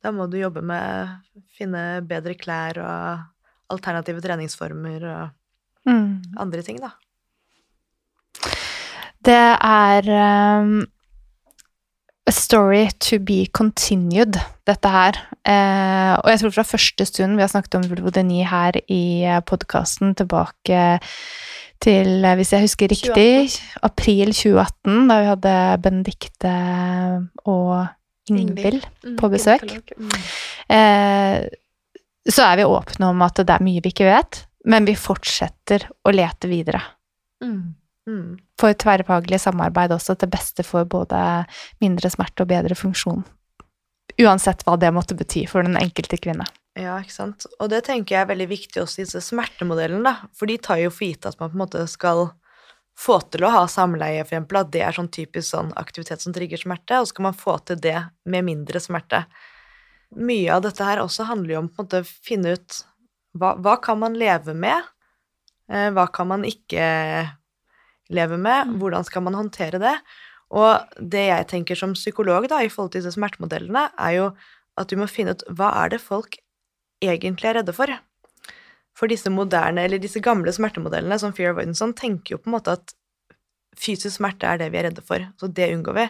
Da 0.00 0.10
må 0.16 0.26
du 0.32 0.38
jobbe 0.40 0.62
med 0.64 1.44
finne 1.58 1.82
bedre 2.08 2.34
klær 2.40 2.80
og 2.80 3.74
alternative 3.76 4.24
treningsformer 4.24 5.04
og 5.10 5.36
Mm. 5.88 6.20
andre 6.36 6.60
ting, 6.62 6.76
da. 6.76 6.90
Det 9.24 9.32
er 9.32 10.08
um, 10.60 10.82
a 12.30 12.32
story 12.32 12.88
to 13.02 13.18
be 13.18 13.46
continued, 13.50 14.38
dette 14.68 14.90
her. 14.92 15.16
Eh, 15.42 16.12
og 16.20 16.28
jeg 16.30 16.42
tror 16.42 16.52
fra 16.54 16.66
første 16.68 17.06
stund 17.08 17.34
vi 17.34 17.42
har 17.42 17.50
snakket 17.50 17.78
om 17.80 17.86
Vulvodeni 17.90 18.44
her 18.46 18.78
i 18.86 19.26
podkasten 19.48 20.14
tilbake 20.18 20.82
til, 21.82 22.10
eh, 22.24 22.36
hvis 22.38 22.52
jeg 22.54 22.66
husker 22.68 22.92
riktig, 22.92 23.56
april 23.82 24.30
2018, 24.36 25.08
da 25.10 25.16
vi 25.18 25.30
hadde 25.32 25.56
Benedicte 25.82 26.54
og 27.50 27.88
Ingvild 28.30 28.86
på 29.18 29.32
besøk. 29.32 29.66
Eh, 30.70 31.36
så 32.30 32.46
er 32.46 32.60
vi 32.60 32.68
åpne 32.68 33.10
om 33.10 33.26
at 33.26 33.42
det 33.42 33.56
er 33.56 33.66
mye 33.66 33.82
vi 33.82 33.90
ikke 33.90 34.06
vet, 34.06 34.44
men 34.70 34.86
vi 34.86 34.94
fortsetter 34.94 35.88
å 36.06 36.14
lete 36.14 36.52
videre 36.52 36.84
Mm. 37.40 37.74
For 38.60 38.76
tverrfaglig 38.76 39.40
samarbeid 39.42 39.92
også, 39.96 40.16
til 40.20 40.30
beste 40.32 40.64
for 40.66 40.88
både 40.88 41.20
mindre 41.82 42.10
smerte 42.12 42.44
og 42.44 42.50
bedre 42.52 42.78
funksjon. 42.78 43.22
Uansett 44.20 44.64
hva 44.66 44.76
det 44.80 44.90
måtte 44.92 45.16
bety 45.16 45.46
for 45.48 45.64
den 45.66 45.78
enkelte 45.80 46.18
kvinne. 46.20 46.46
Ja, 46.78 46.96
ikke 47.02 47.14
sant. 47.14 47.46
Og 47.58 47.70
det 47.72 47.82
tenker 47.88 48.14
jeg 48.14 48.24
er 48.24 48.30
veldig 48.30 48.50
viktig 48.50 48.82
også 48.82 49.00
i 49.00 49.06
disse 49.06 49.22
smertemodellene. 49.24 50.12
For 50.38 50.50
de 50.50 50.58
tar 50.62 50.80
jo 50.82 50.92
for 50.92 51.08
gitt 51.08 51.26
at 51.28 51.38
man 51.40 51.50
på 51.50 51.58
en 51.58 51.64
måte 51.64 51.86
skal 51.90 52.28
få 53.00 53.16
til 53.32 53.46
å 53.46 53.52
ha 53.54 53.62
samleie, 53.70 54.22
for 54.26 54.34
eksempel, 54.34 54.60
at 54.60 54.72
det 54.74 54.82
er 54.84 54.96
sånn 54.96 55.10
typisk 55.12 55.48
sånn 55.54 55.72
aktivitet 55.80 56.22
som 56.22 56.34
trigger 56.36 56.60
smerte, 56.60 57.00
og 57.00 57.08
så 57.08 57.16
kan 57.16 57.30
man 57.30 57.38
få 57.38 57.56
til 57.64 57.80
det 57.80 57.96
med 58.28 58.46
mindre 58.46 58.82
smerte. 58.82 59.24
Mye 60.20 60.52
av 60.52 60.64
dette 60.66 60.84
her 60.84 61.00
også 61.00 61.24
handler 61.28 61.54
jo 61.54 61.60
om 61.62 61.70
på 61.70 61.80
en 61.80 61.86
måte 61.86 62.02
finne 62.26 62.56
ut 62.58 62.80
hva, 63.38 63.54
hva 63.62 63.76
kan 63.80 64.00
man 64.02 64.18
leve 64.18 64.54
med, 64.58 64.88
eh, 65.70 65.88
hva 65.94 66.08
kan 66.12 66.28
man 66.32 66.44
ikke 66.44 66.82
leve 68.10 68.38
med, 68.38 68.66
Mm. 68.66 68.78
hvordan 68.80 69.04
skal 69.06 69.22
man 69.22 69.34
håndtere 69.38 69.80
det? 69.80 69.96
Og 70.50 70.86
det 70.98 71.28
jeg 71.28 71.48
tenker 71.48 71.78
som 71.78 71.94
psykolog 71.94 72.48
da, 72.48 72.58
i 72.62 72.68
forhold 72.68 72.92
til 72.92 73.02
disse 73.02 73.14
smertemodellene, 73.14 73.90
er 73.98 74.12
jo 74.16 74.30
at 74.76 74.88
du 74.88 74.96
må 74.96 75.08
finne 75.08 75.30
ut 75.36 75.44
hva 75.48 75.70
er 75.84 75.90
det 75.90 76.00
folk 76.00 76.36
egentlig 77.02 77.44
er 77.50 77.54
redde 77.60 77.72
for. 77.72 77.86
For 78.94 79.06
disse 79.06 79.30
moderne, 79.30 79.84
eller 79.84 79.98
disse 79.98 80.20
gamle 80.20 80.52
smertemodellene 80.52 81.18
som 81.18 81.32
Fear 81.32 81.54
Avoidance 81.54 81.78
sånn, 81.80 81.94
tenker 81.94 82.34
jo 82.34 82.38
på 82.38 82.50
en 82.50 82.56
måte 82.58 82.74
at 82.74 82.94
fysisk 83.78 84.18
smerte 84.18 84.44
er 84.44 84.58
det 84.58 84.72
vi 84.72 84.80
er 84.80 84.88
redde 84.90 85.02
for, 85.06 85.22
så 85.40 85.48
det 85.48 85.70
unngår 85.72 85.94
vi. 85.94 86.08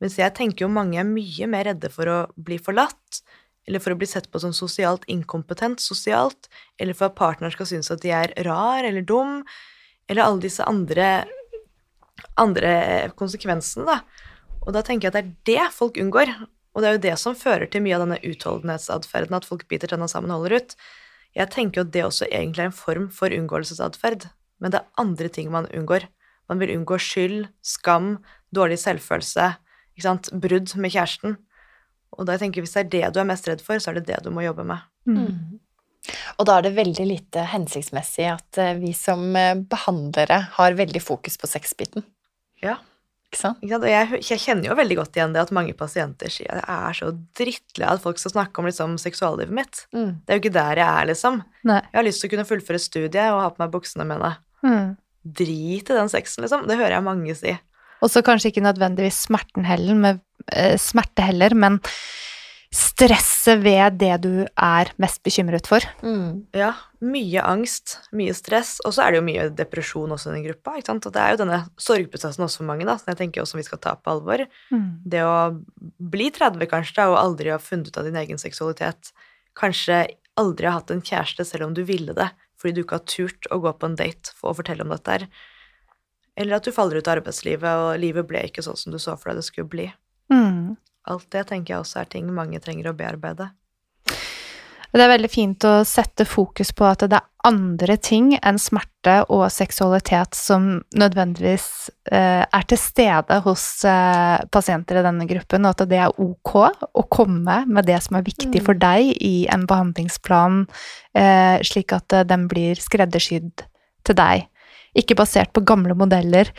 Mens 0.00 0.16
jeg 0.18 0.34
tenker 0.34 0.64
jo 0.64 0.72
mange 0.72 0.98
er 0.98 1.04
mye 1.08 1.46
mer 1.48 1.68
redde 1.70 1.90
for 1.92 2.08
å 2.10 2.18
bli 2.36 2.58
forlatt, 2.58 3.20
eller 3.68 3.82
for 3.82 3.92
å 3.92 3.98
bli 3.98 4.06
sett 4.06 4.30
på 4.30 4.40
som 4.40 4.52
sosialt 4.54 5.04
inkompetent 5.10 5.82
sosialt, 5.82 6.48
eller 6.80 6.94
for 6.94 7.10
at 7.10 7.16
partneren 7.18 7.52
skal 7.52 7.66
synes 7.66 7.90
at 7.90 8.02
de 8.04 8.12
er 8.14 8.32
rar 8.46 8.84
eller 8.86 9.02
dum, 9.02 9.40
eller 10.08 10.26
alle 10.26 10.42
disse 10.44 10.64
andre, 10.66 11.24
andre 12.40 12.72
konsekvensene, 13.18 13.86
da. 13.88 14.00
Og 14.66 14.74
da 14.74 14.82
tenker 14.82 15.08
jeg 15.08 15.14
at 15.14 15.18
det 15.18 15.56
er 15.58 15.66
det 15.66 15.74
folk 15.74 15.98
unngår. 16.02 16.32
Og 16.76 16.82
det 16.82 16.88
er 16.88 16.96
jo 16.96 17.04
det 17.06 17.14
som 17.22 17.36
fører 17.38 17.70
til 17.70 17.84
mye 17.84 17.96
av 17.96 18.04
denne 18.04 18.18
utholdenhetsatferden, 18.26 19.36
at 19.38 19.46
folk 19.48 19.64
biter 19.70 19.88
tenna 19.88 20.08
sammen 20.10 20.32
og 20.34 20.42
holder 20.42 20.60
ut. 20.60 20.74
Jeg 21.36 21.52
tenker 21.52 21.80
jo 21.80 21.86
at 21.86 21.92
det 21.94 22.04
også 22.04 22.28
egentlig 22.28 22.64
er 22.64 22.70
en 22.70 22.76
form 22.76 23.06
for 23.12 23.32
unngåelsesatferd, 23.32 24.28
men 24.60 24.72
det 24.72 24.80
er 24.80 25.00
andre 25.00 25.30
ting 25.32 25.50
man 25.52 25.68
unngår. 25.72 26.08
Man 26.50 26.60
vil 26.60 26.74
unngå 26.76 26.98
skyld, 27.02 27.46
skam, 27.64 28.16
dårlig 28.54 28.78
selvfølelse, 28.82 29.50
ikke 29.96 30.04
sant, 30.04 30.30
brudd 30.32 30.74
med 30.80 30.92
kjæresten. 30.94 31.36
Og 32.16 32.28
da 32.28 32.36
tenker 32.40 32.60
jeg 32.60 32.66
hvis 32.66 32.76
det 32.76 32.84
er 32.84 32.92
det 32.92 33.14
du 33.16 33.20
er 33.22 33.28
mest 33.28 33.48
redd 33.48 33.64
for, 33.64 33.80
så 33.80 33.92
er 33.92 33.98
det 33.98 34.08
det 34.10 34.20
du 34.24 34.30
må 34.32 34.44
jobbe 34.44 34.64
med. 34.68 34.84
Mm. 35.08 35.58
Og 36.36 36.48
da 36.48 36.58
er 36.58 36.66
det 36.66 36.76
veldig 36.76 37.06
lite 37.08 37.46
hensiktsmessig 37.52 38.28
at 38.32 38.60
eh, 38.62 38.74
vi 38.80 38.92
som 38.96 39.24
eh, 39.38 39.54
behandlere 39.58 40.42
har 40.58 40.76
veldig 40.78 41.02
fokus 41.02 41.38
på 41.40 41.50
sexbiten. 41.50 42.04
Ja. 42.64 42.78
Ikke 43.26 43.40
sant? 43.40 43.62
Ikke 43.62 43.74
sant? 43.74 43.86
Og 43.86 43.90
jeg, 43.90 44.20
jeg 44.30 44.42
kjenner 44.42 44.70
jo 44.70 44.78
veldig 44.78 44.98
godt 45.00 45.18
igjen 45.18 45.34
det 45.34 45.42
at 45.42 45.54
mange 45.56 45.74
pasienter 45.78 46.32
sier 46.32 46.52
at 46.54 46.62
jeg 46.62 46.90
er 46.90 46.98
så 47.00 47.10
drittlei 47.38 47.88
av 47.88 47.98
at 47.98 48.04
folk 48.04 48.20
skal 48.22 48.36
snakke 48.36 48.62
om 48.62 48.68
liksom, 48.70 48.98
seksuallivet 49.02 49.56
mitt. 49.56 49.82
Mm. 49.96 50.12
Det 50.22 50.32
er 50.32 50.38
jo 50.38 50.44
ikke 50.44 50.56
der 50.56 50.82
jeg 50.82 50.88
er, 50.88 51.08
liksom. 51.10 51.40
Nei. 51.66 51.80
Jeg 51.90 51.98
har 51.98 52.06
lyst 52.06 52.22
til 52.22 52.30
å 52.30 52.34
kunne 52.36 52.48
fullføre 52.48 52.82
studiet 52.82 53.24
og 53.32 53.42
ha 53.42 53.48
på 53.52 53.64
meg 53.64 53.72
buksene 53.74 54.06
mine. 54.08 54.36
Mm. 54.66 54.92
Drit 55.40 55.90
i 55.90 55.98
den 55.98 56.12
sexen, 56.12 56.46
liksom. 56.46 56.68
Det 56.70 56.78
hører 56.78 56.98
jeg 56.98 57.08
mange 57.08 57.36
si. 57.38 57.56
Og 58.04 58.12
så 58.12 58.22
kanskje 58.24 58.52
ikke 58.52 58.64
nødvendigvis 58.64 59.24
smerten 59.26 59.66
heller, 59.66 59.98
med, 59.98 60.22
eh, 60.52 60.76
smerte 60.78 61.26
heller, 61.26 61.56
men 61.56 61.80
stresset 62.74 63.62
ved 63.62 63.98
det 64.00 64.12
du 64.24 64.32
er 64.48 64.90
mest 65.02 65.22
bekymret 65.26 65.68
for. 65.70 65.84
Mm. 66.02 66.46
Ja, 66.56 66.72
mye 67.04 67.42
angst, 67.46 67.98
mye 68.16 68.34
stress, 68.36 68.76
og 68.84 68.94
så 68.96 69.04
er 69.04 69.12
det 69.12 69.20
jo 69.20 69.26
mye 69.28 69.46
depresjon 69.56 70.12
også 70.16 70.32
i 70.32 70.36
den 70.38 70.46
gruppa. 70.48 70.76
ikke 70.76 70.90
sant? 70.90 71.08
Og 71.08 71.14
det 71.14 71.22
er 71.22 71.34
jo 71.34 71.40
denne 71.44 71.60
sorgprosessen 71.80 72.46
også 72.46 72.62
for 72.62 72.70
mange, 72.70 72.86
da, 72.88 72.96
som 73.00 73.12
jeg 73.12 73.20
tenker 73.22 73.44
også 73.44 73.60
vi 73.60 73.66
skal 73.68 73.82
ta 73.84 73.96
på 74.00 74.14
alvor. 74.16 74.46
Det 75.04 75.24
å 75.24 75.36
bli 75.98 76.30
30 76.34 76.70
kanskje, 76.72 76.98
da, 77.00 77.10
og 77.12 77.20
aldri 77.20 77.52
ha 77.54 77.60
funnet 77.62 77.90
ut 77.90 78.00
av 78.00 78.08
din 78.08 78.18
egen 78.22 78.40
seksualitet. 78.42 79.12
Kanskje 79.56 80.04
aldri 80.36 80.68
ha 80.68 80.78
hatt 80.78 80.92
en 80.92 81.04
kjæreste 81.04 81.46
selv 81.48 81.68
om 81.68 81.76
du 81.76 81.84
ville 81.88 82.16
det, 82.16 82.30
fordi 82.60 82.76
du 82.76 82.82
ikke 82.84 83.00
har 83.00 83.06
turt 83.08 83.52
å 83.52 83.60
gå 83.62 83.72
på 83.76 83.88
en 83.88 84.00
date 84.00 84.32
for 84.36 84.52
å 84.52 84.58
fortelle 84.58 84.84
om 84.84 84.92
dette 84.92 85.12
her. 85.12 85.28
Eller 86.36 86.58
at 86.58 86.66
du 86.66 86.74
faller 86.74 87.00
ut 87.00 87.08
av 87.08 87.18
arbeidslivet, 87.20 87.68
og 87.68 88.00
livet 88.00 88.26
ble 88.28 88.42
ikke 88.48 88.64
sånn 88.64 88.76
som 88.76 88.92
du 88.92 89.00
så 89.00 89.16
for 89.16 89.32
deg 89.32 89.40
det 89.40 89.46
skulle 89.48 89.72
bli. 89.72 89.86
Mm. 90.32 90.76
Alt 91.06 91.30
det 91.30 91.46
tenker 91.50 91.74
jeg 91.74 91.84
også 91.84 92.02
er 92.02 92.10
ting 92.10 92.28
mange 92.34 92.60
trenger 92.62 92.90
å 92.90 92.96
bearbeide. 92.98 93.52
Det 94.96 95.04
er 95.04 95.10
veldig 95.10 95.28
fint 95.28 95.64
å 95.68 95.82
sette 95.84 96.24
fokus 96.24 96.70
på 96.72 96.86
at 96.88 97.02
det 97.04 97.18
er 97.18 97.24
andre 97.46 97.98
ting 98.00 98.30
enn 98.38 98.56
smerte 98.58 99.18
og 99.34 99.44
seksualitet 99.52 100.34
som 100.34 100.68
nødvendigvis 100.96 101.66
eh, 102.08 102.42
er 102.42 102.64
til 102.70 102.80
stede 102.80 103.38
hos 103.44 103.64
eh, 103.86 104.38
pasienter 104.50 105.00
i 105.00 105.04
denne 105.04 105.28
gruppen, 105.28 105.66
og 105.68 105.76
at 105.76 105.90
det 105.90 106.00
er 106.00 106.16
ok 106.22 106.54
å 106.56 107.04
komme 107.12 107.58
med 107.68 107.86
det 107.90 108.00
som 108.06 108.16
er 108.16 108.26
viktig 108.26 108.62
for 108.64 108.78
deg 108.80 109.12
i 109.20 109.34
en 109.52 109.66
behandlingsplan, 109.68 110.64
eh, 111.18 111.60
slik 111.66 111.92
at 111.94 112.22
den 112.30 112.48
blir 112.50 112.80
skreddersydd 112.80 113.66
til 114.06 114.18
deg. 114.18 114.48
Ikke 114.96 115.18
basert 115.18 115.52
på 115.52 115.66
gamle 115.66 115.94
modeller 115.98 116.54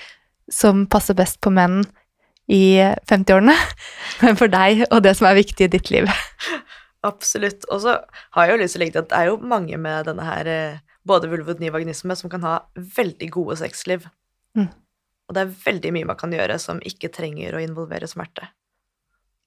som 0.52 0.86
passer 0.86 1.18
best 1.18 1.42
på 1.42 1.52
menn 1.52 1.82
i 2.48 2.80
50-årene, 3.10 3.56
men 4.24 4.40
for 4.40 4.52
deg 4.52 4.86
og 4.88 5.02
det 5.06 5.16
som 5.20 5.30
er 5.30 5.40
viktig 5.40 5.68
i 5.68 5.72
ditt 5.78 5.92
liv. 5.94 6.10
Absolutt. 7.08 7.68
Og 7.72 7.84
så 7.84 7.98
har 8.36 8.48
jeg 8.48 8.56
jo 8.56 8.62
lyst 8.64 8.76
til 8.76 8.82
å 8.82 8.84
legge 8.84 8.98
til 8.98 9.06
at 9.06 9.12
det 9.12 9.22
er 9.22 9.32
jo 9.32 9.40
mange 9.54 9.80
med 9.82 10.08
denne 10.10 10.28
her 10.28 10.52
eh, 10.52 10.84
både 11.08 11.30
vulvodyni 11.32 11.72
og 11.72 11.78
vaginisme 11.78 12.16
som 12.20 12.32
kan 12.32 12.46
ha 12.46 12.58
veldig 12.98 13.30
gode 13.36 13.60
sexliv. 13.62 14.08
Mm. 14.58 14.70
Og 15.28 15.36
det 15.36 15.44
er 15.44 15.58
veldig 15.66 15.92
mye 15.96 16.10
man 16.10 16.20
kan 16.20 16.34
gjøre 16.34 16.58
som 16.62 16.80
ikke 16.88 17.12
trenger 17.14 17.56
å 17.56 17.64
involvere 17.64 18.10
smerte. 18.10 18.50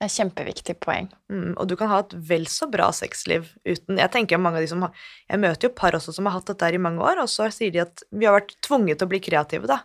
Det 0.01 0.07
er 0.09 0.15
kjempeviktig 0.15 0.79
poeng. 0.81 1.11
Mm, 1.29 1.59
og 1.61 1.67
du 1.69 1.75
kan 1.77 1.91
ha 1.93 1.99
et 2.01 2.15
vel 2.31 2.47
så 2.49 2.71
bra 2.73 2.87
sexliv 2.97 3.51
uten 3.69 3.99
Jeg 4.01 4.09
tenker 4.15 4.41
mange 4.41 4.57
av 4.57 4.65
de 4.65 4.71
som 4.71 4.87
har 4.87 4.95
Jeg 5.29 5.43
møter 5.43 5.69
jo 5.69 5.75
par 5.77 5.93
også 5.99 6.15
som 6.17 6.25
har 6.25 6.39
hatt 6.39 6.49
dette 6.49 6.65
her 6.65 6.79
i 6.79 6.81
mange 6.81 7.05
år, 7.05 7.21
og 7.21 7.29
så 7.29 7.51
sier 7.53 7.75
de 7.75 7.83
at 7.85 8.05
vi 8.09 8.25
har 8.25 8.39
vært 8.39 8.55
tvunget 8.65 9.01
til 9.01 9.09
å 9.09 9.13
bli 9.13 9.21
kreative, 9.27 9.69
da. 9.69 9.83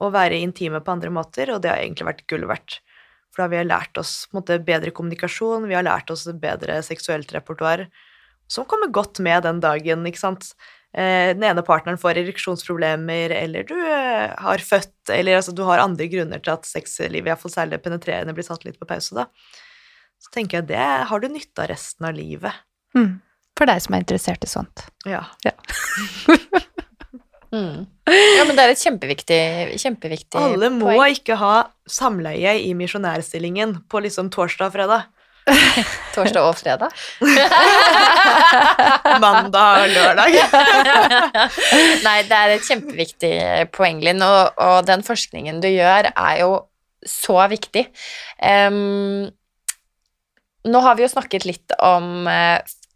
Og 0.00 0.14
være 0.14 0.40
intime 0.40 0.80
på 0.80 0.94
andre 0.94 1.12
måter, 1.12 1.52
og 1.52 1.62
det 1.62 1.72
har 1.72 1.82
egentlig 1.82 2.08
vært 2.08 2.26
gull 2.30 2.46
verdt. 2.48 2.80
For 3.30 3.42
da 3.42 3.46
har 3.46 3.52
vi 3.52 3.64
lært 3.68 4.00
oss 4.00 4.14
måte, 4.34 4.58
bedre 4.64 4.92
kommunikasjon, 4.94 5.68
vi 5.70 5.76
har 5.76 5.86
lært 5.86 6.10
oss 6.10 6.26
bedre 6.42 6.80
seksuelt 6.82 7.30
repertoar, 7.36 7.86
som 8.50 8.66
kommer 8.66 8.90
godt 8.90 9.20
med 9.22 9.44
den 9.46 9.60
dagen, 9.62 10.06
ikke 10.08 10.22
sant. 10.22 10.50
Eh, 10.90 11.30
den 11.36 11.44
ene 11.46 11.62
partneren 11.62 12.00
får 12.02 12.18
ereksjonsproblemer, 12.18 13.30
eller 13.36 13.66
du 13.68 13.76
eh, 13.78 14.32
har 14.34 14.64
født, 14.66 15.12
eller 15.14 15.38
altså, 15.38 15.54
du 15.54 15.62
har 15.68 15.82
andre 15.84 16.08
grunner 16.10 16.42
til 16.42 16.56
at 16.56 16.66
sexlivet, 16.66 17.30
iallfall 17.30 17.54
særlig 17.54 17.78
penetrerende, 17.84 18.34
blir 18.34 18.46
satt 18.46 18.66
litt 18.66 18.80
på 18.80 18.88
pause, 18.90 19.14
da. 19.14 19.28
Så 20.20 20.34
tenker 20.34 20.58
jeg 20.58 20.72
det 20.72 20.88
har 21.08 21.22
du 21.22 21.30
nytte 21.30 21.62
av 21.62 21.70
resten 21.70 22.08
av 22.10 22.16
livet. 22.16 22.58
Mm. 22.98 23.20
For 23.56 23.70
deg 23.70 23.80
som 23.84 23.94
er 23.94 24.02
interessert 24.02 24.44
i 24.44 24.50
sånt. 24.50 24.82
Ja. 25.08 25.22
Ja. 25.46 25.54
Mm. 27.50 27.86
Ja, 28.06 28.44
men 28.46 28.54
det 28.54 28.62
er 28.62 28.72
et 28.72 28.82
kjempeviktig, 28.82 29.38
kjempeviktig 29.82 30.38
Alle 30.38 30.68
må 30.70 30.92
poeng. 30.92 31.16
ikke 31.16 31.34
ha 31.40 31.54
samleie 31.90 32.52
i 32.62 32.70
misjonærstillingen 32.78 33.80
på 33.90 34.02
liksom 34.04 34.30
torsdag 34.30 34.70
og 34.70 34.76
fredag. 34.76 35.08
Torsdag 36.14 36.46
og 36.46 36.54
fredag. 36.60 36.94
Mandag 39.24 39.82
og 39.82 39.94
lørdag. 39.96 40.38
Nei, 42.06 42.16
det 42.28 42.38
er 42.38 42.54
et 42.54 42.68
kjempeviktig 42.68 43.34
poeng, 43.74 43.98
Linn, 44.04 44.22
og, 44.22 44.54
og 44.60 44.86
den 44.86 45.02
forskningen 45.06 45.58
du 45.62 45.68
gjør, 45.72 46.12
er 46.14 46.40
jo 46.44 46.52
så 47.06 47.40
viktig. 47.50 47.86
Um, 48.38 49.26
nå 50.70 50.82
har 50.84 50.98
vi 50.98 51.06
jo 51.06 51.10
snakket 51.10 51.48
litt 51.48 51.74
om 51.80 52.28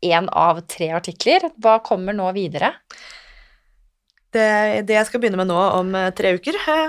én 0.05 0.29
av 0.29 0.61
tre 0.69 0.91
artikler. 0.95 1.49
Hva 1.65 1.79
kommer 1.85 2.17
nå 2.17 2.29
videre? 2.37 2.75
Det, 4.35 4.83
det 4.89 4.97
jeg 4.97 5.09
skal 5.09 5.23
begynne 5.23 5.39
med 5.39 5.51
nå 5.51 5.59
om 5.79 5.95
eh, 5.95 6.11
tre 6.17 6.35
uker, 6.39 6.59
eh, 6.73 6.89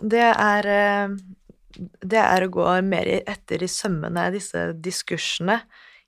det 0.00 0.26
er 0.26 0.68
eh, 0.70 1.16
Det 2.04 2.20
er 2.20 2.44
å 2.44 2.52
gå 2.52 2.66
mer 2.86 3.08
etter 3.24 3.64
i 3.64 3.70
sømmene 3.70 4.28
disse 4.34 4.68
diskursene 4.78 5.62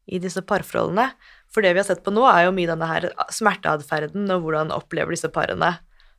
i 0.07 0.21
disse 0.23 0.43
parforholdene. 0.47 1.09
For 1.51 1.65
det 1.65 1.73
vi 1.75 1.81
har 1.81 1.89
sett 1.89 2.05
på 2.05 2.13
nå, 2.15 2.23
er 2.31 2.45
jo 2.47 2.55
mye 2.55 2.71
denne 2.71 2.87
her 2.87 3.09
smerteatferden 3.35 4.29
og 4.31 4.45
hvordan 4.45 4.71
opplever 4.75 5.17
disse 5.17 5.33
parene 5.33 5.73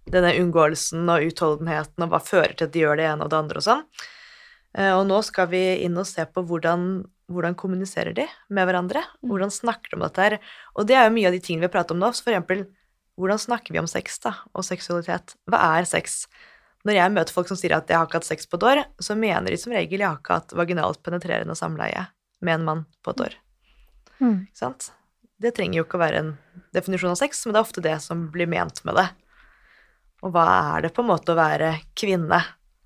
denne 0.08 0.34
unngåelsen 0.40 1.08
og 1.12 1.30
utholdenheten 1.30 2.04
og 2.04 2.12
hva 2.12 2.20
fører 2.24 2.56
til 2.58 2.68
at 2.68 2.74
de 2.74 2.84
gjør 2.84 3.00
det 3.00 3.08
ene 3.08 3.24
og 3.24 3.32
det 3.32 3.40
andre 3.40 3.62
og 3.62 3.66
sånn. 3.66 3.82
Og 4.96 5.04
nå 5.08 5.18
skal 5.24 5.50
vi 5.52 5.62
inn 5.84 5.96
og 6.00 6.08
se 6.08 6.24
på 6.28 6.44
hvordan, 6.48 6.86
hvordan 7.32 7.56
kommuniserer 7.60 8.16
de 8.16 8.28
med 8.52 8.68
hverandre. 8.68 9.04
Hvordan 9.24 9.52
snakker 9.52 9.94
de 9.94 10.00
om 10.00 10.06
dette 10.06 10.26
her. 10.26 10.38
Og 10.76 10.88
det 10.88 10.96
er 10.96 11.08
jo 11.08 11.16
mye 11.16 11.32
av 11.32 11.36
de 11.36 11.42
tingene 11.44 11.66
vi 11.66 11.70
har 11.70 11.76
pratet 11.76 11.96
om 11.96 12.04
nå. 12.04 12.12
Så 12.16 12.24
for 12.24 12.36
eksempel, 12.36 12.66
hvordan 13.18 13.42
snakker 13.42 13.74
vi 13.74 13.82
om 13.82 13.90
sex 13.90 14.20
da, 14.24 14.36
og 14.54 14.66
seksualitet? 14.66 15.34
Hva 15.50 15.62
er 15.78 15.88
sex? 15.90 16.26
Når 16.86 17.00
jeg 17.00 17.14
møter 17.16 17.36
folk 17.36 17.50
som 17.50 17.58
sier 17.60 17.74
at 17.76 17.90
jeg 17.90 17.98
har 17.98 18.08
ikke 18.08 18.22
hatt 18.22 18.30
sex 18.30 18.48
på 18.48 18.60
et 18.60 18.68
år, 18.70 18.84
så 19.04 19.18
mener 19.18 19.52
de 19.52 19.58
som 19.60 19.74
regel 19.74 20.04
jeg 20.04 20.08
har 20.08 20.22
ikke 20.22 20.38
hatt 20.38 20.54
vaginalt 20.56 21.02
penetrerende 21.04 21.58
samleie 21.58 22.06
med 22.46 22.60
en 22.60 22.68
mann 22.68 22.86
på 23.04 23.16
et 23.16 23.24
år. 23.26 23.40
Mm. 24.22 24.46
Ikke 24.46 24.62
sant? 24.62 24.92
Det 25.42 25.54
trenger 25.58 25.82
jo 25.82 25.88
ikke 25.88 25.98
å 26.00 26.06
være 26.06 26.22
en 26.22 26.32
definisjon 26.74 27.14
av 27.14 27.20
sex, 27.20 27.44
men 27.46 27.56
det 27.56 27.60
er 27.60 27.68
ofte 27.68 27.86
det 27.86 27.98
som 28.06 28.28
blir 28.34 28.50
ment 28.50 28.84
med 28.88 28.98
det. 28.98 29.08
Og 30.26 30.34
hva 30.34 30.48
er 30.78 30.88
det 30.88 30.94
på 30.96 31.04
en 31.04 31.12
måte 31.12 31.34
å 31.34 31.38
være 31.38 31.76
kvinne? 31.98 32.40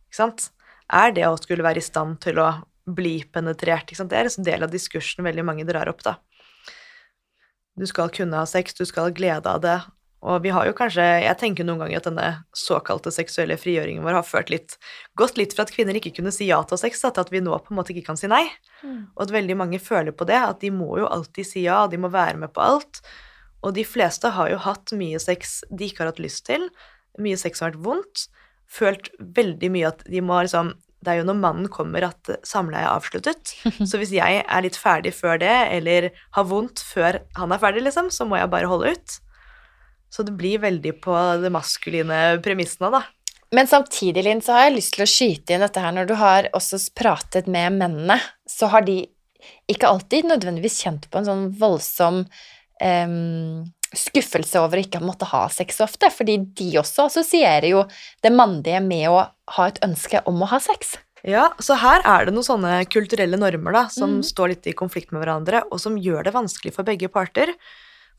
Ikke 0.08 0.20
sant? 0.20 0.50
Er 0.92 1.14
det 1.16 1.28
å 1.28 1.38
skulle 1.40 1.64
være 1.64 1.80
i 1.80 1.86
stand 1.86 2.20
til 2.24 2.42
å 2.44 2.50
bli 2.88 3.22
penetrert? 3.32 3.88
Ikke 3.88 4.02
sant? 4.02 4.12
Det 4.12 4.20
er 4.20 4.32
en 4.32 4.48
del 4.48 4.66
av 4.68 4.74
diskursen 4.74 5.24
veldig 5.28 5.46
mange 5.48 5.68
drar 5.68 5.92
opp, 5.92 6.04
da. 6.08 6.18
Du 7.80 7.86
skal 7.88 8.12
kunne 8.12 8.40
ha 8.40 8.48
sex, 8.50 8.76
du 8.76 8.84
skal 8.88 9.08
ha 9.08 9.16
glede 9.16 9.48
av 9.48 9.62
det. 9.64 9.78
Og 10.22 10.44
vi 10.44 10.52
har 10.54 10.68
jo 10.68 10.76
kanskje 10.78 11.04
Jeg 11.24 11.38
tenker 11.42 11.66
noen 11.66 11.82
ganger 11.82 11.98
at 11.98 12.08
denne 12.10 12.28
såkalte 12.58 13.10
seksuelle 13.14 13.58
frigjøringen 13.58 14.06
vår 14.06 14.20
har 14.20 14.28
ført 14.28 14.52
litt 14.54 14.78
Gått 15.18 15.40
litt 15.40 15.56
fra 15.58 15.66
at 15.66 15.74
kvinner 15.74 15.98
ikke 15.98 16.14
kunne 16.20 16.34
si 16.36 16.46
ja 16.52 16.60
til 16.68 16.78
sex, 16.78 17.02
til 17.02 17.24
at 17.24 17.34
vi 17.34 17.42
nå 17.42 17.58
på 17.58 17.74
en 17.74 17.80
måte 17.80 17.96
ikke 17.96 18.12
kan 18.12 18.20
si 18.20 18.30
nei. 18.30 18.44
Og 19.16 19.26
at 19.26 19.34
veldig 19.34 19.58
mange 19.58 19.82
føler 19.82 20.14
på 20.16 20.28
det, 20.30 20.38
at 20.38 20.62
de 20.62 20.72
må 20.74 20.94
jo 21.02 21.10
alltid 21.10 21.48
si 21.48 21.66
ja, 21.66 21.84
de 21.90 22.00
må 22.02 22.12
være 22.14 22.38
med 22.44 22.54
på 22.54 22.64
alt. 22.64 23.02
Og 23.62 23.76
de 23.78 23.86
fleste 23.86 24.32
har 24.34 24.50
jo 24.50 24.62
hatt 24.62 24.94
mye 24.98 25.20
sex 25.22 25.60
de 25.70 25.90
ikke 25.90 26.04
har 26.04 26.14
hatt 26.14 26.22
lyst 26.24 26.46
til, 26.50 26.70
mye 27.22 27.38
sex 27.38 27.62
har 27.62 27.74
vært 27.74 27.84
vondt, 27.86 28.24
følt 28.72 29.12
veldig 29.20 29.70
mye 29.74 29.92
at 29.92 30.06
de 30.08 30.24
må 30.24 30.40
liksom 30.42 30.74
Det 31.02 31.10
er 31.10 31.18
jo 31.18 31.26
når 31.26 31.38
mannen 31.42 31.70
kommer 31.74 32.06
at 32.06 32.30
samleie 32.46 32.86
er 32.86 32.94
avsluttet. 32.94 33.56
Så 33.90 33.98
hvis 33.98 34.12
jeg 34.14 34.44
er 34.46 34.62
litt 34.62 34.78
ferdig 34.78 35.16
før 35.18 35.40
det, 35.42 35.56
eller 35.74 36.12
har 36.38 36.46
vondt 36.46 36.84
før 36.86 37.18
han 37.40 37.52
er 37.52 37.62
ferdig, 37.62 37.82
liksom, 37.88 38.12
så 38.14 38.28
må 38.30 38.38
jeg 38.38 38.52
bare 38.54 38.70
holde 38.70 38.92
ut. 38.94 39.16
Så 40.12 40.26
det 40.28 40.36
blir 40.36 40.62
veldig 40.64 40.98
på 41.04 41.16
de 41.42 41.52
maskuline 41.54 42.22
premissene, 42.44 42.92
da. 42.92 43.06
Men 43.56 43.68
samtidig, 43.68 44.24
Linn, 44.24 44.42
så 44.44 44.56
har 44.56 44.68
jeg 44.68 44.78
lyst 44.78 44.96
til 44.96 45.04
å 45.04 45.10
skyte 45.12 45.56
inn 45.56 45.64
dette 45.64 45.84
her. 45.84 45.92
Når 45.96 46.08
du 46.08 46.16
har 46.20 46.48
også 46.56 46.80
pratet 46.96 47.50
med 47.52 47.76
mennene, 47.80 48.20
så 48.48 48.70
har 48.72 48.86
de 48.88 49.02
ikke 49.72 49.90
alltid 49.90 50.30
nødvendigvis 50.30 50.80
kjent 50.84 51.08
på 51.12 51.20
en 51.20 51.28
sånn 51.28 51.46
voldsom 51.60 52.22
em, 52.84 53.66
skuffelse 53.92 54.60
over 54.62 54.80
å 54.80 54.86
ikke 54.86 55.04
måtte 55.04 55.28
ha 55.32 55.46
sex 55.52 55.80
så 55.80 55.88
ofte, 55.88 56.12
fordi 56.14 56.38
de 56.60 56.70
også 56.80 57.10
assosierer 57.10 57.72
jo 57.74 57.86
det 58.24 58.32
mannlige 58.36 58.80
med 58.86 59.10
å 59.12 59.24
ha 59.58 59.68
et 59.68 59.82
ønske 59.84 60.24
om 60.30 60.44
å 60.44 60.52
ha 60.54 60.62
sex. 60.64 60.96
Ja, 61.28 61.52
så 61.62 61.76
her 61.78 62.02
er 62.08 62.26
det 62.26 62.34
noen 62.34 62.48
sånne 62.48 62.80
kulturelle 62.90 63.38
normer 63.38 63.76
da, 63.78 63.86
som 63.94 64.20
mm. 64.20 64.26
står 64.32 64.56
litt 64.56 64.70
i 64.72 64.78
konflikt 64.78 65.12
med 65.14 65.22
hverandre, 65.22 65.66
og 65.70 65.82
som 65.84 66.00
gjør 66.00 66.26
det 66.26 66.34
vanskelig 66.34 66.74
for 66.78 66.88
begge 66.88 67.12
parter. 67.14 67.54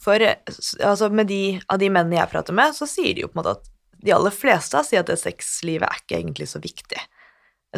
For 0.02 0.22
eh, 0.22 0.40
altså, 0.82 1.10
med 1.14 1.30
de 1.30 1.60
av 1.70 1.80
de 1.82 1.90
mennene 1.92 2.18
jeg 2.18 2.32
prater 2.32 2.56
med, 2.56 2.74
så 2.76 2.88
sier 2.90 3.14
de 3.14 3.24
jo 3.24 3.30
på 3.30 3.38
en 3.38 3.42
måte 3.42 3.56
at 3.58 3.68
de 4.02 4.14
aller 4.14 4.34
fleste 4.34 4.80
sier 4.86 5.04
at 5.04 5.10
det 5.10 5.20
sexlivet 5.20 5.86
er 5.86 6.00
ikke 6.00 6.18
egentlig 6.18 6.48
så 6.50 6.62
viktig. 6.62 7.04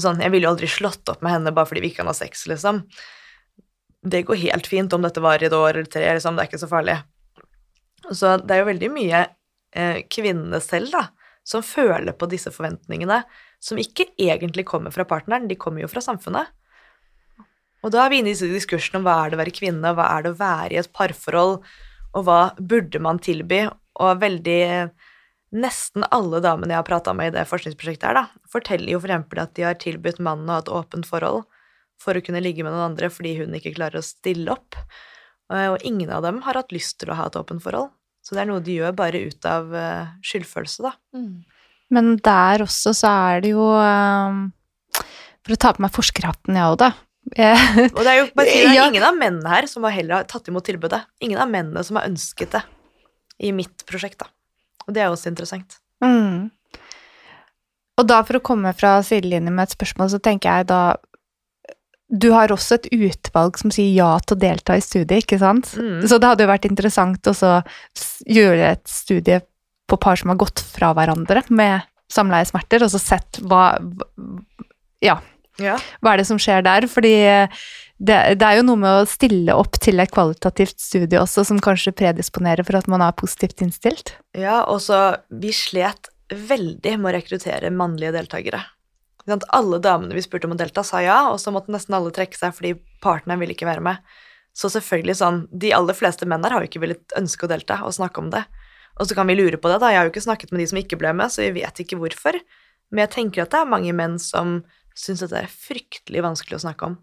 Sånn, 0.00 0.22
jeg 0.24 0.32
ville 0.32 0.48
jo 0.48 0.54
aldri 0.54 0.68
slått 0.70 1.10
opp 1.12 1.20
med 1.22 1.36
henne 1.36 1.52
bare 1.54 1.68
fordi 1.70 1.84
vi 1.84 1.92
ikke 1.92 2.02
kan 2.02 2.10
ha 2.10 2.16
sex, 2.16 2.46
liksom. 2.50 2.82
Det 4.04 4.24
går 4.26 4.40
helt 4.40 4.66
fint 4.68 4.92
om 4.96 5.04
dette 5.04 5.22
varer 5.22 5.46
et 5.48 5.56
år 5.56 5.76
eller 5.76 5.90
tre, 5.90 6.06
liksom, 6.16 6.36
det 6.36 6.44
er 6.44 6.50
ikke 6.50 6.64
så 6.64 6.70
farlig. 6.70 6.96
Så 8.10 8.34
det 8.42 8.56
er 8.56 8.62
jo 8.62 8.70
veldig 8.72 8.90
mye 8.92 9.20
eh, 9.76 10.00
kvinnene 10.12 10.60
selv, 10.64 10.90
da, 10.92 11.06
som 11.46 11.64
føler 11.64 12.16
på 12.16 12.28
disse 12.32 12.52
forventningene, 12.52 13.22
som 13.62 13.80
ikke 13.80 14.10
egentlig 14.20 14.66
kommer 14.68 14.92
fra 14.92 15.06
partneren, 15.08 15.48
de 15.48 15.56
kommer 15.60 15.84
jo 15.84 15.92
fra 15.92 16.02
samfunnet. 16.04 16.50
Og 17.84 17.92
da 17.92 18.04
er 18.04 18.12
vi 18.12 18.20
inne 18.20 18.32
i 18.32 18.34
disse 18.34 18.48
diskursene 18.48 19.00
om 19.00 19.06
hva 19.06 19.18
er 19.22 19.32
det 19.32 19.38
å 19.38 19.42
være 19.42 19.56
kvinne, 19.56 19.92
hva 19.96 20.08
er 20.16 20.24
det 20.24 20.32
å 20.32 20.40
være 20.40 20.72
i 20.72 20.80
et 20.80 20.92
parforhold, 20.96 21.58
og 22.14 22.26
hva 22.26 22.38
burde 22.58 23.00
man 23.02 23.20
tilby, 23.22 23.64
og 24.00 24.20
veldig 24.22 24.62
nesten 25.54 26.06
alle 26.14 26.40
damene 26.42 26.74
jeg 26.74 26.80
har 26.80 26.86
prata 26.88 27.14
med 27.14 27.30
i 27.30 27.34
det 27.36 27.46
forskningsprosjektet 27.46 28.08
her, 28.08 28.18
da, 28.18 28.46
forteller 28.50 28.94
jo 28.94 29.00
eksempel 29.02 29.42
at 29.42 29.54
de 29.54 29.66
har 29.66 29.78
tilbudt 29.78 30.22
mannen 30.22 30.50
å 30.50 30.56
ha 30.56 30.64
et 30.64 30.72
åpent 30.72 31.06
forhold 31.06 31.44
for 32.02 32.18
å 32.18 32.22
kunne 32.24 32.42
ligge 32.42 32.64
med 32.66 32.74
noen 32.74 32.90
andre 32.90 33.10
fordi 33.12 33.36
hun 33.38 33.54
ikke 33.54 33.74
klarer 33.76 34.00
å 34.00 34.06
stille 34.06 34.50
opp. 34.54 34.78
Eh, 35.52 35.68
Og 35.70 35.84
ingen 35.86 36.10
av 36.10 36.24
dem 36.26 36.42
har 36.46 36.58
hatt 36.58 36.74
lyst 36.74 36.98
til 37.00 37.12
å 37.12 37.18
ha 37.18 37.28
et 37.30 37.38
åpent 37.38 37.62
forhold. 37.62 37.92
Så 38.24 38.34
det 38.34 38.44
er 38.44 38.50
noe 38.50 38.64
de 38.64 38.78
gjør 38.80 38.96
bare 38.96 39.20
ut 39.28 39.46
av 39.46 39.74
eh, 39.76 40.12
skyldfølelse, 40.24 40.86
da. 40.86 40.94
Mm. 41.14 41.44
Men 41.94 42.14
der 42.24 42.64
også 42.64 42.94
så 42.96 43.10
er 43.28 43.42
det 43.44 43.50
jo 43.52 43.66
um, 43.68 44.46
For 45.44 45.52
å 45.54 45.58
ta 45.60 45.74
på 45.76 45.84
meg 45.84 45.92
forskerhatten, 45.92 46.56
jeg 46.56 46.72
òg, 46.72 46.78
da. 46.80 46.90
Eh, 47.36 47.88
Og 47.90 48.00
det 48.04 48.10
er 48.12 48.18
jo 48.20 48.26
bare 48.36 48.46
si, 48.46 48.60
det 48.62 48.68
er 48.70 48.74
Ja. 48.78 48.88
ingen 48.88 49.02
av 49.02 49.16
mennene 49.18 49.48
her 49.50 49.66
som 49.66 49.82
har 49.82 49.90
heller 49.96 50.22
tatt 50.30 50.46
imot 50.48 50.64
tilbudet. 50.64 51.02
Ingen 51.20 51.38
av 51.42 51.48
mennene 51.50 51.82
som 51.84 51.96
har 51.98 52.06
ønsket 52.06 52.50
det 52.54 52.62
i 53.42 53.50
mitt 53.52 53.84
prosjekt, 53.86 54.18
da. 54.22 54.26
Og 54.86 54.94
det 54.94 55.02
er 55.02 55.08
også 55.10 55.26
interessant. 55.32 55.78
Mm. 56.04 56.50
Og 57.98 58.06
da 58.06 58.22
for 58.26 58.38
å 58.38 58.42
komme 58.42 58.72
fra 58.76 59.00
sidelinjen 59.02 59.54
med 59.54 59.68
et 59.68 59.74
spørsmål, 59.76 60.10
så 60.10 60.20
tenker 60.22 60.50
jeg 60.60 60.66
da 60.70 60.96
Du 62.14 62.30
har 62.32 62.48
også 62.52 62.74
et 62.76 62.86
utvalg 62.92 63.56
som 63.58 63.70
sier 63.72 63.90
ja 63.96 64.18
til 64.20 64.36
å 64.36 64.38
delta 64.38 64.76
i 64.76 64.80
studiet, 64.84 65.24
ikke 65.24 65.38
sant? 65.40 65.70
Mm. 65.74 66.02
Så 66.06 66.20
det 66.20 66.28
hadde 66.28 66.44
jo 66.44 66.50
vært 66.52 66.66
interessant 66.68 67.26
å 67.26 67.64
gjøre 68.28 68.68
et 68.76 68.86
studie 68.86 69.40
på 69.88 69.98
par 69.98 70.14
som 70.20 70.28
har 70.30 70.36
gått 70.36 70.60
fra 70.60 70.92
hverandre 70.94 71.42
med 71.50 71.82
samleiesmerter, 72.12 72.84
og 72.84 72.90
så 72.92 73.00
sett 73.00 73.40
hva 73.42 73.78
Ja, 75.02 75.16
Ja. 75.62 75.76
hva 76.02 76.14
er 76.14 76.22
det 76.22 76.26
som 76.28 76.38
skjer 76.40 76.64
der? 76.66 76.86
Fordi 76.90 77.12
eh, 77.28 77.64
det, 77.98 78.18
det 78.40 78.46
er 78.46 78.58
jo 78.58 78.66
noe 78.66 78.80
med 78.80 78.90
å 78.90 79.08
stille 79.08 79.54
opp 79.54 79.78
til 79.82 80.02
et 80.02 80.12
kvalitativt 80.14 80.80
studie 80.82 81.20
også, 81.20 81.44
som 81.46 81.62
kanskje 81.62 81.94
predisponerer 81.94 82.66
for 82.66 82.80
at 82.80 82.90
man 82.90 83.04
er 83.04 83.14
positivt 83.16 83.62
innstilt. 83.64 84.16
Ja, 84.36 84.64
og 84.66 84.82
så 84.82 85.16
Vi 85.30 85.52
slet 85.54 86.10
veldig 86.34 86.96
med 86.98 87.12
å 87.12 87.16
rekruttere 87.18 87.70
mannlige 87.70 88.14
deltakere. 88.16 88.64
Alle 89.24 89.78
damene 89.80 90.16
vi 90.16 90.24
spurte 90.24 90.48
om 90.48 90.56
å 90.56 90.58
delta, 90.60 90.82
sa 90.84 91.00
ja, 91.04 91.18
og 91.30 91.38
så 91.40 91.52
måtte 91.54 91.72
nesten 91.72 91.96
alle 91.96 92.12
trekke 92.12 92.36
seg 92.36 92.52
fordi 92.56 92.74
partneren 93.04 93.40
ville 93.40 93.54
ikke 93.56 93.68
være 93.68 93.84
med. 93.84 94.02
Så 94.54 94.70
selvfølgelig 94.70 95.16
sånn 95.18 95.38
De 95.50 95.72
aller 95.74 95.96
fleste 95.96 96.28
menn 96.30 96.44
her 96.46 96.54
har 96.54 96.62
jo 96.62 96.70
ikke 96.70 96.82
villet 96.84 97.16
ønske 97.18 97.46
å 97.46 97.50
delta 97.50 97.80
og 97.86 97.94
snakke 97.96 98.22
om 98.22 98.30
det. 98.34 98.44
Og 99.00 99.08
så 99.08 99.16
kan 99.18 99.26
vi 99.26 99.34
lure 99.34 99.58
på 99.58 99.70
det, 99.70 99.80
da. 99.82 99.90
Jeg 99.90 99.98
har 99.98 100.06
jo 100.06 100.12
ikke 100.12 100.28
snakket 100.28 100.52
med 100.54 100.62
de 100.62 100.68
som 100.70 100.78
ikke 100.78 100.98
ble 101.00 101.10
med, 101.18 101.32
så 101.32 101.42
vi 101.42 101.56
vet 101.56 101.80
ikke 101.82 101.98
hvorfor. 101.98 102.38
Men 102.92 103.06
jeg 103.06 103.14
tenker 103.16 103.42
at 103.42 103.54
det 103.54 103.62
er 103.62 103.72
mange 103.72 103.94
menn 103.96 104.20
som 104.22 104.60
syns 104.98 105.24
dette 105.24 105.42
er 105.42 105.50
fryktelig 105.50 106.22
vanskelig 106.24 106.58
å 106.58 106.64
snakke 106.66 106.90
om. 106.90 106.98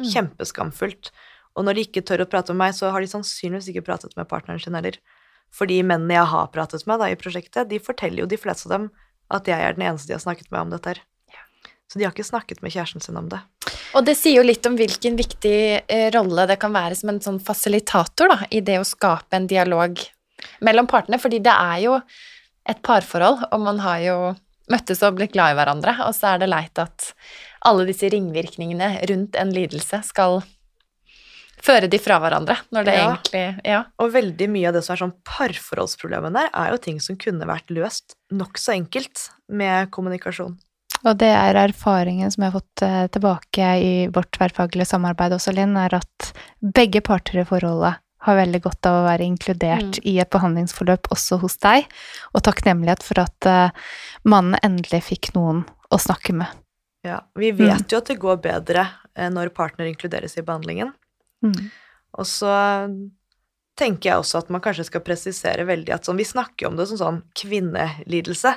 Mm. 0.00 0.08
Kjempeskamfullt. 0.14 1.12
Og 1.58 1.66
når 1.66 1.76
de 1.76 1.86
ikke 1.86 2.04
tør 2.08 2.24
å 2.24 2.30
prate 2.30 2.54
med 2.54 2.62
meg, 2.64 2.76
så 2.78 2.92
har 2.94 3.04
de 3.04 3.10
sannsynligvis 3.10 3.70
ikke 3.72 3.84
pratet 3.90 4.14
med 4.16 4.30
partneren 4.30 4.62
sin 4.62 4.76
heller. 4.78 4.96
For 5.52 5.68
de 5.68 5.82
mennene 5.84 6.16
jeg 6.16 6.30
har 6.32 6.52
pratet 6.54 6.86
med 6.88 7.02
da, 7.02 7.10
i 7.12 7.18
prosjektet, 7.18 7.68
de 7.68 7.82
forteller 7.82 8.24
jo 8.24 8.30
de 8.30 8.40
fleste 8.40 8.70
av 8.70 8.76
dem 8.78 8.92
at 9.32 9.48
jeg 9.48 9.64
er 9.64 9.76
den 9.76 9.84
eneste 9.88 10.10
de 10.10 10.16
har 10.16 10.22
snakket 10.24 10.50
med 10.52 10.64
om 10.64 10.72
dette 10.72 10.94
her. 10.94 11.02
Så 11.92 12.00
de 12.00 12.06
har 12.06 12.14
ikke 12.14 12.24
snakket 12.24 12.62
med 12.64 12.72
kjæresten 12.72 13.04
sin 13.04 13.18
om 13.20 13.26
det. 13.28 13.42
Og 13.92 14.06
det 14.06 14.14
sier 14.16 14.38
jo 14.38 14.46
litt 14.46 14.64
om 14.64 14.78
hvilken 14.78 15.18
viktig 15.18 15.58
eh, 15.84 16.06
rolle 16.14 16.46
det 16.48 16.56
kan 16.60 16.72
være 16.72 16.96
som 16.96 17.10
en 17.12 17.20
sånn 17.20 17.40
fasilitator 17.44 18.32
da, 18.32 18.38
i 18.48 18.62
det 18.64 18.78
å 18.80 18.86
skape 18.88 19.36
en 19.36 19.48
dialog 19.50 20.00
mellom 20.64 20.88
partene, 20.88 21.20
fordi 21.20 21.42
det 21.44 21.52
er 21.52 21.82
jo 21.84 21.98
et 22.68 22.80
parforhold, 22.86 23.44
og 23.52 23.60
man 23.60 23.82
har 23.84 24.00
jo 24.06 24.16
møttes 24.70 25.02
og 25.02 25.16
blitt 25.18 25.34
glad 25.34 25.54
i 25.54 25.58
hverandre, 25.58 25.96
og 26.06 26.14
så 26.16 26.34
er 26.34 26.42
det 26.42 26.50
leit 26.52 26.78
at 26.78 27.12
alle 27.66 27.86
disse 27.88 28.10
ringvirkningene 28.12 28.94
rundt 29.10 29.38
en 29.38 29.54
lidelse 29.54 30.02
skal 30.06 30.42
føre 31.62 31.86
de 31.90 31.98
fra 32.02 32.18
hverandre, 32.22 32.56
når 32.74 32.84
det 32.84 32.94
Ja. 32.96 33.06
egentlig 33.06 33.60
Ja. 33.64 33.84
Og 33.98 34.12
veldig 34.12 34.48
mye 34.50 34.68
av 34.68 34.74
det 34.74 34.84
som 34.84 34.94
er 34.94 35.02
sånn 35.04 35.14
parforholdsproblemene, 35.24 36.48
er 36.52 36.70
jo 36.72 36.76
ting 36.78 37.00
som 37.00 37.16
kunne 37.16 37.46
vært 37.46 37.70
løst 37.70 38.16
nokså 38.32 38.74
enkelt 38.74 39.30
med 39.48 39.90
kommunikasjon. 39.90 40.58
Og 41.04 41.18
det 41.18 41.32
er 41.34 41.58
erfaringen 41.58 42.30
som 42.30 42.44
jeg 42.44 42.52
har 42.52 42.60
fått 42.60 42.82
eh, 42.86 43.06
tilbake 43.14 43.70
i 43.82 43.94
vårt 44.14 44.30
tverrfaglige 44.36 44.86
samarbeid 44.86 45.34
også, 45.34 45.54
Linn, 45.54 45.76
er 45.76 45.94
at 45.98 46.32
begge 46.62 47.02
parter 47.02 47.42
i 47.42 47.46
forholdet 47.46 48.01
har 48.22 48.38
veldig 48.38 48.60
godt 48.64 48.88
av 48.88 49.00
å 49.00 49.06
være 49.06 49.26
inkludert 49.26 49.98
Mm. 49.98 50.06
i 50.06 50.18
et 50.22 50.30
behandlingsforløp 50.30 51.08
også 51.10 51.40
hos 51.42 51.56
deg, 51.62 51.86
og 52.32 52.42
takknemlighet 52.46 53.02
for 53.02 53.22
at 53.22 53.48
uh, 53.50 53.70
mannen 54.24 54.58
endelig 54.62 55.02
fikk 55.10 55.32
noen 55.34 55.64
å 55.90 55.98
snakke 55.98 56.34
med. 56.36 56.46
Ja, 57.02 57.24
vi 57.34 57.50
vet 57.50 57.90
jo 57.90 57.98
at 57.98 58.10
det 58.10 58.20
går 58.22 58.38
bedre 58.44 58.86
uh, 58.86 59.28
når 59.28 59.50
partner 59.56 59.90
inkluderes 59.90 60.38
i 60.38 60.46
behandlingen. 60.46 60.94
Mm. 61.42 61.72
Og 62.14 62.28
så 62.28 62.52
tenker 63.78 64.10
jeg 64.10 64.22
også 64.22 64.42
at 64.42 64.50
man 64.52 64.62
kanskje 64.62 64.86
skal 64.86 65.04
presisere 65.04 65.66
veldig 65.66 65.94
at 65.94 66.06
sånn, 66.06 66.20
vi 66.20 66.28
snakker 66.28 66.68
om 66.68 66.78
det 66.78 66.86
som 66.90 67.00
sånn 67.00 67.20
kvinnelidelse, 67.38 68.54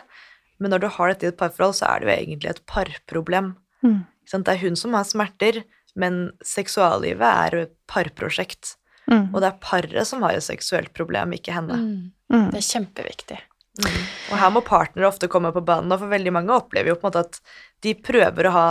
men 0.62 0.72
når 0.72 0.86
du 0.86 0.90
har 0.94 1.12
dette 1.12 1.28
i 1.28 1.32
et 1.32 1.40
parforhold, 1.40 1.78
så 1.80 1.90
er 1.90 2.02
det 2.02 2.08
jo 2.08 2.16
egentlig 2.16 2.52
et 2.52 2.66
parproblem. 2.70 3.54
Mm. 3.84 4.04
Det 4.32 4.54
er 4.54 4.62
hun 4.64 4.78
som 4.80 4.96
har 4.98 5.08
smerter, 5.08 5.64
men 6.00 6.30
seksuallivet 6.44 7.26
er 7.26 7.58
et 7.66 7.74
parprosjekt. 7.92 8.76
Mm. 9.12 9.28
Og 9.32 9.38
det 9.42 9.50
er 9.50 9.62
paret 9.62 10.10
som 10.10 10.24
har 10.26 10.38
et 10.38 10.46
seksuelt 10.46 10.94
problem, 10.98 11.36
ikke 11.38 11.54
henne. 11.56 11.78
Mm. 11.78 12.00
Mm. 12.34 12.50
Det 12.54 12.62
er 12.62 12.68
kjempeviktig. 12.72 13.40
Og 13.86 14.38
her 14.40 14.52
må 14.56 14.64
partnere 14.66 15.10
ofte 15.10 15.30
komme 15.32 15.52
på 15.54 15.64
banen, 15.66 15.92
og 15.92 16.02
for 16.02 16.12
veldig 16.12 16.34
mange 16.34 16.56
opplever 16.56 16.94
jo 16.94 17.00
på 17.00 17.06
en 17.06 17.12
måte 17.12 17.26
at 17.26 17.42
de 17.84 17.94
prøver 18.00 18.48
å 18.48 18.54
ha 18.56 18.68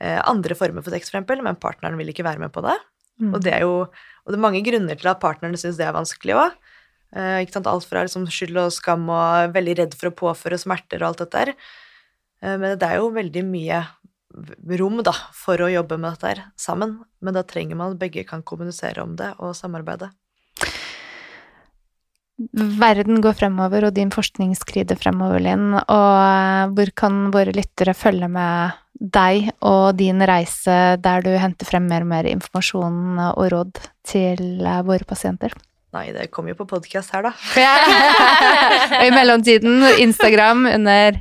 eh, 0.00 0.20
andre 0.22 0.56
former 0.58 0.84
for 0.84 0.94
sex, 0.94 1.10
for 1.10 1.18
eksempel, 1.18 1.42
men 1.44 1.58
partneren 1.60 1.98
vil 2.00 2.12
ikke 2.12 2.26
være 2.26 2.44
med 2.44 2.54
på 2.54 2.62
det. 2.64 2.76
Mm. 3.20 3.32
Og 3.32 3.42
det 3.42 3.52
er 3.56 3.64
jo 3.66 3.74
og 4.26 4.34
det 4.34 4.40
er 4.40 4.42
mange 4.42 4.62
grunner 4.66 4.98
til 4.98 5.08
at 5.08 5.22
partnerne 5.22 5.58
syns 5.60 5.78
det 5.78 5.86
er 5.86 5.94
vanskelig 5.94 6.34
òg. 6.34 6.54
Eh, 7.14 7.44
ikke 7.44 7.54
sant? 7.54 7.68
Alt 7.70 7.86
fra 7.86 8.02
liksom 8.02 8.26
skyld 8.26 8.58
og 8.58 8.72
skam 8.74 9.06
og 9.06 9.54
veldig 9.54 9.76
redd 9.78 9.94
for 9.98 10.10
å 10.10 10.16
påføre 10.18 10.58
smerter 10.58 11.02
og 11.04 11.12
alt 11.12 11.22
dette 11.22 11.44
der. 11.44 11.52
Eh, 12.42 12.56
men 12.58 12.74
det 12.74 12.88
er 12.88 12.98
jo 12.98 13.12
veldig 13.14 13.44
mye 13.46 13.84
rom 14.80 15.02
da, 15.06 15.14
for 15.34 15.60
å 15.62 15.72
jobbe 15.72 15.98
med 15.98 16.14
dette 16.14 16.30
her 16.30 16.44
sammen. 16.60 16.98
Men 17.24 17.36
da 17.36 17.44
trenger 17.46 17.78
man 17.78 17.94
at 17.94 18.00
begge 18.00 18.26
kan 18.28 18.44
kommunisere 18.46 19.02
om 19.04 19.16
det 19.18 19.32
og 19.40 19.56
samarbeide. 19.58 20.12
Verden 22.52 23.22
går 23.24 23.36
fremover, 23.38 23.86
og 23.88 23.94
din 23.96 24.10
forskning 24.12 24.50
skrider 24.58 24.98
fremover, 25.00 25.40
Linn. 25.40 25.70
Og 25.72 26.16
eh, 26.20 26.66
hvor 26.76 26.92
kan 27.00 27.30
våre 27.32 27.54
lyttere 27.56 27.96
følge 27.96 28.28
med 28.28 28.76
deg 28.96 29.50
og 29.64 29.96
din 29.96 30.20
reise 30.24 30.96
der 31.04 31.24
du 31.24 31.30
henter 31.36 31.68
frem 31.68 31.88
mer 31.88 32.04
og 32.04 32.10
mer 32.12 32.28
informasjon 32.28 33.22
og 33.30 33.48
råd 33.52 33.80
til 34.08 34.60
eh, 34.60 34.84
våre 34.84 35.08
pasienter? 35.08 35.56
Nei, 35.96 36.10
det 36.12 36.28
kommer 36.28 36.52
jo 36.52 36.58
på 36.60 36.68
podkast 36.74 37.14
her, 37.16 37.24
da. 37.24 37.32
og 39.00 39.04
i 39.06 39.12
mellomtiden 39.14 39.86
Instagram 40.04 40.66
under 40.74 41.16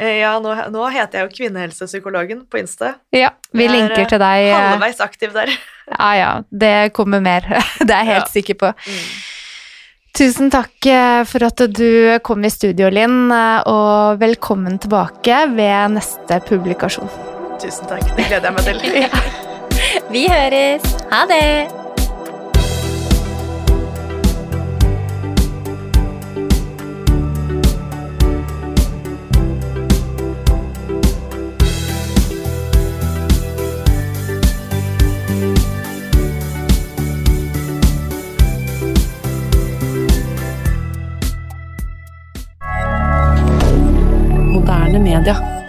Ja, 0.00 0.32
nå, 0.40 0.54
nå 0.72 0.86
heter 0.94 1.18
jeg 1.20 1.26
jo 1.28 1.32
Kvinnehelsepsykologen 1.36 2.46
på 2.48 2.60
Insta. 2.62 2.94
Ja, 3.12 3.30
vi 3.52 3.66
Jeg 3.66 3.70
er, 3.70 3.74
linker 3.76 4.06
til 4.08 4.22
deg. 4.22 4.46
eh, 4.48 4.54
Halvveis 4.70 5.00
aktiv 5.04 5.34
der. 5.36 5.52
Ja, 5.90 6.10
ja. 6.14 6.30
Det 6.52 6.92
kommer 6.96 7.20
mer. 7.20 7.42
Det 7.82 7.90
er 7.90 8.04
jeg 8.04 8.12
helt 8.14 8.28
Ja. 8.30 8.32
sikker 8.32 8.54
på. 8.62 8.72
Tusen 10.16 10.50
takk 10.50 10.86
eh, 10.90 11.24
for 11.28 11.44
at 11.46 11.60
du 11.74 12.18
kom 12.26 12.44
i 12.44 12.50
studio, 12.50 12.88
Linn, 12.90 13.30
eh, 13.34 13.60
og 13.70 14.18
velkommen 14.22 14.78
tilbake 14.82 15.42
ved 15.54 15.94
neste 15.98 16.40
publikasjon. 16.48 17.10
Tusen 17.62 17.86
takk. 17.90 18.06
Det 18.16 18.26
gleder 18.30 18.50
jeg 18.50 18.56
meg 18.56 18.64
til. 18.64 18.80
Vi 20.14 20.24
høres! 20.30 20.82
Ha 21.12 21.24
det! 21.30 21.89
Media. 45.00 45.59